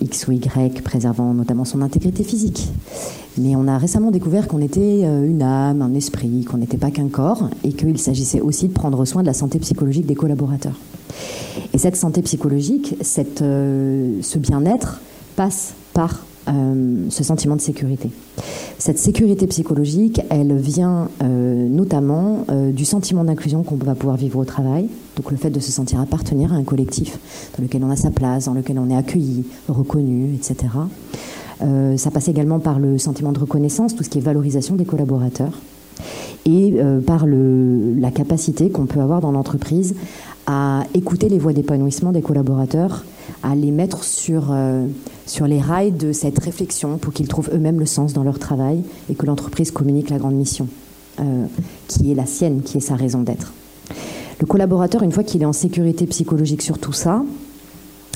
X 0.01 0.27
ou 0.27 0.31
Y, 0.31 0.81
préservant 0.83 1.33
notamment 1.33 1.65
son 1.65 1.81
intégrité 1.81 2.23
physique. 2.23 2.69
Mais 3.37 3.55
on 3.55 3.67
a 3.67 3.77
récemment 3.77 4.11
découvert 4.11 4.47
qu'on 4.47 4.61
était 4.61 5.03
une 5.03 5.41
âme, 5.41 5.81
un 5.81 5.93
esprit, 5.93 6.45
qu'on 6.45 6.57
n'était 6.57 6.77
pas 6.77 6.89
qu'un 6.89 7.09
corps, 7.09 7.49
et 7.63 7.73
qu'il 7.73 7.97
s'agissait 7.99 8.41
aussi 8.41 8.69
de 8.69 8.73
prendre 8.73 9.03
soin 9.05 9.21
de 9.21 9.27
la 9.27 9.33
santé 9.33 9.59
psychologique 9.59 10.05
des 10.05 10.15
collaborateurs. 10.15 10.77
Et 11.73 11.77
cette 11.77 11.97
santé 11.97 12.21
psychologique, 12.21 12.95
cette, 13.01 13.39
ce 13.39 14.37
bien-être 14.37 15.01
passe 15.35 15.73
par 15.93 16.25
ce 17.09 17.23
sentiment 17.23 17.55
de 17.55 17.61
sécurité. 17.61 18.09
Cette 18.79 18.97
sécurité 18.97 19.45
psychologique, 19.47 20.21
elle 20.29 20.55
vient 20.55 21.09
euh, 21.21 21.67
notamment 21.67 22.45
euh, 22.49 22.71
du 22.71 22.85
sentiment 22.85 23.25
d'inclusion 23.25 23.61
qu'on 23.61 23.75
va 23.75 23.93
pouvoir 23.93 24.15
vivre 24.15 24.39
au 24.39 24.45
travail, 24.45 24.87
donc 25.17 25.31
le 25.31 25.37
fait 25.37 25.49
de 25.49 25.59
se 25.59 25.69
sentir 25.69 25.99
appartenir 25.99 26.53
à 26.53 26.55
un 26.55 26.63
collectif 26.63 27.19
dans 27.57 27.63
lequel 27.63 27.83
on 27.83 27.89
a 27.89 27.97
sa 27.97 28.09
place, 28.09 28.45
dans 28.45 28.53
lequel 28.53 28.79
on 28.79 28.89
est 28.89 28.95
accueilli, 28.95 29.43
reconnu, 29.67 30.33
etc. 30.33 30.55
Euh, 31.61 31.97
ça 31.97 32.09
passe 32.09 32.29
également 32.29 32.59
par 32.59 32.79
le 32.79 32.97
sentiment 32.97 33.33
de 33.33 33.39
reconnaissance, 33.39 33.97
tout 33.97 34.03
ce 34.05 34.09
qui 34.09 34.19
est 34.19 34.21
valorisation 34.21 34.77
des 34.77 34.85
collaborateurs, 34.85 35.59
et 36.45 36.73
par 37.05 37.25
la 37.27 38.11
capacité 38.11 38.69
qu'on 38.69 38.85
peut 38.85 39.01
avoir 39.01 39.19
dans 39.19 39.31
l'entreprise 39.31 39.93
à 40.47 40.85
écouter 40.93 41.27
les 41.27 41.37
voix 41.37 41.51
d'épanouissement 41.51 42.13
des 42.13 42.21
collaborateurs, 42.21 43.03
à 43.43 43.55
les 43.55 43.71
mettre 43.71 44.05
sur 44.05 44.55
sur 45.29 45.45
les 45.45 45.61
rails 45.61 45.91
de 45.91 46.11
cette 46.11 46.39
réflexion 46.39 46.97
pour 46.97 47.13
qu'ils 47.13 47.27
trouvent 47.27 47.51
eux-mêmes 47.53 47.79
le 47.79 47.85
sens 47.85 48.13
dans 48.13 48.23
leur 48.23 48.39
travail 48.39 48.81
et 49.11 49.13
que 49.13 49.27
l'entreprise 49.27 49.69
communique 49.69 50.09
la 50.09 50.17
grande 50.17 50.33
mission, 50.33 50.67
euh, 51.19 51.45
qui 51.87 52.11
est 52.11 52.15
la 52.15 52.25
sienne, 52.25 52.61
qui 52.63 52.77
est 52.77 52.81
sa 52.81 52.95
raison 52.95 53.21
d'être. 53.21 53.53
Le 54.39 54.47
collaborateur, 54.47 55.03
une 55.03 55.11
fois 55.11 55.23
qu'il 55.23 55.43
est 55.43 55.45
en 55.45 55.53
sécurité 55.53 56.07
psychologique 56.07 56.63
sur 56.63 56.79
tout 56.79 56.93
ça, 56.93 57.23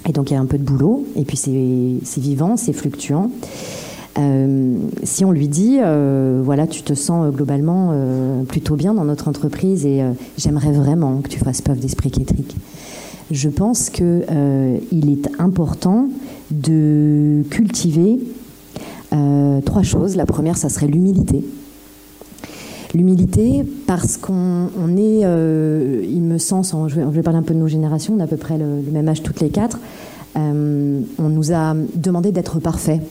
et 0.09 0.11
donc 0.11 0.31
il 0.31 0.33
y 0.33 0.37
a 0.37 0.39
un 0.39 0.47
peu 0.47 0.57
de 0.57 0.63
boulot, 0.63 1.05
et 1.15 1.23
puis 1.23 1.37
c'est 1.37 2.21
vivant, 2.21 2.57
c'est 2.57 2.73
fluctuant. 2.73 3.29
Euh, 4.17 4.75
si 5.03 5.23
on 5.23 5.31
lui 5.31 5.47
dit, 5.47 5.77
euh, 5.81 6.41
voilà, 6.43 6.65
tu 6.65 6.81
te 6.81 6.95
sens 6.95 7.31
globalement 7.31 7.93
plutôt 8.47 8.75
bien 8.75 8.95
dans 8.95 9.05
notre 9.05 9.27
entreprise 9.27 9.85
et 9.85 10.01
j'aimerais 10.37 10.71
vraiment 10.71 11.21
que 11.21 11.29
tu 11.29 11.37
fasses 11.37 11.61
preuve 11.61 11.79
d'esprit 11.79 12.09
critique, 12.09 12.55
je 13.29 13.49
pense 13.49 13.89
qu'il 13.89 14.23
est 15.09 15.29
important 15.39 16.07
de 16.61 17.43
cultiver 17.49 18.19
euh, 19.13 19.61
trois 19.61 19.83
choses. 19.83 20.15
La 20.15 20.25
première, 20.25 20.57
ça 20.57 20.69
serait 20.69 20.87
l'humilité. 20.87 21.43
L'humilité, 22.93 23.63
parce 23.87 24.17
qu'on 24.17 24.67
est, 24.97 25.21
euh, 25.23 26.05
il 26.07 26.21
me 26.21 26.37
semble, 26.37 26.89
je 26.89 26.99
vais, 26.99 27.21
parler 27.23 27.39
un 27.39 27.43
peu 27.43 27.55
de 27.55 27.59
nos 27.59 27.67
générations, 27.67 28.13
on 28.15 28.19
a 28.19 28.27
peu 28.27 28.37
près 28.37 28.57
le, 28.57 28.83
même 28.91 29.09
âge 29.09 29.23
toutes 29.23 29.39
les 29.39 29.49
quatre, 29.49 29.79
euh, 30.37 31.01
on 31.17 31.29
nous 31.29 31.53
a 31.53 31.75
demandé 31.95 32.31
d'être 32.31 32.59
parfait. 32.59 33.01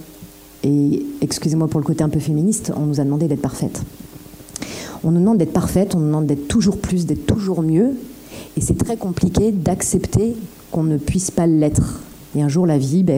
Et 0.62 1.04
excusez-moi 1.20 1.66
pour 1.66 1.80
le 1.80 1.84
côté 1.84 2.04
un 2.04 2.08
peu 2.08 2.20
féministe, 2.20 2.72
on 2.76 2.86
nous 2.86 3.00
a 3.00 3.04
demandé 3.04 3.26
d'être 3.26 3.42
parfaite. 3.42 3.82
On 5.02 5.10
nous 5.10 5.18
demande 5.18 5.38
d'être 5.38 5.52
parfaite, 5.52 5.96
on 5.96 5.98
nous 5.98 6.06
demande 6.06 6.26
d'être 6.26 6.46
toujours 6.46 6.78
plus, 6.78 7.04
d'être 7.04 7.26
toujours 7.26 7.62
mieux. 7.62 7.96
Et 8.56 8.60
c'est 8.60 8.78
très 8.78 8.96
compliqué 8.96 9.50
d'accepter 9.50 10.36
qu'on 10.70 10.84
ne 10.84 10.96
puisse 10.96 11.32
pas 11.32 11.48
l'être. 11.48 12.00
Et 12.36 12.42
un 12.42 12.48
jour, 12.48 12.66
la 12.66 12.78
vie, 12.78 13.02
ben, 13.02 13.16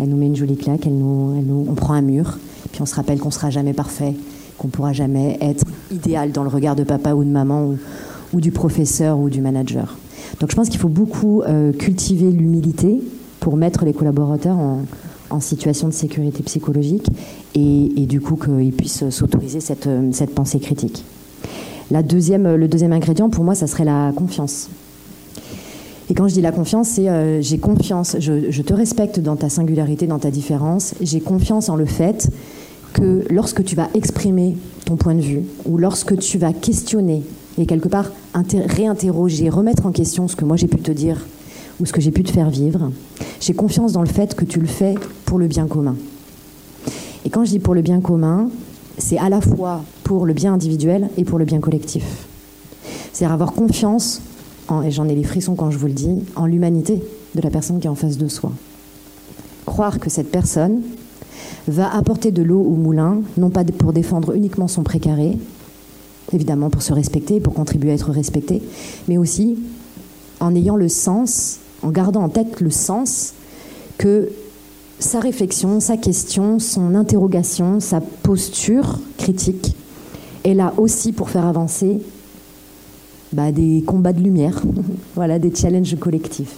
elle 0.00 0.08
nous 0.08 0.16
met 0.16 0.26
une 0.26 0.36
jolie 0.36 0.56
claque, 0.56 0.86
elle 0.86 0.96
nous, 0.96 1.66
on 1.68 1.74
prend 1.74 1.94
un 1.94 2.02
mur, 2.02 2.38
puis 2.72 2.82
on 2.82 2.86
se 2.86 2.94
rappelle 2.94 3.18
qu'on 3.18 3.30
sera 3.30 3.50
jamais 3.50 3.72
parfait, 3.72 4.14
qu'on 4.58 4.68
pourra 4.68 4.92
jamais 4.92 5.38
être 5.40 5.64
idéal 5.90 6.32
dans 6.32 6.42
le 6.42 6.48
regard 6.48 6.76
de 6.76 6.84
papa 6.84 7.14
ou 7.14 7.24
de 7.24 7.30
maman 7.30 7.74
ou, 8.32 8.40
du 8.40 8.50
professeur 8.50 9.18
ou 9.18 9.30
du 9.30 9.40
manager. 9.40 9.96
Donc 10.40 10.50
je 10.50 10.56
pense 10.56 10.68
qu'il 10.68 10.78
faut 10.78 10.88
beaucoup 10.88 11.42
euh, 11.42 11.72
cultiver 11.72 12.30
l'humilité 12.30 13.00
pour 13.40 13.56
mettre 13.56 13.84
les 13.84 13.94
collaborateurs 13.94 14.58
en, 14.58 15.40
situation 15.40 15.88
de 15.88 15.92
sécurité 15.92 16.42
psychologique 16.42 17.06
et, 17.54 18.06
du 18.06 18.20
coup 18.20 18.36
qu'ils 18.36 18.72
puissent 18.72 19.08
s'autoriser 19.10 19.60
cette, 19.60 19.88
cette 20.12 20.34
pensée 20.34 20.58
critique. 20.58 21.04
La 21.90 22.02
deuxième, 22.02 22.54
le 22.56 22.68
deuxième 22.68 22.92
ingrédient, 22.92 23.30
pour 23.30 23.44
moi, 23.44 23.54
ça 23.54 23.66
serait 23.66 23.84
la 23.84 24.12
confiance. 24.14 24.68
Et 26.10 26.14
quand 26.14 26.26
je 26.26 26.34
dis 26.34 26.40
la 26.40 26.52
confiance, 26.52 26.88
c'est 26.88 27.08
euh, 27.08 27.42
j'ai 27.42 27.58
confiance, 27.58 28.16
je, 28.18 28.62
te 28.62 28.72
respecte 28.72 29.20
dans 29.20 29.36
ta 29.36 29.50
singularité, 29.50 30.06
dans 30.06 30.18
ta 30.18 30.30
différence, 30.30 30.94
j'ai 31.00 31.20
confiance 31.20 31.68
en 31.68 31.76
le 31.76 31.84
fait 31.84 32.30
que 32.94 33.24
lorsque 33.30 33.62
tu 33.62 33.76
vas 33.76 33.88
exprimer 33.94 34.56
ton 34.86 34.96
point 34.96 35.14
de 35.14 35.20
vue, 35.20 35.42
ou 35.66 35.76
lorsque 35.76 36.18
tu 36.18 36.38
vas 36.38 36.54
questionner 36.54 37.22
et 37.58 37.66
quelque 37.66 37.88
part 37.88 38.10
réinterroger, 38.34 39.50
remettre 39.50 39.84
en 39.84 39.92
question 39.92 40.28
ce 40.28 40.36
que 40.36 40.44
moi 40.44 40.56
j'ai 40.56 40.68
pu 40.68 40.78
te 40.78 40.92
dire 40.92 41.26
ou 41.80 41.86
ce 41.86 41.92
que 41.92 42.00
j'ai 42.00 42.10
pu 42.10 42.22
te 42.22 42.30
faire 42.30 42.48
vivre, 42.48 42.90
j'ai 43.40 43.52
confiance 43.52 43.92
dans 43.92 44.00
le 44.00 44.08
fait 44.08 44.34
que 44.34 44.44
tu 44.44 44.60
le 44.60 44.66
fais 44.66 44.94
pour 45.26 45.38
le 45.38 45.46
bien 45.46 45.66
commun. 45.66 45.96
Et 47.24 47.30
quand 47.30 47.44
je 47.44 47.50
dis 47.50 47.58
pour 47.58 47.74
le 47.74 47.82
bien 47.82 48.00
commun, 48.00 48.48
c'est 48.96 49.18
à 49.18 49.28
la 49.28 49.40
fois 49.40 49.82
pour 50.04 50.24
le 50.24 50.32
bien 50.32 50.54
individuel 50.54 51.10
et 51.18 51.24
pour 51.24 51.38
le 51.38 51.44
bien 51.44 51.60
collectif. 51.60 52.26
C'est-à-dire 53.12 53.34
avoir 53.34 53.52
confiance 53.52 54.22
et 54.84 54.90
j'en 54.90 55.08
ai 55.08 55.14
les 55.14 55.24
frissons 55.24 55.54
quand 55.54 55.70
je 55.70 55.78
vous 55.78 55.86
le 55.86 55.92
dis, 55.92 56.22
en 56.36 56.46
l'humanité 56.46 57.02
de 57.34 57.40
la 57.40 57.50
personne 57.50 57.80
qui 57.80 57.86
est 57.86 57.90
en 57.90 57.94
face 57.94 58.18
de 58.18 58.28
soi. 58.28 58.52
Croire 59.66 59.98
que 59.98 60.10
cette 60.10 60.30
personne 60.30 60.82
va 61.66 61.94
apporter 61.94 62.30
de 62.30 62.42
l'eau 62.42 62.60
au 62.60 62.74
moulin, 62.74 63.20
non 63.36 63.50
pas 63.50 63.64
pour 63.64 63.92
défendre 63.92 64.34
uniquement 64.34 64.68
son 64.68 64.82
précaré, 64.82 65.36
évidemment 66.32 66.70
pour 66.70 66.82
se 66.82 66.92
respecter, 66.92 67.40
pour 67.40 67.54
contribuer 67.54 67.90
à 67.90 67.94
être 67.94 68.10
respecté, 68.10 68.62
mais 69.08 69.18
aussi 69.18 69.58
en 70.40 70.54
ayant 70.54 70.76
le 70.76 70.88
sens, 70.88 71.58
en 71.82 71.90
gardant 71.90 72.22
en 72.22 72.28
tête 72.28 72.60
le 72.60 72.70
sens 72.70 73.34
que 73.96 74.30
sa 74.98 75.20
réflexion, 75.20 75.80
sa 75.80 75.96
question, 75.96 76.58
son 76.58 76.94
interrogation, 76.94 77.80
sa 77.80 78.00
posture 78.00 78.98
critique 79.16 79.76
est 80.44 80.54
là 80.54 80.72
aussi 80.76 81.12
pour 81.12 81.30
faire 81.30 81.46
avancer 81.46 82.00
bah, 83.32 83.52
des 83.52 83.82
combats 83.86 84.12
de 84.12 84.20
lumière, 84.20 84.62
voilà, 85.14 85.38
des 85.38 85.54
challenges 85.54 85.96
collectifs. 85.98 86.56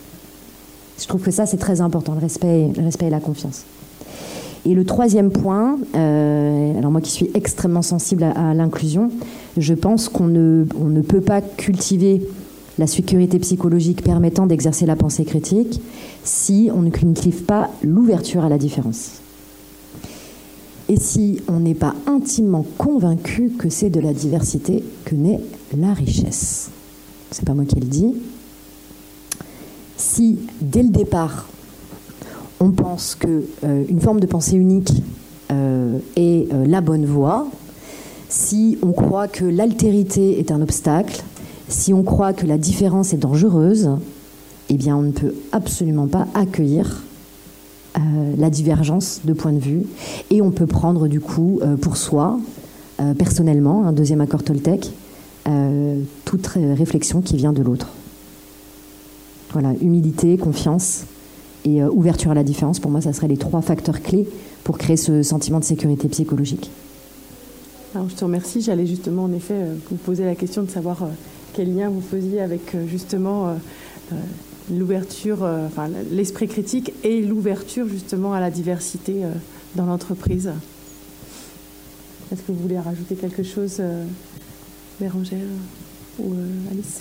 Je 1.00 1.06
trouve 1.06 1.22
que 1.22 1.30
ça, 1.30 1.46
c'est 1.46 1.56
très 1.56 1.80
important, 1.80 2.14
le 2.14 2.20
respect, 2.20 2.68
le 2.76 2.84
respect 2.84 3.06
et 3.06 3.10
la 3.10 3.20
confiance. 3.20 3.64
Et 4.66 4.74
le 4.74 4.84
troisième 4.84 5.30
point, 5.30 5.78
euh, 5.96 6.78
alors 6.78 6.90
moi 6.90 7.00
qui 7.00 7.10
suis 7.10 7.30
extrêmement 7.34 7.82
sensible 7.82 8.24
à, 8.24 8.52
l'inclusion, 8.52 9.10
je 9.56 9.72
pense 9.72 10.08
qu'on 10.10 10.26
ne, 10.26 10.64
peut 11.00 11.22
pas 11.22 11.40
cultiver 11.40 12.20
la 12.78 12.86
sécurité 12.86 13.38
psychologique 13.38 14.02
permettant 14.02 14.46
d'exercer 14.46 14.84
la 14.84 14.96
pensée 14.96 15.24
critique 15.24 15.80
si 16.24 16.70
on 16.74 16.82
ne 16.82 16.90
cultive 16.90 17.44
pas 17.44 17.70
l'ouverture 17.82 18.44
à 18.44 18.48
la 18.50 18.58
différence. 18.58 19.19
Et 20.90 20.96
si 20.98 21.40
on 21.46 21.60
n'est 21.60 21.76
pas 21.76 21.94
intimement 22.08 22.66
convaincu 22.76 23.50
que 23.50 23.68
c'est 23.68 23.90
de 23.90 24.00
la 24.00 24.12
diversité 24.12 24.82
que 25.04 25.14
naît 25.14 25.38
la 25.78 25.94
richesse? 25.94 26.70
C'est 27.30 27.44
pas 27.44 27.54
moi 27.54 27.64
qui 27.64 27.76
le 27.76 27.86
dis. 27.86 28.12
Si 29.96 30.40
dès 30.60 30.82
le 30.82 30.88
départ 30.88 31.46
on 32.58 32.72
pense 32.72 33.14
qu'une 33.14 33.44
euh, 33.62 34.00
forme 34.00 34.18
de 34.18 34.26
pensée 34.26 34.56
unique 34.56 34.92
euh, 35.52 36.00
est 36.16 36.52
euh, 36.52 36.66
la 36.66 36.80
bonne 36.80 37.06
voie, 37.06 37.46
si 38.28 38.76
on 38.82 38.90
croit 38.90 39.28
que 39.28 39.44
l'altérité 39.44 40.40
est 40.40 40.50
un 40.50 40.60
obstacle, 40.60 41.22
si 41.68 41.94
on 41.94 42.02
croit 42.02 42.32
que 42.32 42.46
la 42.46 42.58
différence 42.58 43.14
est 43.14 43.18
dangereuse, 43.18 43.90
eh 44.68 44.74
bien 44.74 44.96
on 44.96 45.02
ne 45.02 45.12
peut 45.12 45.34
absolument 45.52 46.08
pas 46.08 46.26
accueillir 46.34 47.04
la 47.96 48.50
divergence 48.50 49.20
de 49.24 49.32
point 49.32 49.52
de 49.52 49.58
vue 49.58 49.82
et 50.30 50.42
on 50.42 50.50
peut 50.50 50.66
prendre 50.66 51.08
du 51.08 51.20
coup 51.20 51.60
euh, 51.62 51.76
pour 51.76 51.96
soi, 51.96 52.38
euh, 53.00 53.14
personnellement, 53.14 53.86
un 53.86 53.92
deuxième 53.92 54.20
accord 54.20 54.42
Toltec, 54.42 54.92
toute 56.24 56.46
réflexion 56.46 57.22
qui 57.22 57.36
vient 57.36 57.52
de 57.52 57.60
l'autre. 57.60 57.88
Voilà, 59.52 59.72
humilité, 59.80 60.36
confiance 60.36 61.06
et 61.64 61.82
ouverture 61.82 62.30
à 62.30 62.34
la 62.34 62.44
différence, 62.44 62.78
pour 62.78 62.92
moi, 62.92 63.00
ça 63.00 63.12
serait 63.12 63.26
les 63.26 63.36
trois 63.36 63.60
facteurs 63.60 64.00
clés 64.00 64.28
pour 64.62 64.78
créer 64.78 64.96
ce 64.96 65.24
sentiment 65.24 65.58
de 65.58 65.64
sécurité 65.64 66.06
psychologique. 66.06 66.70
Je 67.94 68.14
te 68.14 68.24
remercie. 68.24 68.62
J'allais 68.62 68.86
justement, 68.86 69.24
en 69.24 69.32
effet, 69.32 69.56
vous 69.90 69.96
poser 69.96 70.24
la 70.24 70.36
question 70.36 70.62
de 70.62 70.70
savoir 70.70 70.98
quel 71.52 71.74
lien 71.74 71.88
vous 71.88 72.00
faisiez 72.00 72.40
avec 72.40 72.74
euh, 72.74 72.86
justement 72.86 73.48
euh, 73.48 73.54
euh, 74.12 74.16
l'ouverture, 74.76 75.42
enfin, 75.42 75.88
l'esprit 76.10 76.48
critique 76.48 76.92
et 77.04 77.20
l'ouverture 77.22 77.88
justement 77.88 78.32
à 78.32 78.40
la 78.40 78.50
diversité 78.50 79.22
dans 79.74 79.86
l'entreprise. 79.86 80.50
Est-ce 82.32 82.42
que 82.42 82.52
vous 82.52 82.62
voulez 82.62 82.78
rajouter 82.78 83.16
quelque 83.16 83.42
chose, 83.42 83.82
Bérangère 85.00 85.38
ou 86.18 86.34
Alice? 86.70 87.00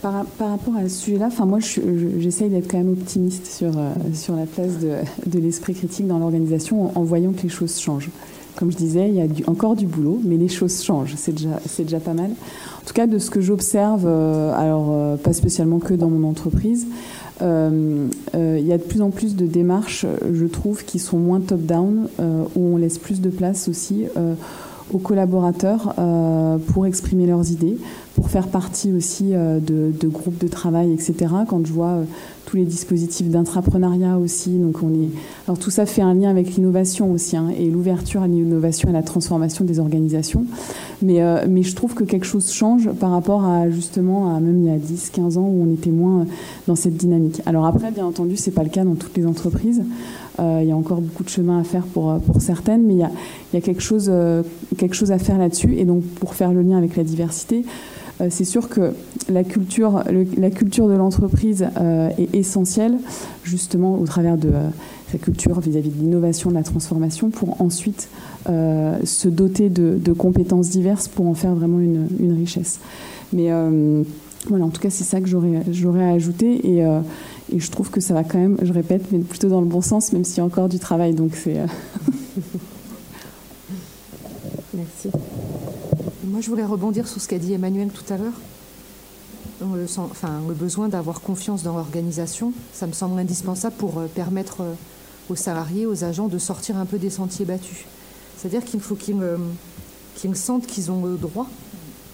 Par, 0.00 0.24
rapport 0.40 0.74
à 0.76 0.88
ce 0.88 0.96
sujet-là, 0.96 1.26
enfin 1.28 1.46
moi 1.46 1.60
j'essaye 1.60 2.50
d'être 2.50 2.68
quand 2.68 2.78
même 2.78 2.92
optimiste 2.92 3.46
sur, 3.46 3.72
sur 4.14 4.34
la 4.34 4.46
place 4.46 4.78
de, 4.80 4.96
de 5.26 5.38
l'esprit 5.38 5.74
critique 5.74 6.08
dans 6.08 6.18
l'organisation 6.18 6.96
en, 6.98 7.02
voyant 7.04 7.32
que 7.32 7.42
les 7.42 7.48
choses 7.48 7.78
changent. 7.78 8.10
Comme 8.56 8.70
je 8.70 8.76
disais, 8.76 9.08
il 9.08 9.14
y 9.14 9.20
a 9.20 9.50
encore 9.50 9.76
du 9.76 9.86
boulot, 9.86 10.20
mais 10.24 10.36
les 10.36 10.48
choses 10.48 10.82
changent, 10.82 11.14
c'est 11.16 11.32
déjà, 11.32 12.00
pas 12.00 12.12
mal. 12.12 12.30
En 12.30 12.86
tout 12.86 12.92
cas, 12.92 13.06
de 13.06 13.18
ce 13.18 13.30
que 13.30 13.40
j'observe, 13.40 14.04
euh, 14.06 14.52
alors 14.54 14.90
euh, 14.92 15.16
pas 15.16 15.32
spécialement 15.32 15.78
que 15.78 15.94
dans 15.94 16.10
mon 16.10 16.28
entreprise, 16.28 16.86
euh, 17.40 18.08
il 18.34 18.66
y 18.66 18.72
a 18.72 18.78
de 18.78 18.82
plus 18.82 19.00
en 19.00 19.10
plus 19.10 19.36
de 19.36 19.46
démarches, 19.46 20.06
je 20.32 20.46
trouve, 20.46 20.84
qui 20.84 20.98
sont 20.98 21.18
moins 21.18 21.40
top-down, 21.40 22.08
où 22.54 22.60
on 22.60 22.76
laisse 22.76 22.98
plus 22.98 23.20
de 23.20 23.30
place 23.30 23.68
aussi 23.68 24.04
aux 24.92 24.98
collaborateurs 24.98 25.94
pour 26.68 26.86
exprimer 26.86 27.26
leurs 27.26 27.50
idées, 27.50 27.78
pour 28.14 28.28
faire 28.28 28.48
partie 28.48 28.92
aussi 28.92 29.32
de, 29.32 29.92
de, 29.92 30.08
groupes 30.08 30.38
de 30.38 30.48
travail, 30.48 30.92
etc. 30.92 31.14
Quand 31.48 31.66
je 31.66 31.72
vois 31.72 31.98
tous 32.52 32.58
les 32.58 32.64
dispositifs 32.64 33.28
d'intrapreneuriat 33.28 34.18
aussi. 34.18 34.50
Donc 34.50 34.82
on 34.82 34.90
est, 34.90 35.08
alors 35.46 35.58
tout 35.58 35.70
ça 35.70 35.86
fait 35.86 36.02
un 36.02 36.12
lien 36.12 36.28
avec 36.28 36.54
l'innovation 36.54 37.10
aussi 37.10 37.34
hein, 37.34 37.48
et 37.58 37.70
l'ouverture 37.70 38.22
à 38.22 38.26
l'innovation 38.26 38.88
et 38.88 38.90
à 38.90 38.94
la 38.94 39.02
transformation 39.02 39.64
des 39.64 39.78
organisations. 39.78 40.44
Mais, 41.02 41.20
euh, 41.20 41.46
mais 41.48 41.62
je 41.62 41.74
trouve 41.74 41.94
que 41.94 42.04
quelque 42.04 42.26
chose 42.26 42.52
change 42.52 42.90
par 42.92 43.10
rapport 43.10 43.44
à 43.44 43.68
justement 43.70 44.34
à 44.34 44.40
même 44.40 44.58
il 44.58 44.66
y 44.66 44.70
a 44.70 44.78
10, 44.78 45.10
15 45.10 45.38
ans 45.38 45.42
où 45.42 45.66
on 45.68 45.72
était 45.72 45.90
moins 45.90 46.26
dans 46.66 46.76
cette 46.76 46.96
dynamique. 46.96 47.40
Alors 47.46 47.66
après, 47.66 47.90
bien 47.90 48.06
entendu, 48.06 48.36
c'est 48.36 48.50
pas 48.50 48.62
le 48.62 48.70
cas 48.70 48.84
dans 48.84 48.94
toutes 48.94 49.16
les 49.16 49.26
entreprises. 49.26 49.82
Euh, 50.40 50.60
il 50.62 50.68
y 50.68 50.72
a 50.72 50.76
encore 50.76 51.00
beaucoup 51.00 51.24
de 51.24 51.28
chemin 51.28 51.60
à 51.60 51.64
faire 51.64 51.84
pour, 51.84 52.18
pour 52.20 52.40
certaines, 52.40 52.82
mais 52.84 52.94
il 52.94 53.00
y 53.00 53.56
a, 53.56 53.60
quelque, 53.60 53.82
chose, 53.82 54.08
euh, 54.08 54.42
quelque 54.78 54.94
chose 54.94 55.12
à 55.12 55.18
faire 55.18 55.38
là-dessus. 55.38 55.74
Et 55.76 55.84
donc 55.84 56.04
pour 56.04 56.34
faire 56.34 56.52
le 56.52 56.62
lien 56.62 56.78
avec 56.78 56.96
la 56.96 57.04
diversité, 57.04 57.64
euh, 58.22 58.28
c'est 58.30 58.44
sûr 58.44 58.68
que 58.68 58.94
la 59.28 59.44
culture, 59.44 60.04
la 60.36 60.50
culture 60.50 60.88
de 60.88 60.94
l'entreprise 60.94 61.66
euh, 61.80 62.10
est 62.18 62.34
essentielle, 62.34 62.96
justement 63.42 63.98
au 63.98 64.06
travers 64.06 64.36
de 64.36 64.48
euh, 64.48 64.68
sa 65.12 65.18
culture 65.18 65.60
vis-à-vis 65.60 65.90
de 65.90 66.00
l'innovation, 66.00 66.50
de 66.50 66.54
la 66.54 66.62
transformation, 66.62 67.30
pour 67.30 67.60
ensuite 67.60 68.08
se 68.46 69.28
doter 69.28 69.68
de, 69.68 70.12
compétences 70.12 70.70
diverses 70.70 71.08
pour 71.08 71.26
en 71.26 71.34
faire 71.34 71.54
vraiment 71.54 71.78
une, 71.80 72.32
richesse. 72.32 72.80
Mais 73.32 73.50
voilà, 74.48 74.64
en 74.64 74.70
tout 74.70 74.80
cas, 74.80 74.90
c'est 74.90 75.04
ça 75.04 75.20
que 75.20 75.28
j'aurais 75.28 76.04
à 76.04 76.10
ajouter. 76.10 76.66
Et, 76.66 76.78
et, 76.78 77.60
je 77.60 77.70
trouve 77.70 77.90
que 77.90 78.00
ça 78.00 78.14
va 78.14 78.24
quand 78.24 78.38
même, 78.38 78.56
je 78.62 78.72
répète, 78.72 79.12
mais 79.12 79.18
plutôt 79.18 79.48
dans 79.48 79.60
le 79.60 79.66
bon 79.66 79.82
sens, 79.82 80.12
même 80.12 80.24
s'il 80.24 80.38
y 80.38 80.40
a 80.40 80.44
encore 80.44 80.68
du 80.68 80.78
travail. 80.78 81.14
Donc 81.14 81.34
c'est. 81.34 81.56
Merci. 84.74 85.10
Moi, 86.24 86.40
je 86.40 86.48
voulais 86.48 86.64
rebondir 86.64 87.06
sur 87.06 87.20
ce 87.20 87.28
qu'a 87.28 87.38
dit 87.38 87.52
Emmanuel 87.52 87.88
tout 87.88 88.10
à 88.12 88.16
l'heure. 88.16 88.32
Le, 89.60 90.54
besoin 90.54 90.88
d'avoir 90.88 91.20
confiance 91.20 91.62
dans 91.62 91.76
l'organisation, 91.76 92.52
ça 92.72 92.86
me 92.86 92.92
semble 92.92 93.18
indispensable 93.20 93.76
pour 93.76 93.98
euh, 93.98 94.06
permettre 94.06 94.62
euh, 94.62 94.74
aux 95.32 95.36
salariés, 95.36 95.86
aux 95.86 96.04
agents 96.04 96.28
de 96.28 96.38
sortir 96.38 96.76
un 96.76 96.86
peu 96.86 96.98
des 96.98 97.10
sentiers 97.10 97.44
battus. 97.44 97.84
C'est-à-dire 98.36 98.64
qu'il 98.64 98.80
faut 98.80 98.94
qu'ils 98.94 99.20
euh, 99.20 99.38
sentent 100.34 100.66
qu'ils 100.66 100.90
ont 100.90 101.04
le 101.04 101.16
droit 101.16 101.48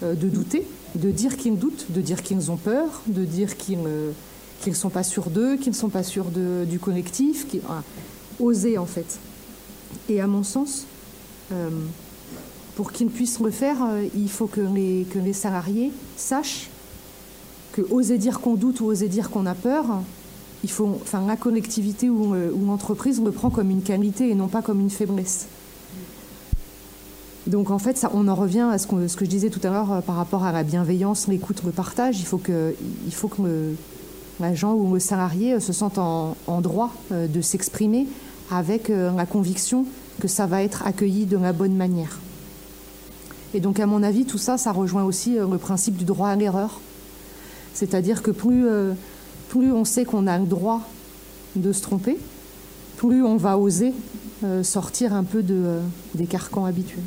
de 0.00 0.28
douter, 0.28 0.64
de 0.94 1.10
dire 1.10 1.36
qu'ils 1.36 1.58
doutent, 1.58 1.86
de 1.90 2.00
dire 2.00 2.22
qu'ils 2.22 2.52
ont 2.52 2.56
peur, 2.56 3.02
de 3.08 3.24
dire 3.24 3.56
qu'ils 3.56 3.80
ne 3.82 4.72
sont 4.72 4.90
pas 4.90 5.02
sûrs 5.02 5.28
d'eux, 5.28 5.56
qu'ils 5.56 5.72
ne 5.72 5.76
sont 5.76 5.88
pas 5.88 6.04
sûrs 6.04 6.26
du 6.26 6.78
collectif, 6.78 7.46
oser 8.38 8.78
en 8.78 8.86
fait. 8.86 9.18
Et 10.08 10.20
à 10.20 10.28
mon 10.28 10.44
sens, 10.44 10.86
pour 12.78 12.92
qu'ils 12.92 13.08
puissent 13.08 13.40
le 13.40 13.50
faire, 13.50 13.78
euh, 13.82 14.06
il 14.14 14.30
faut 14.30 14.46
que 14.46 14.60
les, 14.60 15.04
que 15.12 15.18
les 15.18 15.32
salariés 15.32 15.90
sachent 16.16 16.70
que 17.72 17.82
oser 17.90 18.18
dire 18.18 18.38
qu'on 18.38 18.54
doute 18.54 18.80
ou 18.80 18.84
oser 18.84 19.08
dire 19.08 19.30
qu'on 19.30 19.46
a 19.46 19.56
peur, 19.56 19.86
il 20.64 20.70
faut, 20.70 20.98
enfin, 21.02 21.24
la 21.26 21.36
collectivité 21.36 22.11
ou, 22.11 22.34
euh, 22.34 22.50
ou 22.52 22.66
l'entreprise 22.66 23.20
le 23.22 23.30
prend 23.30 23.50
comme 23.50 23.70
une 23.70 23.82
qualité 23.82 24.30
et 24.30 24.34
non 24.34 24.48
pas 24.48 24.62
comme 24.62 24.80
une 24.80 24.90
faiblesse. 24.90 25.46
Donc 27.46 27.70
en 27.70 27.78
fait, 27.78 27.96
ça, 27.96 28.11
on 28.14 28.28
en 28.28 28.34
revient 28.34 28.68
à 28.70 28.78
ce, 28.78 28.86
que 28.86 29.24
je 29.24 29.30
disais 29.30 29.50
tout 29.50 29.61
à 29.62 29.70
l'heure 29.70 29.92
euh, 29.92 30.00
par 30.00 30.16
rapport 30.16 30.44
à 30.44 30.52
la 30.52 30.62
bienveillance, 30.62 31.28
l'écoute, 31.28 31.62
le 31.64 31.70
partage. 31.70 32.20
Il 32.20 32.26
faut 32.26 32.38
que, 32.38 32.74
il 33.06 33.14
faut 33.14 33.28
que 33.28 33.74
l'agent 34.40 34.74
ou 34.74 34.94
le 34.94 35.00
salarié 35.00 35.59
se 35.61 35.72
sente 35.72 35.98
en, 35.98 36.36
en 36.46 36.61
droit 36.61 36.92
de 37.11 37.40
s'exprimer 37.40 38.06
avec 38.50 38.88
la 38.88 39.26
conviction 39.26 39.84
que 40.20 40.28
ça 40.28 40.46
va 40.46 40.62
être 40.62 40.86
accueilli 40.86 41.26
de 41.26 41.36
la 41.36 41.52
bonne 41.52 41.74
manière. 41.74 42.20
Et 43.54 43.61
donc, 43.61 43.80
à 43.80 43.86
mon 43.86 44.02
avis, 44.02 44.24
tout 44.24 44.38
ça, 44.38 44.59
ça 44.59 44.72
rejoint 44.72 45.04
aussi 45.04 45.38
euh, 45.38 45.46
le 45.50 45.59
principe 45.59 45.96
du 45.96 46.04
droit 46.04 46.28
à 46.28 46.36
l'erreur. 46.36 46.80
C'est-à-dire 47.72 48.22
que 48.22 48.30
plus, 48.30 48.66
euh, 48.66 48.92
plus 49.49 49.72
on 49.72 49.84
sait 49.84 50.05
qu'on 50.05 50.26
a 50.26 50.38
le 50.38 50.46
droit 50.46 50.82
de 51.57 51.72
se 51.72 51.82
tromper, 51.82 52.18
plus 52.96 53.24
on 53.24 53.36
va 53.36 53.59
oser 53.59 53.92
euh, 54.44 54.62
sortir 54.62 55.14
un 55.14 55.24
peu 55.24 55.42
de, 55.42 55.78
des 56.14 56.26
carcans 56.26 56.64
habituels. 56.64 57.03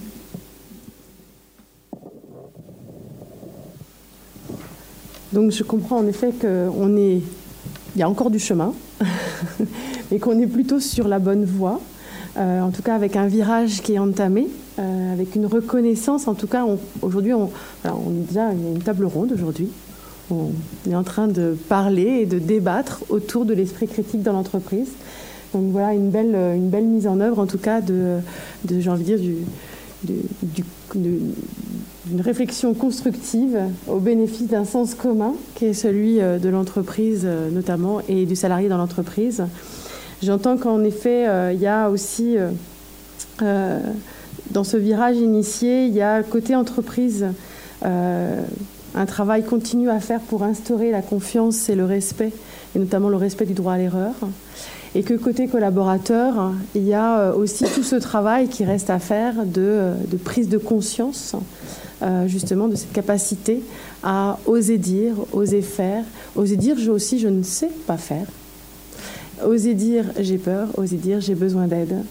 Donc 5.33 5.51
je 5.51 5.63
comprends 5.63 5.97
en 5.97 6.07
effet 6.07 6.33
qu'on 6.33 6.97
est, 6.97 7.21
il 7.95 7.99
y 7.99 8.03
a 8.03 8.09
encore 8.09 8.31
du 8.31 8.39
chemin, 8.39 8.73
mais 10.11 10.19
qu'on 10.19 10.37
est 10.39 10.47
plutôt 10.47 10.81
sur 10.81 11.07
la 11.07 11.19
bonne 11.19 11.45
voie, 11.45 11.79
en 12.37 12.71
tout 12.71 12.81
cas 12.81 12.95
avec 12.95 13.15
un 13.15 13.27
virage 13.27 13.81
qui 13.81 13.93
est 13.93 13.99
entamé, 13.99 14.47
euh, 14.79 15.13
avec 15.13 15.35
une 15.35 15.45
reconnaissance. 15.45 16.27
En 16.27 16.33
tout 16.33 16.47
cas, 16.47 16.65
aujourd'hui, 17.01 17.33
on, 17.33 17.47
est 17.85 18.27
déjà 18.27 18.51
une 18.51 18.79
table 18.79 19.05
ronde 19.05 19.31
aujourd'hui. 19.33 19.69
On 20.31 20.51
est 20.89 20.95
en 20.95 21.03
train 21.03 21.27
de 21.27 21.57
parler 21.69 22.21
et 22.21 22.25
de 22.25 22.39
débattre 22.39 23.03
autour 23.09 23.45
de 23.45 23.53
l'esprit 23.53 23.87
critique 23.87 24.23
dans 24.23 24.33
l'entreprise. 24.33 24.89
Donc 25.53 25.71
voilà 25.71 25.93
une 25.93 26.09
belle, 26.09 26.33
une 26.33 26.69
belle 26.69 26.85
mise 26.85 27.07
en 27.07 27.19
œuvre, 27.19 27.39
en 27.39 27.45
tout 27.45 27.57
cas, 27.57 27.81
de, 27.81 28.19
j'ai 28.69 28.89
envie 28.89 29.03
de 29.03 29.17
dire, 29.17 29.35
du, 30.43 30.63
d'une 30.93 32.21
réflexion 32.21 32.73
constructive 32.73 33.59
au 33.87 33.99
bénéfice 33.99 34.47
d'un 34.47 34.65
sens 34.65 34.95
commun 34.95 35.33
qui 35.55 35.65
est 35.65 35.73
celui 35.73 36.21
euh, 36.21 36.39
de 36.39 36.49
l'entreprise 36.49 37.21
euh, 37.25 37.49
notamment 37.51 38.01
et 38.07 38.25
du 38.25 38.35
salarié 38.35 38.69
dans 38.69 38.77
l'entreprise. 38.77 39.43
J'entends 40.23 40.57
qu'en 40.57 40.83
effet, 40.83 41.25
il 41.53 41.59
y 41.59 41.65
a 41.65 41.89
aussi 41.89 42.37
dans 44.51 44.63
ce 44.63 44.77
virage 44.77 45.17
initié, 45.17 45.85
il 45.85 45.93
y 45.93 46.01
a 46.01 46.23
côté 46.23 46.55
entreprise, 46.55 47.27
euh, 47.85 48.41
un 48.95 49.05
travail 49.05 49.43
continu 49.43 49.89
à 49.89 49.99
faire 49.99 50.19
pour 50.19 50.43
instaurer 50.43 50.91
la 50.91 51.01
confiance 51.01 51.69
et 51.69 51.75
le 51.75 51.85
respect, 51.85 52.31
et 52.75 52.79
notamment 52.79 53.09
le 53.09 53.17
respect 53.17 53.45
du 53.45 53.53
droit 53.53 53.73
à 53.73 53.77
l'erreur. 53.77 54.13
Et 54.93 55.03
que 55.03 55.13
côté 55.13 55.47
collaborateur, 55.47 56.51
il 56.75 56.83
y 56.83 56.93
a 56.93 57.19
euh, 57.19 57.33
aussi 57.33 57.63
tout 57.63 57.83
ce 57.83 57.95
travail 57.95 58.49
qui 58.49 58.65
reste 58.65 58.89
à 58.89 58.99
faire 58.99 59.45
de, 59.45 59.61
euh, 59.61 59.93
prise 60.25 60.49
de 60.49 60.57
conscience, 60.57 61.33
euh, 62.01 62.27
justement, 62.27 62.67
de 62.67 62.75
cette 62.75 62.91
capacité 62.91 63.61
à 64.03 64.37
oser 64.45 64.77
dire, 64.77 65.15
oser 65.31 65.61
faire, 65.61 66.03
oser 66.35 66.57
dire 66.57 66.77
je 66.77 66.91
aussi 66.91 67.19
je 67.19 67.29
ne 67.29 67.43
sais 67.43 67.69
pas 67.87 67.97
faire, 67.97 68.25
oser 69.45 69.75
dire 69.75 70.05
j'ai 70.19 70.37
peur, 70.37 70.67
oser 70.77 70.97
dire 70.97 71.21
j'ai 71.21 71.35
besoin 71.35 71.67
d'aide. 71.67 72.03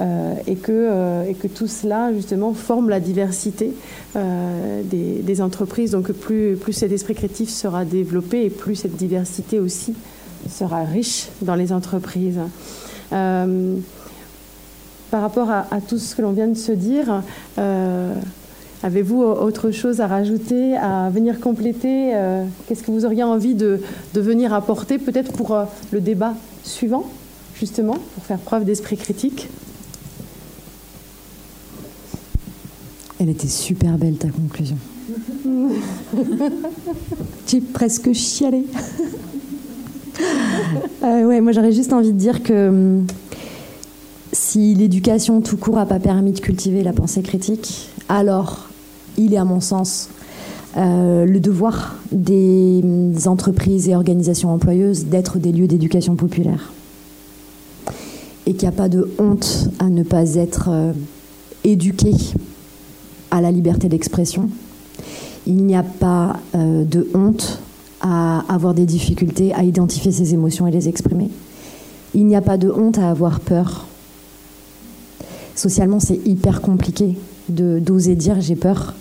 Euh, 0.00 0.34
et, 0.46 0.56
que, 0.56 0.72
euh, 0.72 1.24
et 1.28 1.34
que 1.34 1.46
tout 1.46 1.66
cela, 1.66 2.10
justement, 2.14 2.54
forme 2.54 2.88
la 2.88 3.00
diversité 3.00 3.74
euh, 4.16 4.82
des, 4.82 5.42
entreprises. 5.42 5.90
Donc, 5.90 6.10
plus, 6.12 6.56
cet 6.72 6.90
esprit 6.92 7.14
créatif 7.14 7.50
sera 7.50 7.84
développé 7.84 8.44
et 8.44 8.50
plus 8.50 8.76
cette 8.76 8.96
diversité 8.96 9.58
aussi 9.58 9.94
sera 10.48 10.84
riche 10.84 11.28
dans 11.42 11.54
les 11.54 11.72
entreprises. 11.72 12.40
par 13.10 13.40
rapport 15.12 15.50
à, 15.50 15.66
tout 15.86 15.98
ce 15.98 16.14
que 16.14 16.22
l'on 16.22 16.32
vient 16.32 16.48
de 16.48 16.56
se 16.56 16.72
dire, 16.72 17.22
Avez-vous 18.82 19.22
autre 19.22 19.72
chose 19.72 20.00
à 20.00 20.06
rajouter, 20.06 20.74
à 20.76 21.10
venir 21.10 21.38
compléter 21.40 22.14
Qu'est-ce 22.66 22.82
que 22.82 22.90
vous 22.90 23.04
auriez 23.04 23.22
envie 23.22 23.54
de 23.54 23.80
venir 24.14 24.54
apporter 24.54 24.98
peut-être 24.98 25.32
pour 25.32 25.56
le 25.90 26.00
débat 26.00 26.34
suivant, 26.64 27.04
justement, 27.54 27.98
pour 28.14 28.24
faire 28.24 28.38
preuve 28.38 28.64
d'esprit 28.64 28.96
critique? 28.96 29.48
Elle 33.20 33.28
était 33.28 33.48
super 33.48 33.98
belle 33.98 34.14
ta 34.14 34.28
conclusion. 34.28 34.78
J'ai 37.46 37.60
presque 37.60 38.14
chialé. 38.14 38.64
euh, 41.02 41.24
ouais, 41.24 41.42
moi 41.42 41.52
j'aurais 41.52 41.72
juste 41.72 41.92
envie 41.92 42.14
de 42.14 42.18
dire 42.18 42.42
que 42.42 42.68
hum, 42.68 43.06
si 44.32 44.74
l'éducation 44.74 45.42
tout 45.42 45.58
court 45.58 45.76
n'a 45.76 45.84
pas 45.84 45.98
permis 45.98 46.32
de 46.32 46.40
cultiver 46.40 46.82
la 46.82 46.94
pensée 46.94 47.20
critique, 47.20 47.90
alors 48.08 48.70
il 49.18 49.34
est 49.34 49.38
à 49.38 49.44
mon 49.44 49.60
sens 49.60 50.08
euh, 50.78 51.26
le 51.26 51.40
devoir 51.40 51.96
des 52.12 52.80
hum, 52.82 53.14
entreprises 53.26 53.90
et 53.90 53.94
organisations 53.94 54.50
employeuses 54.50 55.04
d'être 55.04 55.38
des 55.38 55.52
lieux 55.52 55.66
d'éducation 55.66 56.16
populaire. 56.16 56.72
Et 58.46 58.54
qu'il 58.54 58.66
n'y 58.66 58.74
a 58.74 58.78
pas 58.78 58.88
de 58.88 59.10
honte 59.18 59.68
à 59.78 59.90
ne 59.90 60.04
pas 60.04 60.36
être 60.36 60.70
euh, 60.70 60.92
éduqué 61.64 62.14
à 63.30 63.40
la 63.40 63.50
liberté 63.50 63.88
d'expression. 63.88 64.48
Il 65.46 65.64
n'y 65.64 65.76
a 65.76 65.82
pas 65.82 66.36
euh, 66.54 66.84
de 66.84 67.08
honte 67.14 67.60
à 68.00 68.44
avoir 68.52 68.74
des 68.74 68.86
difficultés 68.86 69.52
à 69.54 69.62
identifier 69.62 70.12
ses 70.12 70.32
émotions 70.34 70.66
et 70.66 70.70
les 70.70 70.88
exprimer. 70.88 71.28
Il 72.14 72.26
n'y 72.26 72.36
a 72.36 72.40
pas 72.40 72.56
de 72.56 72.70
honte 72.70 72.98
à 72.98 73.10
avoir 73.10 73.40
peur. 73.40 73.86
Socialement, 75.54 76.00
c'est 76.00 76.20
hyper 76.26 76.60
compliqué 76.60 77.16
d'oser 77.48 78.14
dire 78.14 78.40
j'ai 78.40 78.56
peur 78.56 78.94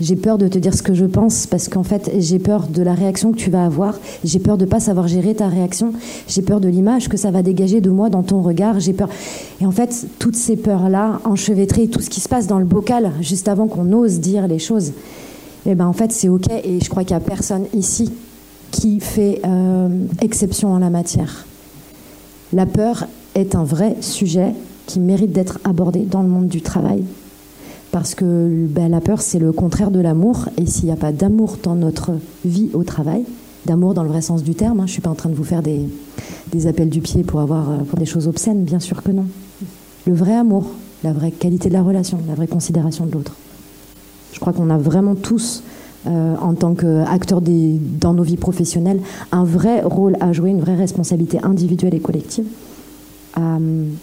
j'ai 0.00 0.16
peur 0.16 0.38
de 0.38 0.48
te 0.48 0.58
dire 0.58 0.74
ce 0.74 0.82
que 0.82 0.94
je 0.94 1.04
pense 1.04 1.46
parce 1.46 1.68
qu'en 1.68 1.82
fait, 1.82 2.10
j'ai 2.18 2.38
peur 2.38 2.68
de 2.68 2.82
la 2.82 2.94
réaction 2.94 3.32
que 3.32 3.36
tu 3.36 3.50
vas 3.50 3.64
avoir. 3.64 3.98
J'ai 4.24 4.38
peur 4.38 4.56
de 4.56 4.64
pas 4.64 4.80
savoir 4.80 5.08
gérer 5.08 5.34
ta 5.34 5.48
réaction. 5.48 5.92
J'ai 6.26 6.42
peur 6.42 6.60
de 6.60 6.68
l'image 6.68 7.08
que 7.08 7.16
ça 7.16 7.30
va 7.30 7.42
dégager 7.42 7.80
de 7.80 7.90
moi 7.90 8.08
dans 8.08 8.22
ton 8.22 8.40
regard. 8.40 8.80
J'ai 8.80 8.94
peur. 8.94 9.08
Et 9.60 9.66
en 9.66 9.70
fait, 9.70 10.06
toutes 10.18 10.36
ces 10.36 10.56
peurs-là, 10.56 11.20
enchevêtrées, 11.24 11.88
tout 11.88 12.00
ce 12.00 12.08
qui 12.08 12.20
se 12.20 12.28
passe 12.28 12.46
dans 12.46 12.58
le 12.58 12.64
bocal 12.64 13.12
juste 13.20 13.48
avant 13.48 13.68
qu'on 13.68 13.92
ose 13.92 14.20
dire 14.20 14.48
les 14.48 14.58
choses, 14.58 14.92
eh 15.66 15.74
ben 15.74 15.86
en 15.86 15.92
fait, 15.92 16.12
c'est 16.12 16.28
ok. 16.28 16.46
Et 16.64 16.80
je 16.82 16.88
crois 16.88 17.04
qu'il 17.04 17.12
y 17.12 17.16
a 17.16 17.20
personne 17.20 17.66
ici 17.74 18.10
qui 18.70 19.00
fait 19.00 19.42
euh, 19.44 19.88
exception 20.22 20.72
en 20.72 20.78
la 20.78 20.90
matière. 20.90 21.44
La 22.52 22.64
peur 22.66 23.06
est 23.34 23.54
un 23.54 23.64
vrai 23.64 23.96
sujet 24.00 24.54
qui 24.86 24.98
mérite 24.98 25.32
d'être 25.32 25.58
abordé 25.64 26.00
dans 26.00 26.22
le 26.22 26.28
monde 26.28 26.48
du 26.48 26.62
travail 26.62 27.04
parce 27.90 28.14
que 28.14 28.66
ben, 28.68 28.90
la 28.90 29.00
peur, 29.00 29.20
c'est 29.20 29.38
le 29.38 29.52
contraire 29.52 29.90
de 29.90 30.00
l'amour. 30.00 30.48
Et 30.56 30.66
s'il 30.66 30.86
n'y 30.86 30.92
a 30.92 30.96
pas 30.96 31.12
d'amour 31.12 31.58
dans 31.62 31.74
notre 31.74 32.12
vie 32.44 32.70
au 32.72 32.84
travail, 32.84 33.24
d'amour 33.66 33.94
dans 33.94 34.02
le 34.02 34.08
vrai 34.08 34.22
sens 34.22 34.42
du 34.42 34.54
terme, 34.54 34.80
hein, 34.80 34.86
je 34.86 34.90
ne 34.90 34.92
suis 34.92 35.02
pas 35.02 35.10
en 35.10 35.14
train 35.14 35.28
de 35.28 35.34
vous 35.34 35.44
faire 35.44 35.62
des, 35.62 36.66
appels 36.66 36.88
du 36.88 37.00
pied 37.00 37.24
pour, 37.24 37.40
avoir, 37.40 37.70
euh, 37.70 37.76
pour 37.78 37.98
des 37.98 38.06
choses 38.06 38.28
obscènes, 38.28 38.64
bien 38.64 38.80
sûr 38.80 39.02
que 39.02 39.10
non. 39.10 39.26
Le 40.06 40.14
vrai 40.14 40.34
amour, 40.34 40.66
la 41.02 41.12
vraie 41.12 41.30
qualité 41.30 41.68
de 41.68 41.74
la 41.74 41.82
relation, 41.82 42.20
la 42.28 42.34
vraie 42.34 42.46
considération 42.46 43.06
de 43.06 43.12
l'autre. 43.12 43.34
Je 44.32 44.38
crois 44.38 44.52
qu'on 44.52 44.70
a 44.70 44.78
vraiment 44.78 45.16
tous, 45.16 45.62
euh, 46.06 46.36
en 46.40 46.54
tant 46.54 46.74
qu'acteurs 46.74 47.42
dans 47.42 48.14
nos 48.14 48.22
vies 48.22 48.36
professionnelles, 48.36 49.00
un 49.32 49.44
vrai 49.44 49.82
rôle 49.82 50.16
à 50.20 50.32
jouer, 50.32 50.50
une 50.50 50.60
vraie 50.60 50.76
responsabilité 50.76 51.38
individuelle 51.42 51.94
et 51.94 52.00
collective, 52.00 52.46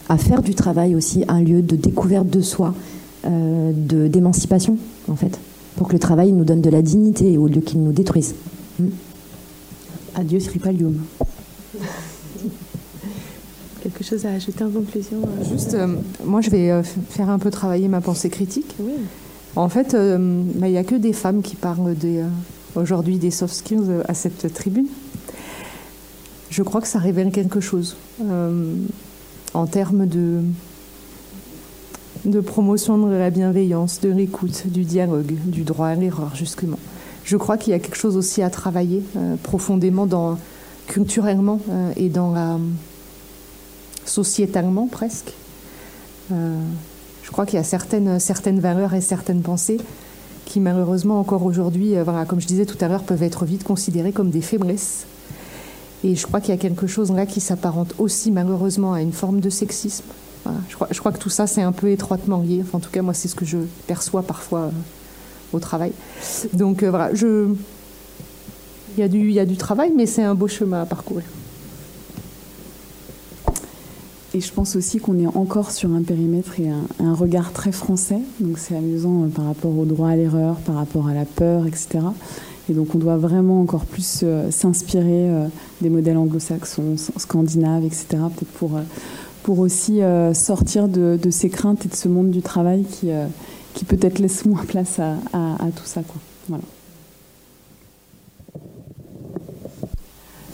à 0.09 0.17
faire 0.17 0.41
du 0.41 0.55
travail 0.55 0.95
aussi 0.95 1.23
un 1.27 1.41
lieu 1.41 1.61
de 1.61 1.75
découverte 1.75 2.27
de 2.27 2.41
soi, 2.41 2.73
euh, 3.27 3.71
d'émancipation, 4.07 4.77
en 5.07 5.15
fait, 5.15 5.39
pour 5.75 5.87
que 5.87 5.93
le 5.93 5.99
travail 5.99 6.31
nous 6.31 6.43
donne 6.45 6.61
de 6.61 6.69
la 6.69 6.81
dignité 6.81 7.37
au 7.37 7.47
lieu 7.47 7.61
qu'il 7.61 7.81
nous 7.83 7.91
détruise. 7.91 8.35
Hmm. 8.79 8.89
Adieu 10.15 10.39
Sripalium. 10.39 10.97
Quelque 13.83 14.03
chose 14.03 14.25
à 14.25 14.31
ajouter 14.31 14.63
en 14.63 14.69
conclusion 14.69 15.17
euh 15.21 15.43
Juste, 15.51 15.75
euh, 15.75 15.95
moi 16.25 16.41
je 16.41 16.49
vais 16.49 16.81
faire 17.09 17.29
un 17.29 17.39
peu 17.39 17.51
travailler 17.51 17.87
ma 17.87 18.01
pensée 18.01 18.29
critique. 18.29 18.75
En 19.55 19.69
fait, 19.69 19.95
il 19.95 20.61
n'y 20.61 20.77
a 20.77 20.83
que 20.83 20.95
des 20.95 21.13
femmes 21.13 21.41
qui 21.41 21.55
parlent 21.55 21.95
aujourd'hui 22.75 23.17
des 23.17 23.31
soft 23.31 23.53
skills 23.53 24.01
à 24.07 24.13
cette 24.13 24.53
tribune. 24.53 24.87
Je 26.49 26.63
crois 26.63 26.81
que 26.81 26.87
ça 26.87 26.99
révèle 26.99 27.31
quelque 27.31 27.59
chose 27.59 27.95
en 29.53 29.67
termes 29.67 30.05
de, 30.05 30.41
de 32.27 32.41
promotion 32.41 32.97
de 32.97 33.15
la 33.15 33.29
bienveillance, 33.29 34.01
de 34.01 34.09
l'écoute, 34.09 34.67
du 34.67 34.83
dialogue, 34.83 35.33
du 35.45 35.63
droit 35.63 35.87
à 35.87 35.95
l'erreur, 35.95 36.35
justement. 36.35 36.77
Je 37.23 37.37
crois 37.37 37.57
qu'il 37.57 37.71
y 37.71 37.73
a 37.73 37.79
quelque 37.79 37.97
chose 37.97 38.17
aussi 38.17 38.41
à 38.41 38.49
travailler 38.49 39.03
euh, 39.15 39.35
profondément 39.41 40.07
culturellement 40.87 41.59
euh, 41.69 41.91
et 41.95 42.09
dans 42.09 42.33
la, 42.33 42.57
sociétalement 44.05 44.87
presque. 44.87 45.33
Euh, 46.31 46.57
je 47.23 47.31
crois 47.31 47.45
qu'il 47.45 47.55
y 47.55 47.61
a 47.61 47.65
certaines, 47.65 48.19
certaines 48.19 48.59
valeurs 48.59 48.93
et 48.93 49.01
certaines 49.01 49.41
pensées 49.41 49.79
qui 50.45 50.61
malheureusement 50.61 51.19
encore 51.19 51.43
aujourd'hui, 51.43 51.95
voilà, 52.01 52.23
comme 52.23 52.39
je 52.39 52.47
disais 52.47 52.65
tout 52.65 52.77
à 52.79 52.87
l'heure, 52.87 53.03
peuvent 53.03 53.23
être 53.23 53.43
vite 53.43 53.65
considérées 53.65 54.13
comme 54.13 54.29
des 54.29 54.39
faiblesses. 54.39 55.05
Et 56.05 56.15
je 56.15 56.25
crois 56.25 56.39
qu'il 56.39 56.51
y 56.51 56.57
a 56.57 56.61
quelque 56.61 56.87
chose 56.87 57.11
là 57.11 57.25
qui 57.25 57.41
s'apparente 57.41 57.93
aussi 57.97 58.31
malheureusement 58.31 58.93
à 58.93 59.01
une 59.01 59.11
forme 59.11 59.41
de 59.41 59.49
sexisme, 59.49 60.05
je, 60.69 60.99
crois, 60.99 61.11
que 61.11 61.17
tout 61.17 61.29
ça, 61.29 61.47
c'est 61.47 61.61
un 61.61 61.71
peu 61.71 61.89
étroitement 61.89 62.41
lié. 62.41 62.63
en 62.73 62.79
tout 62.79 62.89
cas, 62.89 63.01
moi, 63.01 63.13
c'est 63.13 63.27
ce 63.27 63.35
que 63.35 63.45
je 63.45 63.57
perçois 63.87 64.23
parfois 64.23 64.59
euh, 64.61 64.71
au 65.53 65.59
travail. 65.59 65.91
Donc, 66.53 66.83
euh, 66.83 66.89
voilà, 66.89 67.13
je... 67.13 67.49
il, 68.95 68.99
y 68.99 69.03
a 69.03 69.07
du, 69.07 69.19
il 69.19 69.33
y 69.33 69.39
a 69.39 69.45
du 69.45 69.57
travail, 69.57 69.91
mais 69.95 70.05
c'est 70.05 70.23
un 70.23 70.35
beau 70.35 70.47
chemin 70.47 70.81
à 70.81 70.85
parcourir. 70.85 71.25
Et 74.33 74.41
je 74.41 74.51
pense 74.51 74.75
aussi 74.75 74.99
qu'on 74.99 75.17
est 75.19 75.27
encore 75.27 75.71
sur 75.71 75.91
un 75.93 76.03
périmètre 76.03 76.59
et 76.59 76.69
un, 76.69 77.13
regard 77.13 77.53
très 77.53 77.71
français. 77.71 78.19
Donc 78.39 78.59
c'est 78.59 78.75
amusant 78.75 79.23
euh, 79.23 79.27
par 79.27 79.45
rapport 79.45 79.75
au 79.77 79.85
droit 79.85 80.09
à 80.09 80.15
l'erreur, 80.15 80.57
par 80.57 80.75
rapport 80.75 81.07
à 81.07 81.13
la 81.13 81.25
peur, 81.25 81.65
etc. 81.65 81.99
Et 82.69 82.73
donc 82.73 82.93
on 82.93 82.97
doit 82.97 83.17
vraiment 83.17 83.61
encore 83.61 83.85
plus 83.85 84.25
s'inspirer 84.49 85.29
des 85.79 85.89
modèles 85.89 86.17
anglo-saxons, 86.17 86.97
scandinaves, 87.15 87.85
etc. 87.85 88.07
Peut-être 88.11 88.51
pour 88.59 88.71
pour 89.47 89.59
aussi 89.59 90.01
euh, 90.01 90.33
sortir 90.33 90.89
de, 90.89 91.17
ces 91.29 91.49
craintes 91.49 91.85
et 91.85 91.87
de 91.87 91.95
ce 91.95 92.09
monde 92.09 92.31
du 92.31 92.41
travail 92.41 92.83
qui, 92.83 93.11
euh, 93.11 93.27
peut-être 93.87 94.19
laisse 94.19 94.43
moins 94.43 94.65
place 94.65 94.99
à, 94.99 95.15
tout 95.73 95.85
ça. 95.85 96.01
Voilà. 96.49 96.63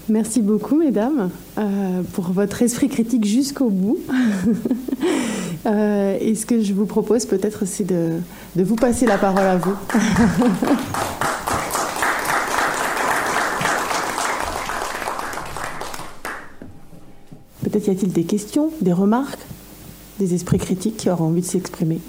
Merci 0.10 0.44
beaucoup, 0.44 0.76
mesdames, 0.76 1.32
euh, 1.58 2.04
pour 2.14 2.26
votre 2.26 2.62
esprit 2.62 2.88
critique 2.88 3.26
jusqu'au 3.26 3.70
bout. 3.70 3.98
et 5.66 6.36
ce 6.36 6.46
que 6.46 6.62
je 6.62 6.74
vous 6.74 6.86
propose 6.86 7.26
peut-être, 7.26 7.66
c'est 7.66 7.88
de 7.88 8.22
vous 8.56 8.76
passer 8.76 9.08
la 9.08 9.18
parole 9.18 9.48
à 9.48 9.58
vous. 9.58 9.74
Peut-être 17.84 18.02
y 18.02 18.06
a-t-il 18.06 18.14
des 18.14 18.24
questions, 18.24 18.70
des 18.80 18.94
remarques, 18.94 19.46
des 20.18 20.34
esprits 20.34 20.58
critiques 20.58 20.96
qui 20.96 21.10
auront 21.10 21.26
envie 21.26 21.42
de 21.42 21.46
s'exprimer? 21.46 22.00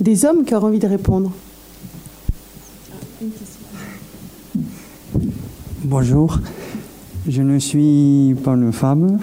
Des 0.00 0.24
hommes 0.24 0.44
qui 0.44 0.56
auront 0.56 0.66
envie 0.66 0.80
de 0.80 0.88
répondre? 0.88 1.30
Bonjour, 5.84 6.40
je 7.28 7.42
ne 7.42 7.60
suis 7.60 8.34
pas 8.42 8.54
une 8.54 8.72
femme, 8.72 9.20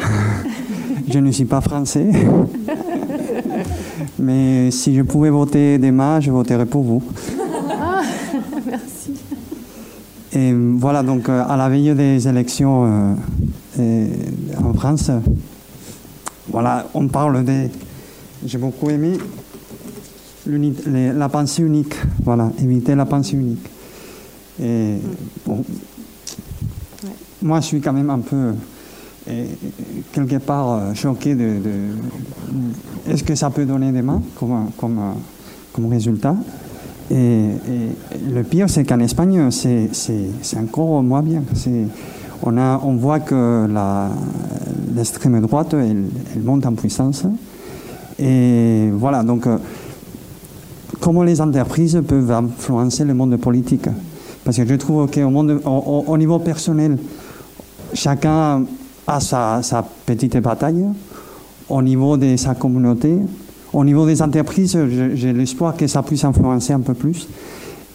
je 1.10 1.20
ne 1.20 1.30
suis 1.32 1.44
pas 1.44 1.60
français, 1.60 2.08
mais 4.18 4.72
si 4.72 4.96
je 4.96 5.02
pouvais 5.02 5.30
voter 5.30 5.78
des 5.78 5.92
mains, 5.92 6.22
je 6.22 6.32
voterais 6.32 6.66
pour 6.66 6.84
vous. 6.84 7.04
Ah, 7.70 8.02
Et 10.34 10.54
voilà, 10.54 11.04
donc 11.04 11.28
à 11.28 11.58
la 11.58 11.68
veille 11.68 11.94
des 11.94 12.26
élections 12.30 13.18
en 13.78 14.74
France, 14.74 15.12
voilà, 16.50 16.88
on 16.94 17.08
parle 17.08 17.44
des. 17.46 17.70
J'ai 18.46 18.58
beaucoup 18.58 18.90
aimé 18.90 19.18
la 20.46 21.30
pensée 21.30 21.64
unique. 21.64 21.96
Voilà, 22.24 22.52
éviter 22.62 22.96
la 22.96 23.06
pensée 23.06 23.38
unique. 23.38 23.66
Et 24.62 24.96
bon, 25.46 25.64
moi, 27.42 27.62
je 27.62 27.66
suis 27.68 27.82
quand 27.82 27.94
même 27.94 28.10
un 28.10 28.20
peu, 28.20 28.54
quelque 30.12 30.38
part, 30.38 30.96
choqué 30.96 31.36
de. 31.36 31.60
Est-ce 33.08 33.24
que 33.24 33.36
ça 33.36 33.50
peut 33.50 33.66
donner 33.66 33.92
des 33.92 34.02
mains 34.02 34.22
comme, 34.38 34.72
comme, 34.78 35.00
comme 35.72 35.86
résultat? 35.88 36.36
Et, 37.10 37.50
le 38.34 38.44
pire, 38.44 38.70
c'est 38.70 38.84
qu'en 38.84 39.00
Espagne, 39.00 39.50
c'est 39.52 40.58
encore 40.58 41.04
moins 41.04 41.22
bien. 41.22 41.44
On, 42.44 42.58
a, 42.58 42.80
on 42.84 42.94
voit 42.94 43.20
que 43.20 43.68
l'extrême 44.96 45.40
droite, 45.42 45.74
elle, 45.74 46.06
monte 46.44 46.66
en 46.66 46.74
puissance. 46.74 47.24
Et 48.20 48.90
voilà, 48.94 49.24
donc, 49.24 49.48
euh, 49.48 49.58
comment 51.00 51.24
les 51.24 51.40
entreprises 51.40 52.02
peuvent 52.08 52.32
influencer 52.32 53.04
le 53.04 53.14
monde 53.14 53.38
politique? 53.38 53.88
Parce 54.44 54.58
que 54.58 54.66
je 54.66 54.76
trouve 54.76 55.10
qu'au 55.10 55.22
au, 55.22 56.04
au, 56.08 56.18
niveau 56.18 56.40
personnel, 56.40 56.98
chacun 57.94 58.64
a 59.06 59.20
sa 59.20 59.86
petite 60.06 60.38
bataille. 60.38 60.86
Au 61.70 61.82
niveau 61.82 62.18
de 62.18 62.36
sa 62.36 62.54
communauté, 62.54 63.18
au 63.72 63.86
niveau 63.86 64.06
des 64.06 64.22
entreprises, 64.22 64.78
j'ai 65.14 65.32
l'espoir 65.32 65.76
que 65.78 65.88
ça 65.88 66.04
puisse 66.04 66.26
influencer 66.26 66.74
un 66.74 66.82
peu 66.82 66.94
plus. 66.94 67.28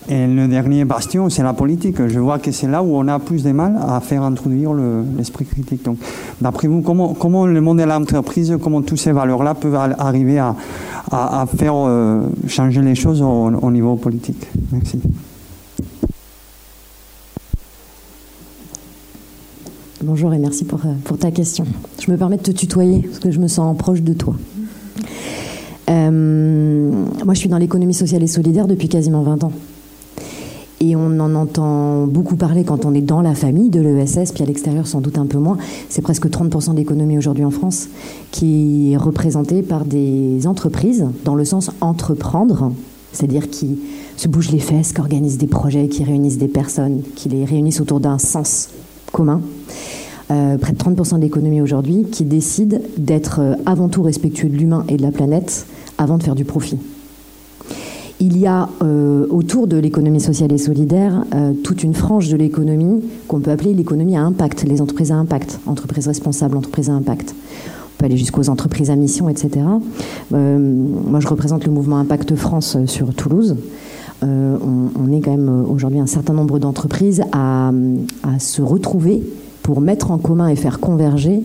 Et 0.08 0.26
le 0.28 0.46
dernier 0.46 0.84
bastion, 0.84 1.28
c'est 1.30 1.42
la 1.42 1.52
politique. 1.52 2.06
Je 2.06 2.20
vois 2.20 2.38
que 2.38 2.52
c'est 2.52 2.68
là 2.68 2.82
où 2.82 2.96
on 2.96 3.08
a 3.08 3.18
plus 3.18 3.42
de 3.42 3.50
mal 3.50 3.76
à 3.80 4.00
faire 4.00 4.22
introduire 4.22 4.72
l'esprit 4.72 5.44
critique. 5.44 5.84
Donc, 5.84 5.98
d'après 6.40 6.68
vous, 6.68 6.80
comment, 6.80 7.14
comment 7.14 7.46
le 7.46 7.60
monde 7.60 7.78
de 7.78 7.82
l'entreprise, 7.82 8.56
comment 8.62 8.82
toutes 8.82 9.00
ces 9.00 9.10
valeurs-là 9.10 9.54
peuvent 9.54 9.74
arriver 9.74 10.38
à, 10.38 10.54
faire 11.56 11.74
euh, 11.74 12.28
changer 12.46 12.82
les 12.82 12.94
choses 12.94 13.20
au, 13.20 13.70
niveau 13.70 13.96
politique? 13.96 14.46
Merci. 14.70 15.00
Bonjour 20.04 20.32
et 20.34 20.38
merci 20.38 20.64
pour, 20.64 20.86
euh, 20.86 20.92
pour 21.02 21.18
ta 21.18 21.32
question. 21.32 21.64
Je 22.00 22.12
me 22.12 22.16
permets 22.16 22.36
de 22.36 22.42
te 22.42 22.52
tutoyer 22.52 23.00
parce 23.00 23.18
que 23.18 23.32
je 23.32 23.40
me 23.40 23.48
sens 23.48 23.76
proche 23.76 24.02
de 24.02 24.12
toi. 24.12 24.36
Euh, 25.90 26.90
moi, 27.24 27.34
je 27.34 27.40
suis 27.40 27.48
dans 27.48 27.58
l'économie 27.58 27.94
sociale 27.94 28.22
et 28.22 28.28
solidaire 28.28 28.68
depuis 28.68 28.88
quasiment 28.88 29.22
20 29.22 29.44
ans. 29.44 29.52
Et 30.80 30.94
on 30.94 31.18
en 31.20 31.34
entend 31.34 32.06
beaucoup 32.06 32.36
parler 32.36 32.64
quand 32.64 32.84
on 32.84 32.92
est 32.92 33.00
dans 33.00 33.22
la 33.22 33.34
famille 33.34 33.70
de 33.70 33.80
l'ESS, 33.80 34.32
puis 34.32 34.42
à 34.42 34.46
l'extérieur 34.46 34.86
sans 34.86 35.00
doute 35.00 35.16
un 35.16 35.24
peu 35.24 35.38
moins. 35.38 35.56
C'est 35.88 36.02
presque 36.02 36.26
30% 36.26 36.72
de 36.72 36.76
l'économie 36.76 37.16
aujourd'hui 37.16 37.44
en 37.44 37.50
France 37.50 37.88
qui 38.30 38.92
est 38.92 38.96
représentée 38.98 39.62
par 39.62 39.86
des 39.86 40.46
entreprises, 40.46 41.06
dans 41.24 41.34
le 41.34 41.46
sens 41.46 41.70
entreprendre, 41.80 42.72
c'est-à-dire 43.12 43.48
qui 43.48 43.78
se 44.16 44.28
bougent 44.28 44.50
les 44.50 44.58
fesses, 44.58 44.92
qui 44.92 45.00
organisent 45.00 45.38
des 45.38 45.46
projets, 45.46 45.88
qui 45.88 46.04
réunissent 46.04 46.38
des 46.38 46.48
personnes, 46.48 47.00
qui 47.14 47.30
les 47.30 47.46
réunissent 47.46 47.80
autour 47.80 48.00
d'un 48.00 48.18
sens 48.18 48.68
commun. 49.12 49.40
Euh, 50.30 50.58
près 50.58 50.72
de 50.72 50.78
30% 50.78 51.16
de 51.16 51.20
l'économie 51.20 51.60
aujourd'hui 51.60 52.04
qui 52.10 52.24
décident 52.24 52.78
d'être 52.98 53.38
euh, 53.40 53.54
avant 53.64 53.88
tout 53.88 54.02
respectueux 54.02 54.48
de 54.48 54.56
l'humain 54.56 54.84
et 54.88 54.96
de 54.96 55.02
la 55.02 55.12
planète 55.12 55.66
avant 55.98 56.18
de 56.18 56.22
faire 56.24 56.34
du 56.34 56.44
profit. 56.44 56.78
Il 58.18 58.38
y 58.38 58.46
a 58.46 58.70
euh, 58.82 59.26
autour 59.28 59.66
de 59.66 59.76
l'économie 59.76 60.22
sociale 60.22 60.50
et 60.50 60.56
solidaire 60.56 61.24
euh, 61.34 61.52
toute 61.52 61.82
une 61.82 61.92
frange 61.92 62.30
de 62.30 62.36
l'économie 62.36 63.02
qu'on 63.28 63.40
peut 63.40 63.50
appeler 63.50 63.74
l'économie 63.74 64.16
à 64.16 64.22
impact, 64.22 64.64
les 64.64 64.80
entreprises 64.80 65.12
à 65.12 65.16
impact, 65.16 65.60
entreprises 65.66 66.06
responsables, 66.06 66.56
entreprises 66.56 66.88
à 66.88 66.94
impact. 66.94 67.34
On 67.34 67.98
peut 67.98 68.06
aller 68.06 68.16
jusqu'aux 68.16 68.48
entreprises 68.48 68.90
à 68.90 68.96
mission, 68.96 69.28
etc. 69.28 69.66
Euh, 70.32 70.58
moi, 70.58 71.20
je 71.20 71.28
représente 71.28 71.66
le 71.66 71.72
mouvement 71.72 71.98
Impact 71.98 72.36
France 72.36 72.78
sur 72.86 73.14
Toulouse. 73.14 73.56
On, 74.22 75.12
est 75.12 75.20
quand 75.20 75.30
même 75.30 75.64
aujourd'hui 75.70 76.00
un 76.00 76.06
certain 76.06 76.32
nombre 76.32 76.58
d'entreprises 76.58 77.22
à, 77.32 77.70
à, 78.22 78.38
se 78.38 78.60
retrouver 78.60 79.22
pour 79.62 79.80
mettre 79.80 80.10
en 80.10 80.18
commun 80.18 80.48
et 80.48 80.56
faire 80.56 80.80
converger 80.80 81.42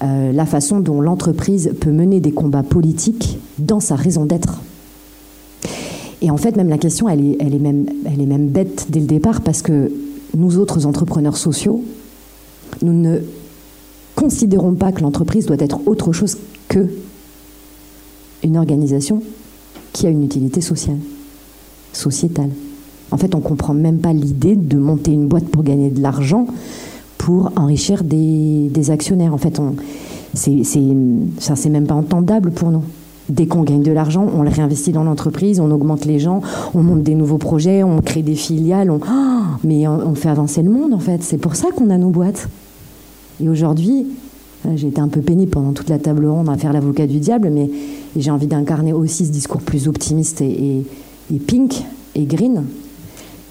la 0.00 0.46
façon 0.46 0.80
dont 0.80 1.00
l'entreprise 1.00 1.72
peut 1.80 1.90
mener 1.90 2.20
des 2.20 2.30
combats 2.30 2.62
politiques 2.62 3.38
dans 3.58 3.80
sa 3.80 3.94
raison 3.96 4.24
d'être. 4.24 4.60
Et 6.20 6.30
en 6.30 6.36
fait, 6.36 6.56
même 6.56 6.68
la 6.68 6.78
question, 6.78 7.08
elle 7.08 7.24
est, 7.24 7.36
elle 7.40 7.54
est, 7.54 7.60
même, 7.60 7.86
elle 8.04 8.20
est 8.20 8.26
même 8.26 8.48
bête 8.48 8.86
dès 8.88 9.00
le 9.00 9.06
départ 9.06 9.40
parce 9.40 9.62
que 9.62 9.90
nous 10.36 10.58
autres 10.58 10.86
entrepreneurs 10.86 11.36
sociaux, 11.36 11.82
nous 12.82 12.92
ne 12.92 13.20
considérons 14.14 14.74
pas 14.74 14.92
que 14.92 15.00
l'entreprise 15.00 15.46
doit 15.46 15.56
être 15.60 15.80
autre 15.86 16.12
chose 16.12 16.36
que 16.68 16.86
une 18.42 18.56
organisation 18.56 19.22
qui 19.92 20.06
a 20.06 20.10
une 20.10 20.24
utilité 20.24 20.60
sociale, 20.60 20.98
sociétale. 21.92 22.50
En 23.10 23.16
fait, 23.16 23.34
on 23.34 23.38
ne 23.38 23.42
comprend 23.42 23.74
même 23.74 23.98
pas 23.98 24.12
l'idée 24.12 24.54
de 24.54 24.76
monter 24.76 25.12
une 25.12 25.28
boîte 25.28 25.46
pour 25.46 25.62
gagner 25.62 25.90
de 25.90 26.00
l'argent 26.00 26.46
pour 27.16 27.52
enrichir 27.56 28.04
des, 28.04 28.68
des 28.70 28.90
actionnaires. 28.90 29.34
En 29.34 29.38
fait, 29.38 29.60
c'est, 30.34 30.62
ça, 31.38 31.56
c'est 31.56 31.68
même 31.68 31.86
pas 31.86 31.94
entendable 31.94 32.50
pour 32.50 32.70
nous. 32.70 32.82
Dès 33.28 33.46
qu'on 33.46 33.62
gagne 33.62 33.82
de 33.82 33.92
l'argent, 33.92 34.26
on 34.34 34.42
le 34.42 34.48
réinvestit 34.48 34.92
dans 34.92 35.04
l'entreprise, 35.04 35.60
on 35.60 35.70
augmente 35.70 36.06
les 36.06 36.18
gens, 36.18 36.40
on 36.74 36.82
monte 36.82 37.02
des 37.02 37.14
nouveaux 37.14 37.38
projets, 37.38 37.82
on 37.82 38.00
crée 38.00 38.22
des 38.22 38.34
filiales. 38.34 38.90
Oh, 38.90 38.98
mais 39.64 39.86
on 39.86 40.14
fait 40.14 40.30
avancer 40.30 40.62
le 40.62 40.70
monde 40.70 40.94
en 40.94 40.98
fait. 40.98 41.22
C'est 41.22 41.38
pour 41.38 41.54
ça 41.54 41.68
qu'on 41.74 41.90
a 41.90 41.98
nos 41.98 42.10
boîtes. 42.10 42.48
Et 43.42 43.48
aujourd'hui, 43.48 44.06
euh, 44.66 44.70
j'ai 44.76 44.88
été 44.88 45.00
un 45.00 45.08
peu 45.08 45.20
pénible 45.20 45.50
pendant 45.50 45.72
toute 45.72 45.90
la 45.90 45.98
table 45.98 46.26
ronde 46.26 46.48
à 46.48 46.56
faire 46.56 46.72
l'avocat 46.72 47.06
du 47.06 47.18
diable, 47.18 47.50
mais 47.52 47.70
j'ai 48.16 48.30
envie 48.30 48.46
d'incarner 48.46 48.92
aussi 48.92 49.26
ce 49.26 49.30
discours 49.30 49.60
plus 49.60 49.88
optimiste 49.88 50.40
et 50.40 50.84
pink 51.46 51.84
et 52.14 52.24
green 52.24 52.64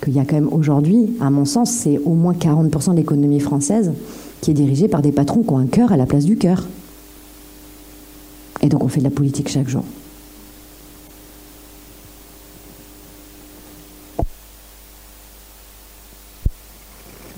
qu'il 0.03 0.13
y 0.13 0.19
a 0.19 0.25
quand 0.25 0.35
même 0.35 0.49
aujourd'hui, 0.51 1.15
à 1.19 1.29
mon 1.29 1.45
sens, 1.45 1.71
c'est 1.71 1.99
au 2.05 2.13
moins 2.13 2.33
40% 2.33 2.91
de 2.91 2.97
l'économie 2.97 3.39
française 3.39 3.91
qui 4.41 4.51
est 4.51 4.53
dirigée 4.53 4.87
par 4.87 5.01
des 5.01 5.11
patrons 5.11 5.41
qui 5.41 5.49
ont 5.49 5.57
un 5.57 5.65
cœur 5.65 5.91
à 5.91 5.97
la 5.97 6.05
place 6.05 6.25
du 6.25 6.37
cœur. 6.37 6.65
Et 8.61 8.69
donc 8.69 8.83
on 8.83 8.87
fait 8.87 8.99
de 8.99 9.05
la 9.05 9.11
politique 9.11 9.49
chaque 9.49 9.67
jour. 9.67 9.83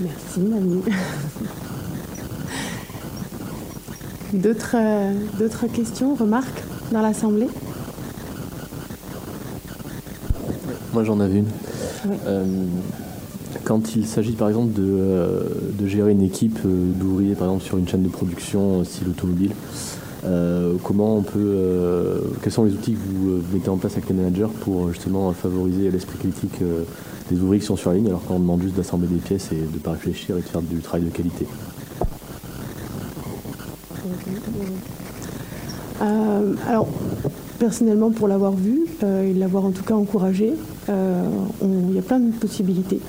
Merci 0.00 0.40
Mamie. 0.40 0.82
D'autres, 4.32 4.76
euh, 4.76 5.12
d'autres 5.40 5.66
questions, 5.66 6.14
remarques 6.14 6.62
dans 6.92 7.02
l'Assemblée? 7.02 7.48
Moi 10.92 11.02
j'en 11.02 11.18
avais 11.18 11.38
une. 11.38 11.48
Euh, 12.26 12.44
quand 13.64 13.96
il 13.96 14.06
s'agit 14.06 14.32
par 14.32 14.48
exemple 14.48 14.72
de, 14.72 14.86
euh, 14.86 15.42
de 15.72 15.86
gérer 15.86 16.12
une 16.12 16.22
équipe 16.22 16.60
d'ouvriers 16.64 17.34
par 17.34 17.48
exemple 17.48 17.64
sur 17.64 17.76
une 17.78 17.88
chaîne 17.88 18.04
de 18.04 18.08
production 18.08 18.84
style 18.84 19.08
automobile, 19.08 19.50
euh, 20.24 20.74
comment 20.82 21.16
on 21.16 21.22
peut, 21.22 21.38
euh, 21.38 22.18
quels 22.42 22.52
sont 22.52 22.64
les 22.64 22.72
outils 22.72 22.92
que 22.92 22.98
vous, 22.98 23.30
euh, 23.30 23.42
mettez 23.52 23.70
en 23.70 23.76
place 23.76 23.92
avec 23.92 24.08
les 24.08 24.14
managers 24.14 24.52
pour 24.60 24.92
justement 24.92 25.32
favoriser 25.32 25.90
l'esprit 25.90 26.18
critique 26.18 26.60
des 27.30 27.40
ouvriers 27.40 27.60
qui 27.60 27.66
sont 27.66 27.76
sur 27.76 27.90
la 27.90 27.96
ligne, 27.96 28.08
alors 28.08 28.24
qu'on 28.24 28.38
demande 28.38 28.62
juste 28.62 28.76
d'assembler 28.76 29.08
des 29.08 29.20
pièces 29.20 29.50
et 29.52 29.56
de 29.56 29.62
ne 29.72 29.78
pas 29.78 29.92
réfléchir 29.92 30.36
et 30.36 30.40
de 30.40 30.46
faire 30.46 30.62
du 30.62 30.78
travail 30.80 31.06
de 31.06 31.10
qualité? 31.10 31.46
Alors, 36.66 36.88
personnellement, 37.58 38.10
pour 38.10 38.26
l'avoir 38.26 38.52
vu 38.52 38.86
et 39.02 39.34
l'avoir 39.34 39.64
en 39.64 39.70
tout 39.70 39.84
cas 39.84 39.94
encouragé, 39.94 40.54
il 40.88 41.94
y 41.94 41.98
a 41.98 42.02
plein 42.02 42.18
de 42.18 42.32
possibilités. 42.32 43.00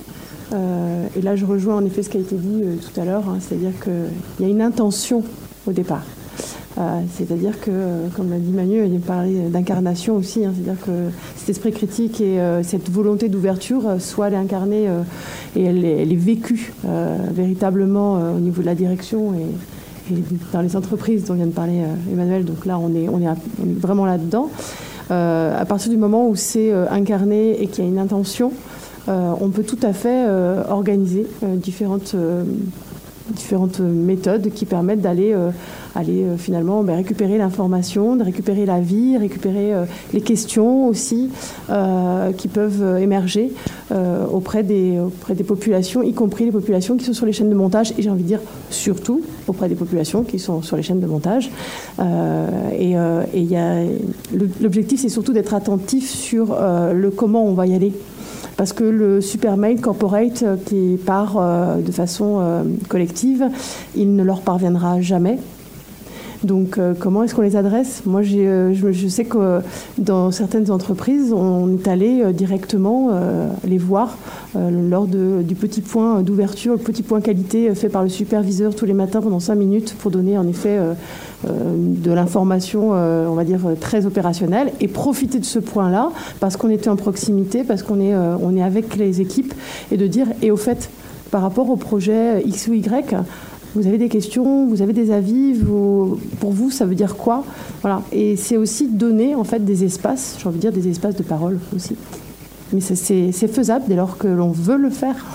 et 0.53 1.21
là, 1.21 1.35
je 1.35 1.45
rejoins 1.45 1.77
en 1.77 1.85
effet 1.85 2.03
ce 2.03 2.09
qui 2.09 2.17
a 2.17 2.21
été 2.21 2.35
dit 2.35 2.63
tout 2.77 2.99
à 2.99 3.05
l'heure, 3.05 3.27
hein, 3.27 3.39
c'est-à-dire 3.39 3.71
qu'il 3.81 4.45
y 4.45 4.49
a 4.49 4.51
une 4.51 4.61
intention 4.61 5.23
au 5.65 5.71
départ. 5.71 6.03
Euh, 6.77 7.01
c'est-à-dire 7.13 7.59
que, 7.59 8.07
comme 8.15 8.29
l'a 8.29 8.37
dit 8.37 8.51
Manu, 8.51 8.85
il 8.85 8.99
parlé 8.99 9.49
d'incarnation 9.49 10.15
aussi, 10.15 10.45
hein. 10.45 10.53
c'est-à-dire 10.55 10.81
que 10.83 11.09
cet 11.35 11.49
esprit 11.49 11.71
critique 11.71 12.21
et 12.21 12.39
euh, 12.39 12.63
cette 12.63 12.89
volonté 12.89 13.27
d'ouverture, 13.27 13.87
euh, 13.87 13.99
soit 13.99 14.27
elle 14.27 14.35
est 14.35 14.37
incarnée 14.37 14.87
et 15.55 15.63
elle 15.63 15.83
est, 15.83 16.15
vécue 16.15 16.73
véritablement 17.33 18.33
au 18.35 18.39
niveau 18.39 18.61
de 18.61 18.67
la 18.67 18.75
direction 18.75 19.33
et, 19.33 20.13
dans 20.51 20.61
les 20.61 20.75
entreprises 20.75 21.25
dont 21.25 21.35
vient 21.35 21.45
de 21.45 21.51
parler 21.51 21.83
Emmanuel. 22.11 22.45
Donc 22.45 22.65
là, 22.65 22.77
on 22.77 22.93
est, 22.93 23.07
on 23.09 23.19
est, 23.21 23.79
vraiment 23.79 24.05
là-dedans. 24.05 24.49
à 25.09 25.65
partir 25.67 25.89
du 25.89 25.97
moment 25.97 26.27
où 26.27 26.35
c'est 26.35 26.71
incarné 26.89 27.61
et 27.61 27.67
qu'il 27.67 27.83
y 27.83 27.87
a 27.87 27.89
une 27.89 27.99
intention, 27.99 28.51
on 29.07 29.49
peut 29.49 29.63
tout 29.63 29.79
à 29.83 29.93
fait 29.93 30.27
organiser 30.69 31.25
différentes 31.41 32.15
différentes 33.31 33.79
méthodes 33.79 34.51
qui 34.53 34.65
permettent 34.65 35.01
d'aller 35.01 35.35
aller 35.95 36.25
finalement 36.37 36.83
ben, 36.83 36.95
récupérer 36.95 37.37
l'information, 37.37 38.15
de 38.15 38.23
récupérer 38.23 38.65
la 38.65 38.79
vie, 38.79 39.17
récupérer 39.17 39.73
les 40.13 40.21
questions 40.21 40.87
aussi 40.87 41.29
qui 42.37 42.47
peuvent 42.47 42.97
émerger 43.01 43.51
auprès, 44.31 44.63
des, 44.63 44.99
auprès 44.99 45.35
des 45.35 45.43
populations, 45.43 46.01
y 46.01 46.13
compris 46.13 46.45
les 46.45 46.51
populations 46.51 46.95
qui 46.97 47.05
sont 47.05 47.13
sur 47.13 47.25
les 47.25 47.33
chaînes 47.33 47.49
de 47.49 47.55
montage, 47.55 47.93
et 47.97 48.01
j'ai 48.01 48.09
envie 48.09 48.23
de 48.23 48.27
dire 48.27 48.41
surtout 48.69 49.21
auprès 49.47 49.67
des 49.67 49.75
populations 49.75 50.23
qui 50.23 50.39
sont 50.39 50.61
sur 50.61 50.77
les 50.77 50.83
chaînes 50.83 51.01
de 51.01 51.07
montage. 51.07 51.49
et, 51.99 52.95
l'objectif, 54.61 55.01
c'est 55.01 55.09
surtout 55.09 55.33
d'être 55.33 55.53
attentif 55.53 56.09
sur 56.09 56.55
le 56.93 57.09
comment 57.11 57.43
on 57.45 57.53
va 57.53 57.67
y 57.67 57.75
aller 57.75 57.93
parce 58.61 58.73
que 58.73 58.83
le 58.83 59.21
super 59.21 59.57
mail 59.57 59.81
corporate 59.81 60.43
euh, 60.43 60.55
qui 60.55 60.99
part 61.03 61.35
euh, 61.35 61.77
de 61.77 61.91
façon 61.91 62.41
euh, 62.41 62.63
collective, 62.89 63.49
il 63.95 64.15
ne 64.15 64.23
leur 64.23 64.41
parviendra 64.41 65.01
jamais. 65.01 65.39
Donc, 66.43 66.79
comment 66.99 67.23
est-ce 67.23 67.35
qu'on 67.35 67.41
les 67.41 67.55
adresse? 67.55 68.03
Moi, 68.05 68.21
je, 68.23 69.07
sais 69.09 69.25
que 69.25 69.61
dans 69.97 70.31
certaines 70.31 70.71
entreprises, 70.71 71.33
on 71.33 71.73
est 71.73 71.87
allé 71.87 72.33
directement 72.33 73.11
les 73.63 73.77
voir 73.77 74.17
lors 74.55 75.05
du 75.05 75.55
petit 75.55 75.81
point 75.81 76.21
d'ouverture, 76.21 76.73
le 76.73 76.79
petit 76.79 77.03
point 77.03 77.21
qualité 77.21 77.73
fait 77.75 77.89
par 77.89 78.03
le 78.03 78.09
superviseur 78.09 78.73
tous 78.73 78.85
les 78.85 78.93
matins 78.93 79.21
pendant 79.21 79.39
cinq 79.39 79.55
minutes 79.55 79.95
pour 79.99 80.09
donner 80.09 80.37
en 80.37 80.47
effet 80.47 80.79
euh, 81.47 81.73
de 81.75 82.11
l'information, 82.11 82.91
euh, 82.93 83.25
on 83.27 83.33
va 83.33 83.43
dire, 83.43 83.61
très 83.79 84.05
opérationnelle, 84.05 84.71
et 84.79 84.87
profiter 84.87 85.39
de 85.39 85.45
ce 85.45 85.57
point-là, 85.57 86.11
parce 86.39 86.55
qu'on 86.55 86.69
était 86.69 86.89
en 86.89 86.95
proximité, 86.95 87.63
parce 87.63 87.81
qu'on 87.81 87.99
est, 87.99 88.13
euh, 88.13 88.35
on 88.41 88.55
est 88.55 88.61
avec 88.61 88.95
les 88.95 89.21
équipes, 89.21 89.53
et 89.91 89.97
de 89.97 90.05
dire, 90.07 90.27
et 90.41 90.51
au 90.51 90.57
fait, 90.57 90.89
par 91.31 91.41
rapport 91.41 91.69
au 91.69 91.77
projet 91.77 92.43
X 92.45 92.67
ou 92.67 92.73
Y, 92.73 93.15
vous 93.75 93.87
avez 93.87 93.97
des 93.97 94.09
questions, 94.09 94.67
vous 94.67 94.81
avez 94.81 94.93
des 94.93 95.11
avis, 95.11 95.53
pour 96.39 96.51
vous, 96.51 96.71
ça 96.71 96.85
veut 96.85 96.95
dire 96.95 97.15
quoi? 97.15 97.45
Voilà. 97.81 98.01
Et 98.11 98.35
c'est 98.35 98.57
aussi 98.57 98.87
donner 98.87 99.35
en 99.35 99.43
fait 99.43 99.63
des 99.63 99.83
espaces, 99.83 100.37
j'ai 100.39 100.47
envie 100.47 100.57
de 100.57 100.61
dire 100.61 100.73
des 100.73 100.87
espaces 100.89 101.15
de 101.15 101.23
parole 101.23 101.59
aussi. 101.75 101.95
Mais 102.73 102.81
c'est 102.81 103.47
faisable 103.47 103.85
dès 103.87 103.95
lors 103.95 104.17
que 104.17 104.27
l'on 104.27 104.51
veut 104.51 104.77
le 104.77 104.89
faire. 104.89 105.25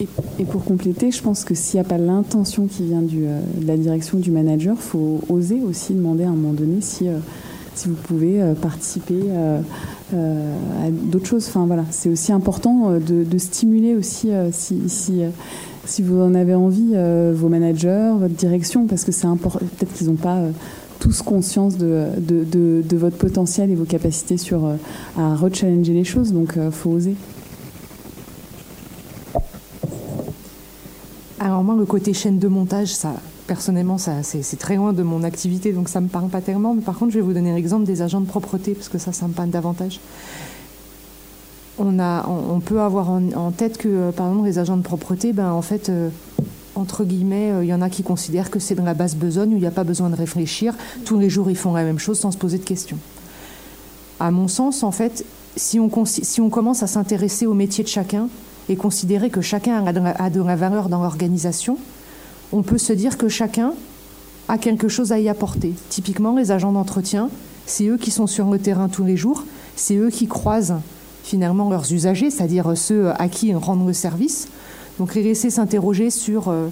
Et, 0.00 0.44
pour 0.44 0.64
compléter, 0.64 1.10
je 1.10 1.20
pense 1.20 1.44
que 1.44 1.54
s'il 1.54 1.80
n'y 1.80 1.84
a 1.84 1.88
pas 1.88 1.98
l'intention 1.98 2.66
qui 2.66 2.84
vient 2.84 3.02
euh, 3.02 3.40
de 3.60 3.66
la 3.66 3.76
direction 3.76 4.18
du 4.18 4.30
manager, 4.30 4.76
il 4.76 4.82
faut 4.82 5.20
oser 5.28 5.60
aussi 5.60 5.92
demander 5.92 6.22
à 6.22 6.28
un 6.28 6.32
moment 6.32 6.52
donné 6.52 6.80
si, 6.80 7.08
euh, 7.08 7.18
vous 7.84 7.94
pouvez 7.94 8.40
euh, 8.40 8.54
participer 8.54 9.20
à 10.12 10.90
d'autres 10.90 11.26
choses. 11.26 11.46
Enfin 11.48 11.66
voilà, 11.66 11.84
c'est 11.90 12.08
aussi 12.08 12.32
important 12.32 12.92
de, 12.98 13.38
stimuler 13.38 13.94
aussi 13.94 14.30
si, 14.52 14.88
si, 14.88 15.20
si, 15.88 16.02
vous 16.02 16.20
en 16.20 16.34
avez 16.34 16.54
envie 16.54 16.94
vos 17.32 17.48
managers, 17.48 18.12
votre 18.18 18.34
direction, 18.34 18.86
parce 18.86 19.04
que 19.04 19.12
c'est 19.12 19.26
important. 19.26 19.58
Peut-être 19.58 19.92
qu'ils 19.94 20.08
n'ont 20.08 20.14
pas 20.14 20.40
tous 21.00 21.22
conscience 21.22 21.76
de, 21.76 22.08
de, 22.18 22.96
votre 22.96 23.16
potentiel 23.16 23.70
et 23.70 23.74
vos 23.74 23.84
capacités 23.84 24.36
sur, 24.36 24.68
à 25.16 25.34
rechallenger 25.34 25.92
les 25.92 26.04
choses, 26.04 26.32
donc 26.32 26.54
il 26.56 26.70
faut 26.70 26.90
oser. 26.90 27.14
Alors 31.40 31.62
moi, 31.62 31.76
le 31.76 31.84
côté 31.84 32.12
chaîne 32.12 32.38
de 32.38 32.48
montage, 32.48 32.88
ça, 32.88 33.14
personnellement, 33.46 33.96
ça, 33.96 34.22
c'est, 34.22 34.58
très 34.58 34.76
loin 34.76 34.92
de 34.92 35.02
mon 35.02 35.22
activité, 35.22 35.72
donc 35.72 35.88
ça 35.88 36.00
me 36.00 36.08
parle 36.08 36.28
pas 36.28 36.40
tellement. 36.40 36.74
Mais 36.74 36.82
par 36.82 36.98
contre, 36.98 37.12
je 37.12 37.18
vais 37.18 37.24
vous 37.24 37.32
donner 37.32 37.54
l'exemple 37.54 37.84
des 37.84 38.02
agents 38.02 38.20
de 38.20 38.26
propreté, 38.26 38.74
parce 38.74 38.88
que 38.88 38.98
ça, 38.98 39.12
ça 39.12 39.28
me 39.28 39.32
parle 39.32 39.50
davantage. 39.50 40.00
On, 41.80 42.60
peut 42.60 42.80
avoir 42.80 43.10
en, 43.10 43.52
tête 43.52 43.78
que, 43.78 43.88
euh, 43.88 44.12
par 44.12 44.28
exemple, 44.28 44.46
les 44.46 44.58
agents 44.58 44.76
de 44.76 44.82
propreté, 44.82 45.32
ben, 45.32 45.52
en 45.52 45.62
fait, 45.62 45.88
euh, 45.88 46.08
entre 46.74 47.04
guillemets, 47.04 47.52
euh, 47.52 47.64
il 47.64 47.68
y 47.68 47.74
en 47.74 47.82
a 47.82 47.88
qui 47.88 48.02
considèrent 48.02 48.50
que 48.50 48.58
c'est 48.58 48.74
dans 48.74 48.84
la 48.84 48.94
basse 48.94 49.14
besogne, 49.14 49.52
où 49.52 49.56
il 49.56 49.60
n'y 49.60 49.66
a 49.66 49.70
pas 49.70 49.84
besoin 49.84 50.10
de 50.10 50.16
réfléchir. 50.16 50.74
Tous 51.04 51.18
les 51.18 51.30
jours, 51.30 51.50
ils 51.50 51.56
font 51.56 51.74
la 51.74 51.84
même 51.84 51.98
chose 51.98 52.18
sans 52.18 52.32
se 52.32 52.38
poser 52.38 52.58
de 52.58 52.64
questions. 52.64 52.98
À 54.18 54.32
mon 54.32 54.48
sens, 54.48 54.82
en 54.82 54.90
fait, 54.90 55.24
si 55.56 55.78
on 55.78 55.88
commence 56.50 56.82
à 56.82 56.86
s'intéresser 56.88 57.46
au 57.46 57.54
métier 57.54 57.84
de 57.84 57.88
chacun, 57.88 58.28
et 58.68 58.76
considérer 58.76 59.30
que 59.30 59.40
chacun 59.40 59.84
a 59.86 60.30
de 60.30 60.42
la 60.42 60.56
valeur 60.56 60.88
dans 60.88 61.02
l'organisation, 61.02 61.78
on 62.52 62.62
peut 62.62 62.78
se 62.78 62.92
dire 62.92 63.16
que 63.16 63.28
chacun 63.28 63.72
a 64.48 64.58
quelque 64.58 64.88
chose 64.88 65.12
à 65.12 65.18
y 65.18 65.28
apporter. 65.28 65.74
Typiquement, 65.88 66.36
les 66.36 66.50
agents 66.50 66.72
d'entretien, 66.72 67.30
c'est 67.66 67.86
eux 67.86 67.96
qui 67.96 68.10
sont 68.10 68.26
sur 68.26 68.50
le 68.50 68.58
terrain 68.58 68.88
tous 68.88 69.04
les 69.04 69.16
jours, 69.16 69.44
c'est 69.76 69.96
eux 69.96 70.10
qui 70.10 70.26
croisent 70.26 70.80
finalement 71.28 71.68
leurs 71.68 71.92
usagers, 71.92 72.30
c'est-à-dire 72.30 72.72
ceux 72.74 73.10
à 73.10 73.28
qui 73.28 73.48
ils 73.48 73.56
rendent 73.56 73.86
le 73.86 73.92
service. 73.92 74.48
Donc 74.98 75.14
les 75.14 75.22
laisser 75.22 75.50
s'interroger 75.50 76.10
sur 76.10 76.48
euh, 76.48 76.68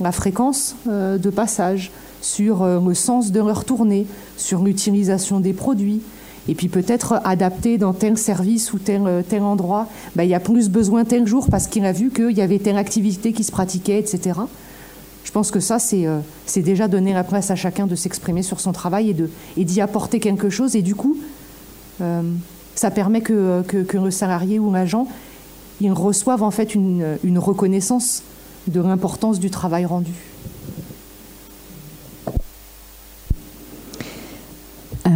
la 0.00 0.10
fréquence 0.10 0.74
euh, 0.88 1.16
de 1.16 1.30
passage, 1.30 1.92
sur 2.20 2.62
euh, 2.62 2.80
le 2.84 2.94
sens 2.94 3.30
de 3.30 3.38
leur 3.38 3.64
tournée, 3.64 4.06
sur 4.36 4.62
l'utilisation 4.62 5.38
des 5.38 5.52
produits, 5.52 6.00
et 6.48 6.54
puis 6.54 6.68
peut-être 6.68 7.20
adapter 7.24 7.78
dans 7.78 7.92
tel 7.92 8.18
service 8.18 8.72
ou 8.72 8.78
tel, 8.78 9.22
endroit, 9.42 9.86
ben, 10.16 10.24
il 10.24 10.30
y 10.30 10.34
a 10.34 10.40
plus 10.40 10.68
besoin 10.68 11.04
tel 11.04 11.26
jour 11.26 11.46
parce 11.48 11.68
qu'il 11.68 11.84
a 11.84 11.92
vu 11.92 12.10
qu'il 12.10 12.36
y 12.36 12.40
avait 12.40 12.58
telle 12.58 12.78
activité 12.78 13.32
qui 13.32 13.44
se 13.44 13.52
pratiquait, 13.52 14.00
etc. 14.00 14.40
Je 15.22 15.30
pense 15.30 15.52
que 15.52 15.60
ça, 15.60 15.78
c'est 15.78 16.06
euh, 16.06 16.18
déjà 16.56 16.88
donner 16.88 17.12
la 17.12 17.22
place 17.22 17.50
à 17.52 17.56
chacun 17.56 17.86
de 17.86 17.94
s'exprimer 17.94 18.42
sur 18.42 18.58
son 18.58 18.72
travail 18.72 19.14
et 19.56 19.64
d'y 19.64 19.78
et 19.78 19.82
apporter 19.82 20.18
quelque 20.18 20.50
chose. 20.50 20.74
Et 20.74 20.82
du 20.82 20.96
coup, 20.96 21.16
ça 22.80 22.90
permet 22.90 23.20
que, 23.20 23.62
le 23.92 24.10
salarié 24.10 24.58
ou 24.58 24.72
l'agent, 24.72 25.06
il 25.82 25.92
reçoive 25.92 26.42
en 26.42 26.50
fait 26.50 26.74
une, 26.74 27.18
une 27.22 27.38
reconnaissance 27.38 28.22
de 28.68 28.80
l'importance 28.80 29.38
du 29.38 29.50
travail 29.50 29.84
rendu. 29.84 30.14
Euh, 35.06 35.10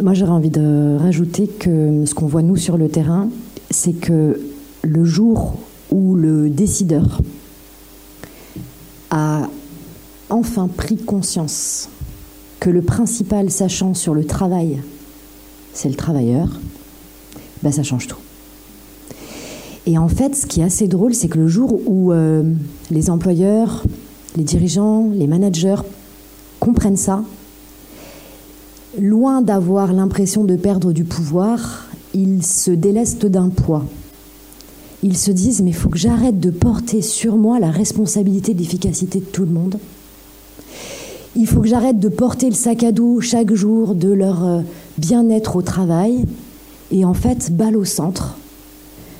moi, 0.00 0.14
j'aurais 0.14 0.30
envie 0.30 0.50
de 0.50 0.96
rajouter 1.00 1.48
que 1.48 2.04
ce 2.06 2.14
qu'on 2.14 2.28
voit 2.28 2.42
nous 2.42 2.56
sur 2.56 2.76
le 2.76 2.88
terrain, 2.88 3.28
c'est 3.68 3.94
que 3.94 4.40
le 4.82 5.04
jour 5.04 5.58
où 5.90 6.14
le 6.14 6.48
décideur 6.48 7.20
a 9.10 9.48
enfin 10.30 10.68
pris 10.68 10.96
conscience 10.96 11.88
que 12.60 12.70
le 12.70 12.82
principal 12.82 13.50
sachant 13.50 13.94
sur 13.94 14.14
le 14.14 14.24
travail, 14.24 14.80
c'est 15.72 15.88
le 15.88 15.96
travailleur, 15.96 16.48
ben 17.62 17.72
ça 17.72 17.82
change 17.82 18.06
tout. 18.06 18.18
Et 19.86 19.96
en 19.96 20.08
fait, 20.08 20.36
ce 20.36 20.46
qui 20.46 20.60
est 20.60 20.64
assez 20.64 20.86
drôle, 20.86 21.14
c'est 21.14 21.28
que 21.28 21.38
le 21.38 21.48
jour 21.48 21.80
où 21.86 22.12
euh, 22.12 22.42
les 22.90 23.08
employeurs, 23.08 23.84
les 24.36 24.44
dirigeants, 24.44 25.08
les 25.14 25.26
managers 25.26 25.82
comprennent 26.60 26.98
ça, 26.98 27.24
loin 29.00 29.42
d'avoir 29.42 29.92
l'impression 29.92 30.44
de 30.44 30.56
perdre 30.56 30.92
du 30.92 31.04
pouvoir, 31.04 31.86
ils 32.14 32.44
se 32.44 32.70
délestent 32.70 33.26
d'un 33.26 33.48
poids. 33.48 33.84
Ils 35.02 35.16
se 35.16 35.30
disent 35.30 35.62
mais 35.62 35.70
il 35.70 35.76
faut 35.76 35.88
que 35.88 35.98
j'arrête 35.98 36.40
de 36.40 36.50
porter 36.50 37.02
sur 37.02 37.36
moi 37.36 37.60
la 37.60 37.70
responsabilité 37.70 38.54
d'efficacité 38.54 39.20
de 39.20 39.24
tout 39.24 39.44
le 39.44 39.52
monde. 39.52 39.78
Il 41.36 41.46
faut 41.46 41.60
que 41.60 41.68
j'arrête 41.68 42.00
de 42.00 42.08
porter 42.08 42.48
le 42.48 42.54
sac 42.54 42.82
à 42.82 42.90
dos 42.90 43.20
chaque 43.20 43.54
jour 43.54 43.94
de 43.94 44.10
leur 44.10 44.44
euh, 44.44 44.60
bien-être 44.98 45.56
au 45.56 45.62
travail. 45.62 46.24
Et 46.90 47.04
en 47.04 47.14
fait, 47.14 47.52
balle 47.52 47.76
au 47.76 47.84
centre. 47.84 48.36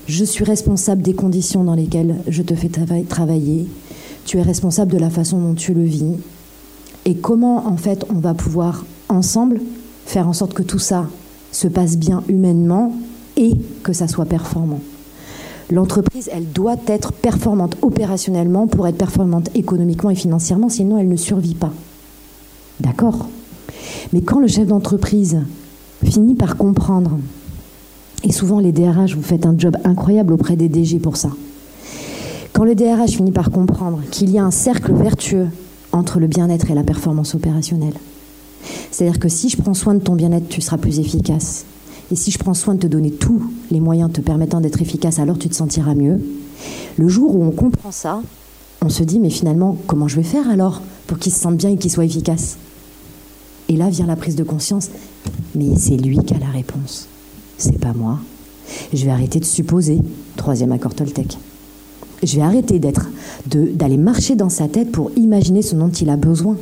Je 0.07 0.25
suis 0.25 0.43
responsable 0.43 1.03
des 1.03 1.13
conditions 1.13 1.63
dans 1.63 1.75
lesquelles 1.75 2.15
je 2.27 2.41
te 2.41 2.55
fais 2.55 2.69
travailler. 3.07 3.67
Tu 4.25 4.37
es 4.37 4.41
responsable 4.41 4.91
de 4.91 4.97
la 4.97 5.09
façon 5.09 5.39
dont 5.39 5.53
tu 5.53 5.73
le 5.73 5.83
vis. 5.83 6.15
Et 7.05 7.15
comment 7.15 7.67
en 7.67 7.77
fait 7.77 8.05
on 8.09 8.19
va 8.19 8.33
pouvoir 8.33 8.85
ensemble, 9.07 9.61
faire 10.05 10.27
en 10.27 10.33
sorte 10.33 10.53
que 10.53 10.63
tout 10.63 10.79
ça 10.79 11.07
se 11.51 11.67
passe 11.67 11.97
bien 11.97 12.23
humainement 12.27 12.93
et 13.37 13.53
que 13.83 13.93
ça 13.93 14.07
soit 14.07 14.25
performant. 14.25 14.81
L'entreprise, 15.71 16.29
elle 16.33 16.51
doit 16.51 16.77
être 16.87 17.13
performante 17.13 17.77
opérationnellement 17.83 18.65
pour 18.65 18.87
être 18.87 18.97
performante 18.97 19.49
économiquement 19.55 20.09
et 20.09 20.15
financièrement, 20.15 20.69
sinon 20.69 20.97
elle 20.97 21.07
ne 21.07 21.15
survit 21.15 21.53
pas. 21.53 21.71
D'accord? 22.79 23.27
Mais 24.11 24.21
quand 24.21 24.39
le 24.39 24.47
chef 24.47 24.65
d'entreprise 24.65 25.41
finit 26.03 26.33
par 26.33 26.57
comprendre, 26.57 27.19
et 28.23 28.31
souvent 28.31 28.59
les 28.59 28.71
DRH, 28.71 29.15
vous 29.15 29.21
faites 29.21 29.45
un 29.45 29.55
job 29.57 29.77
incroyable 29.83 30.33
auprès 30.33 30.55
des 30.55 30.69
DG 30.69 30.99
pour 30.99 31.17
ça, 31.17 31.29
quand 32.53 32.63
le 32.63 32.75
DRH 32.75 33.11
finit 33.11 33.31
par 33.31 33.51
comprendre 33.51 34.01
qu'il 34.11 34.29
y 34.31 34.37
a 34.37 34.43
un 34.43 34.51
cercle 34.51 34.93
vertueux 34.93 35.47
entre 35.91 36.19
le 36.19 36.27
bien-être 36.27 36.69
et 36.71 36.75
la 36.75 36.83
performance 36.83 37.35
opérationnelle, 37.35 37.93
c'est-à-dire 38.91 39.19
que 39.19 39.29
si 39.29 39.49
je 39.49 39.57
prends 39.57 39.73
soin 39.73 39.93
de 39.93 39.99
ton 39.99 40.15
bien-être, 40.15 40.49
tu 40.49 40.61
seras 40.61 40.77
plus 40.77 40.99
efficace. 40.99 41.65
Et 42.11 42.15
si 42.15 42.31
je 42.31 42.39
prends 42.39 42.53
soin 42.53 42.75
de 42.75 42.79
te 42.79 42.87
donner 42.87 43.11
tous 43.11 43.41
les 43.71 43.79
moyens 43.79 44.11
te 44.11 44.21
permettant 44.21 44.61
d'être 44.61 44.81
efficace, 44.81 45.19
alors 45.19 45.37
tu 45.37 45.47
te 45.47 45.55
sentiras 45.55 45.93
mieux. 45.93 46.19
Le 46.97 47.07
jour 47.07 47.35
où 47.35 47.43
on 47.43 47.51
comprend 47.51 47.91
ça, 47.91 48.21
on 48.81 48.89
se 48.89 49.03
dit, 49.03 49.19
mais 49.19 49.29
finalement, 49.29 49.77
comment 49.87 50.07
je 50.07 50.15
vais 50.15 50.23
faire 50.23 50.49
alors 50.49 50.81
pour 51.07 51.19
qu'il 51.19 51.31
se 51.31 51.39
sente 51.39 51.57
bien 51.57 51.69
et 51.69 51.77
qu'il 51.77 51.91
soit 51.91 52.05
efficace? 52.05 52.57
Et 53.67 53.75
là 53.75 53.89
vient 53.89 54.07
la 54.07 54.15
prise 54.15 54.35
de 54.35 54.43
conscience, 54.43 54.89
mais 55.53 55.75
c'est 55.77 55.97
lui 55.97 56.17
qui 56.17 56.33
a 56.33 56.39
la 56.39 56.47
réponse, 56.47 57.07
c'est 57.59 57.77
pas 57.77 57.93
moi. 57.93 58.17
Je 58.93 59.05
vais 59.05 59.11
arrêter 59.11 59.39
de 59.39 59.45
supposer, 59.45 59.99
troisième 60.35 60.71
accord 60.71 60.95
Toltec. 60.95 61.37
Je 62.23 62.35
vais 62.35 62.41
arrêter 62.41 62.79
d'aller 63.45 63.97
marcher 63.97 64.35
dans 64.35 64.49
sa 64.49 64.67
tête 64.67 64.91
pour 64.91 65.11
imaginer 65.15 65.61
ce 65.61 65.75
dont 65.75 65.89
il 65.89 66.09
a 66.09 66.17
besoin. 66.17 66.57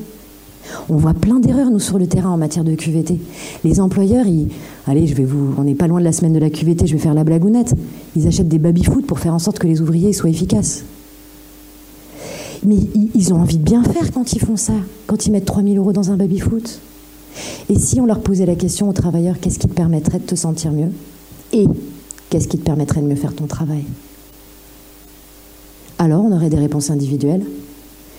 On 0.89 0.97
voit 0.97 1.13
plein 1.13 1.39
d'erreurs, 1.39 1.71
nous, 1.71 1.79
sur 1.79 1.97
le 1.97 2.07
terrain 2.07 2.29
en 2.29 2.37
matière 2.37 2.63
de 2.63 2.75
QVT. 2.75 3.19
Les 3.63 3.79
employeurs, 3.79 4.27
ils, 4.27 4.49
allez, 4.85 5.07
je 5.07 5.15
vais 5.15 5.23
vous, 5.23 5.53
on 5.57 5.63
n'est 5.63 5.75
pas 5.75 5.87
loin 5.87 5.99
de 5.99 6.05
la 6.05 6.11
semaine 6.11 6.33
de 6.33 6.39
la 6.39 6.49
QVT, 6.49 6.87
je 6.87 6.93
vais 6.93 6.99
faire 6.99 7.13
la 7.13 7.23
blagounette. 7.23 7.73
Ils 8.15 8.27
achètent 8.27 8.49
des 8.49 8.59
baby-foot 8.59 9.05
pour 9.05 9.19
faire 9.19 9.33
en 9.33 9.39
sorte 9.39 9.59
que 9.59 9.67
les 9.67 9.81
ouvriers 9.81 10.13
soient 10.13 10.29
efficaces. 10.29 10.83
Mais 12.65 12.77
ils 13.15 13.33
ont 13.33 13.37
envie 13.37 13.57
de 13.57 13.63
bien 13.63 13.83
faire 13.83 14.11
quand 14.11 14.33
ils 14.33 14.39
font 14.39 14.57
ça, 14.57 14.73
quand 15.05 15.25
ils 15.25 15.31
mettent 15.31 15.45
3000 15.45 15.77
euros 15.77 15.93
dans 15.93 16.11
un 16.11 16.17
baby-foot. 16.17 16.81
Et 17.69 17.77
si 17.77 17.99
on 17.99 18.05
leur 18.05 18.21
posait 18.21 18.45
la 18.45 18.55
question 18.55 18.89
aux 18.89 18.93
travailleurs, 18.93 19.39
qu'est-ce 19.39 19.59
qui 19.59 19.67
te 19.67 19.73
permettrait 19.73 20.19
de 20.19 20.25
te 20.25 20.35
sentir 20.35 20.71
mieux? 20.71 20.91
Et 21.53 21.65
qu'est-ce 22.29 22.47
qui 22.47 22.57
te 22.57 22.63
permettrait 22.63 23.01
de 23.01 23.07
mieux 23.07 23.15
faire 23.15 23.33
ton 23.33 23.47
travail? 23.47 23.83
Alors 25.99 26.23
on 26.23 26.31
aurait 26.31 26.49
des 26.49 26.57
réponses 26.57 26.89
individuelles. 26.89 27.45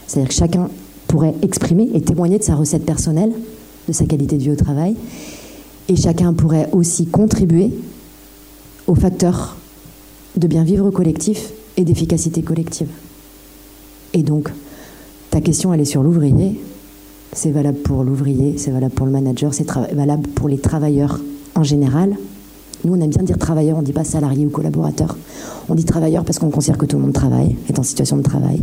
C'est-à-dire 0.06 0.28
que 0.28 0.34
chacun 0.34 0.70
pourrait 1.06 1.34
exprimer 1.42 1.88
et 1.94 2.00
témoigner 2.00 2.38
de 2.38 2.42
sa 2.42 2.54
recette 2.54 2.84
personnelle, 2.84 3.32
de 3.86 3.92
sa 3.92 4.04
qualité 4.04 4.36
de 4.36 4.42
vie 4.42 4.50
au 4.50 4.56
travail. 4.56 4.96
Et 5.88 5.96
chacun 5.96 6.32
pourrait 6.32 6.68
aussi 6.72 7.06
contribuer 7.06 7.70
aux 8.86 8.94
facteurs 8.94 9.56
de 10.36 10.46
bien 10.46 10.64
vivre 10.64 10.90
collectif 10.90 11.50
et 11.76 11.84
d'efficacité 11.84 12.42
collective. 12.42 12.88
Et 14.12 14.22
donc, 14.22 14.50
ta 15.30 15.40
question, 15.40 15.72
elle 15.72 15.80
est 15.80 15.86
sur 15.86 16.02
l'ouvrier. 16.02 16.60
C'est 17.32 17.50
valable 17.50 17.78
pour 17.78 18.04
l'ouvrier, 18.04 18.56
c'est 18.56 18.70
valable 18.70 18.94
pour 18.94 19.06
le 19.06 19.12
manager, 19.12 19.52
c'est 19.54 19.70
valable 19.92 20.28
pour 20.28 20.48
les 20.48 20.58
travailleurs 20.58 21.20
en 21.54 21.62
général. 21.62 22.16
Nous, 22.84 22.94
on 22.94 23.00
aime 23.00 23.10
bien 23.10 23.22
dire 23.22 23.38
travailleur, 23.38 23.76
on 23.76 23.80
ne 23.80 23.86
dit 23.86 23.92
pas 23.92 24.04
salarié 24.04 24.46
ou 24.46 24.50
collaborateur. 24.50 25.16
On 25.68 25.74
dit 25.74 25.84
travailleur 25.84 26.24
parce 26.24 26.38
qu'on 26.38 26.50
considère 26.50 26.78
que 26.78 26.86
tout 26.86 26.96
le 26.96 27.02
monde 27.02 27.12
travaille, 27.12 27.56
est 27.68 27.78
en 27.78 27.82
situation 27.82 28.16
de 28.16 28.22
travail. 28.22 28.62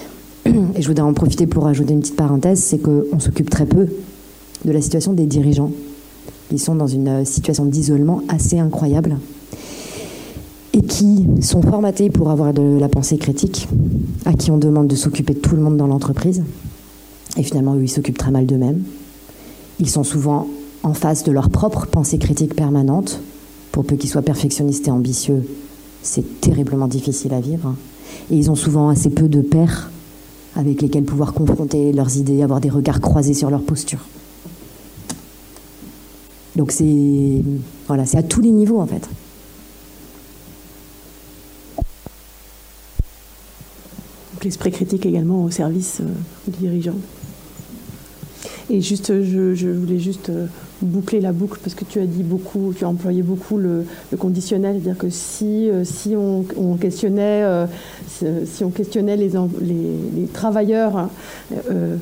Et 0.46 0.82
je 0.82 0.86
voudrais 0.86 1.04
en 1.04 1.14
profiter 1.14 1.46
pour 1.46 1.66
ajouter 1.66 1.92
une 1.92 2.00
petite 2.00 2.16
parenthèse, 2.16 2.62
c'est 2.62 2.78
qu'on 2.78 3.18
s'occupe 3.18 3.50
très 3.50 3.66
peu 3.66 3.86
de 4.64 4.72
la 4.72 4.80
situation 4.80 5.12
des 5.12 5.26
dirigeants. 5.26 5.70
Ils 6.52 6.60
sont 6.60 6.74
dans 6.74 6.86
une 6.86 7.24
situation 7.24 7.64
d'isolement 7.64 8.22
assez 8.28 8.58
incroyable 8.58 9.16
et 10.72 10.82
qui 10.82 11.26
sont 11.40 11.62
formatés 11.62 12.10
pour 12.10 12.30
avoir 12.30 12.52
de 12.52 12.78
la 12.78 12.88
pensée 12.88 13.18
critique, 13.18 13.68
à 14.24 14.32
qui 14.34 14.50
on 14.50 14.58
demande 14.58 14.86
de 14.86 14.94
s'occuper 14.94 15.34
de 15.34 15.38
tout 15.38 15.56
le 15.56 15.62
monde 15.62 15.76
dans 15.76 15.86
l'entreprise. 15.86 16.42
Et 17.38 17.42
finalement, 17.44 17.76
eux, 17.76 17.84
ils 17.84 17.88
s'occupent 17.88 18.18
très 18.18 18.32
mal 18.32 18.46
d'eux-mêmes. 18.46 18.82
Ils 19.78 19.88
sont 19.88 20.04
souvent 20.04 20.48
en 20.82 20.92
face 20.92 21.22
de 21.22 21.32
leur 21.32 21.48
propre 21.50 21.86
pensée 21.86 22.18
critique 22.18 22.54
permanente. 22.54 23.20
Pour 23.72 23.84
peu 23.84 23.96
qu'ils 23.96 24.10
soient 24.10 24.22
perfectionnistes 24.22 24.88
et 24.88 24.90
ambitieux, 24.90 25.46
c'est 26.02 26.40
terriblement 26.40 26.88
difficile 26.88 27.32
à 27.32 27.40
vivre. 27.40 27.74
Et 28.30 28.36
ils 28.36 28.50
ont 28.50 28.56
souvent 28.56 28.88
assez 28.88 29.10
peu 29.10 29.28
de 29.28 29.40
pairs 29.40 29.90
avec 30.56 30.82
lesquels 30.82 31.04
pouvoir 31.04 31.32
confronter 31.32 31.92
leurs 31.92 32.16
idées, 32.16 32.42
avoir 32.42 32.60
des 32.60 32.70
regards 32.70 33.00
croisés 33.00 33.34
sur 33.34 33.50
leur 33.50 33.62
posture. 33.62 34.00
Donc 36.56 36.72
c'est 36.72 37.42
voilà, 37.86 38.02
à 38.14 38.22
tous 38.24 38.40
les 38.40 38.50
niveaux 38.50 38.80
en 38.80 38.86
fait. 38.86 39.08
L'esprit 44.42 44.72
critique 44.72 45.06
également 45.06 45.44
au 45.44 45.50
service 45.50 45.98
euh, 46.00 46.50
du 46.50 46.58
dirigeant. 46.58 46.94
Et 48.70 48.82
juste, 48.82 49.12
je, 49.22 49.68
voulais 49.68 49.98
juste 49.98 50.28
euh, 50.28 50.46
boucler 50.82 51.20
la 51.20 51.32
boucle 51.32 51.58
parce 51.62 51.74
que 51.74 51.84
tu 51.84 52.00
as 52.00 52.06
dit 52.06 52.22
beaucoup, 52.22 52.74
tu 52.76 52.84
as 52.84 52.88
employé 52.88 53.22
beaucoup 53.22 53.56
le, 53.56 53.86
conditionnel, 54.18 54.74
c'est-à-dire 54.74 54.98
que 54.98 55.08
si, 55.08 55.70
euh, 55.70 55.84
si 55.84 56.14
on, 56.14 56.44
questionnait, 56.76 57.44
euh, 57.44 57.66
si 58.06 58.64
on 58.64 58.70
questionnait 58.70 59.16
les, 59.16 59.30
les, 59.62 60.26
travailleurs, 60.26 60.98
hein, 60.98 61.10
je 61.50 61.96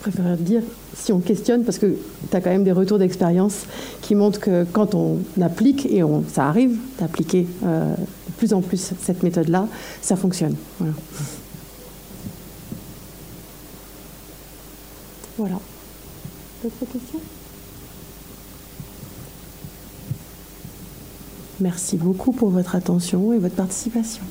préférerais 0.00 0.36
dire 0.38 0.62
si 0.94 1.12
on 1.12 1.20
questionne, 1.20 1.62
parce 1.62 1.78
que 1.78 1.86
tu 2.30 2.36
as 2.36 2.40
quand 2.40 2.50
même 2.50 2.64
des 2.64 2.72
retours 2.72 2.98
d'expérience 2.98 3.66
qui 4.00 4.16
montrent 4.16 4.40
que 4.40 4.64
quand 4.72 4.96
on 4.96 5.18
applique, 5.40 5.86
et 5.86 6.02
on, 6.02 6.24
ça 6.26 6.46
arrive 6.48 6.76
d'appliquer 6.98 7.46
de 7.62 8.32
plus 8.38 8.52
en 8.52 8.60
plus 8.60 8.92
cette 9.00 9.22
méthode-là, 9.22 9.68
ça 10.00 10.16
fonctionne. 10.16 10.56
Voilà. 10.78 10.94
voilà. 15.38 15.60
D'autres 16.62 16.92
questions? 16.92 17.20
Merci 21.60 21.96
beaucoup 21.96 22.32
pour 22.32 22.50
votre 22.50 22.76
attention 22.76 23.32
et 23.32 23.38
votre 23.38 23.56
participation. 23.56 24.22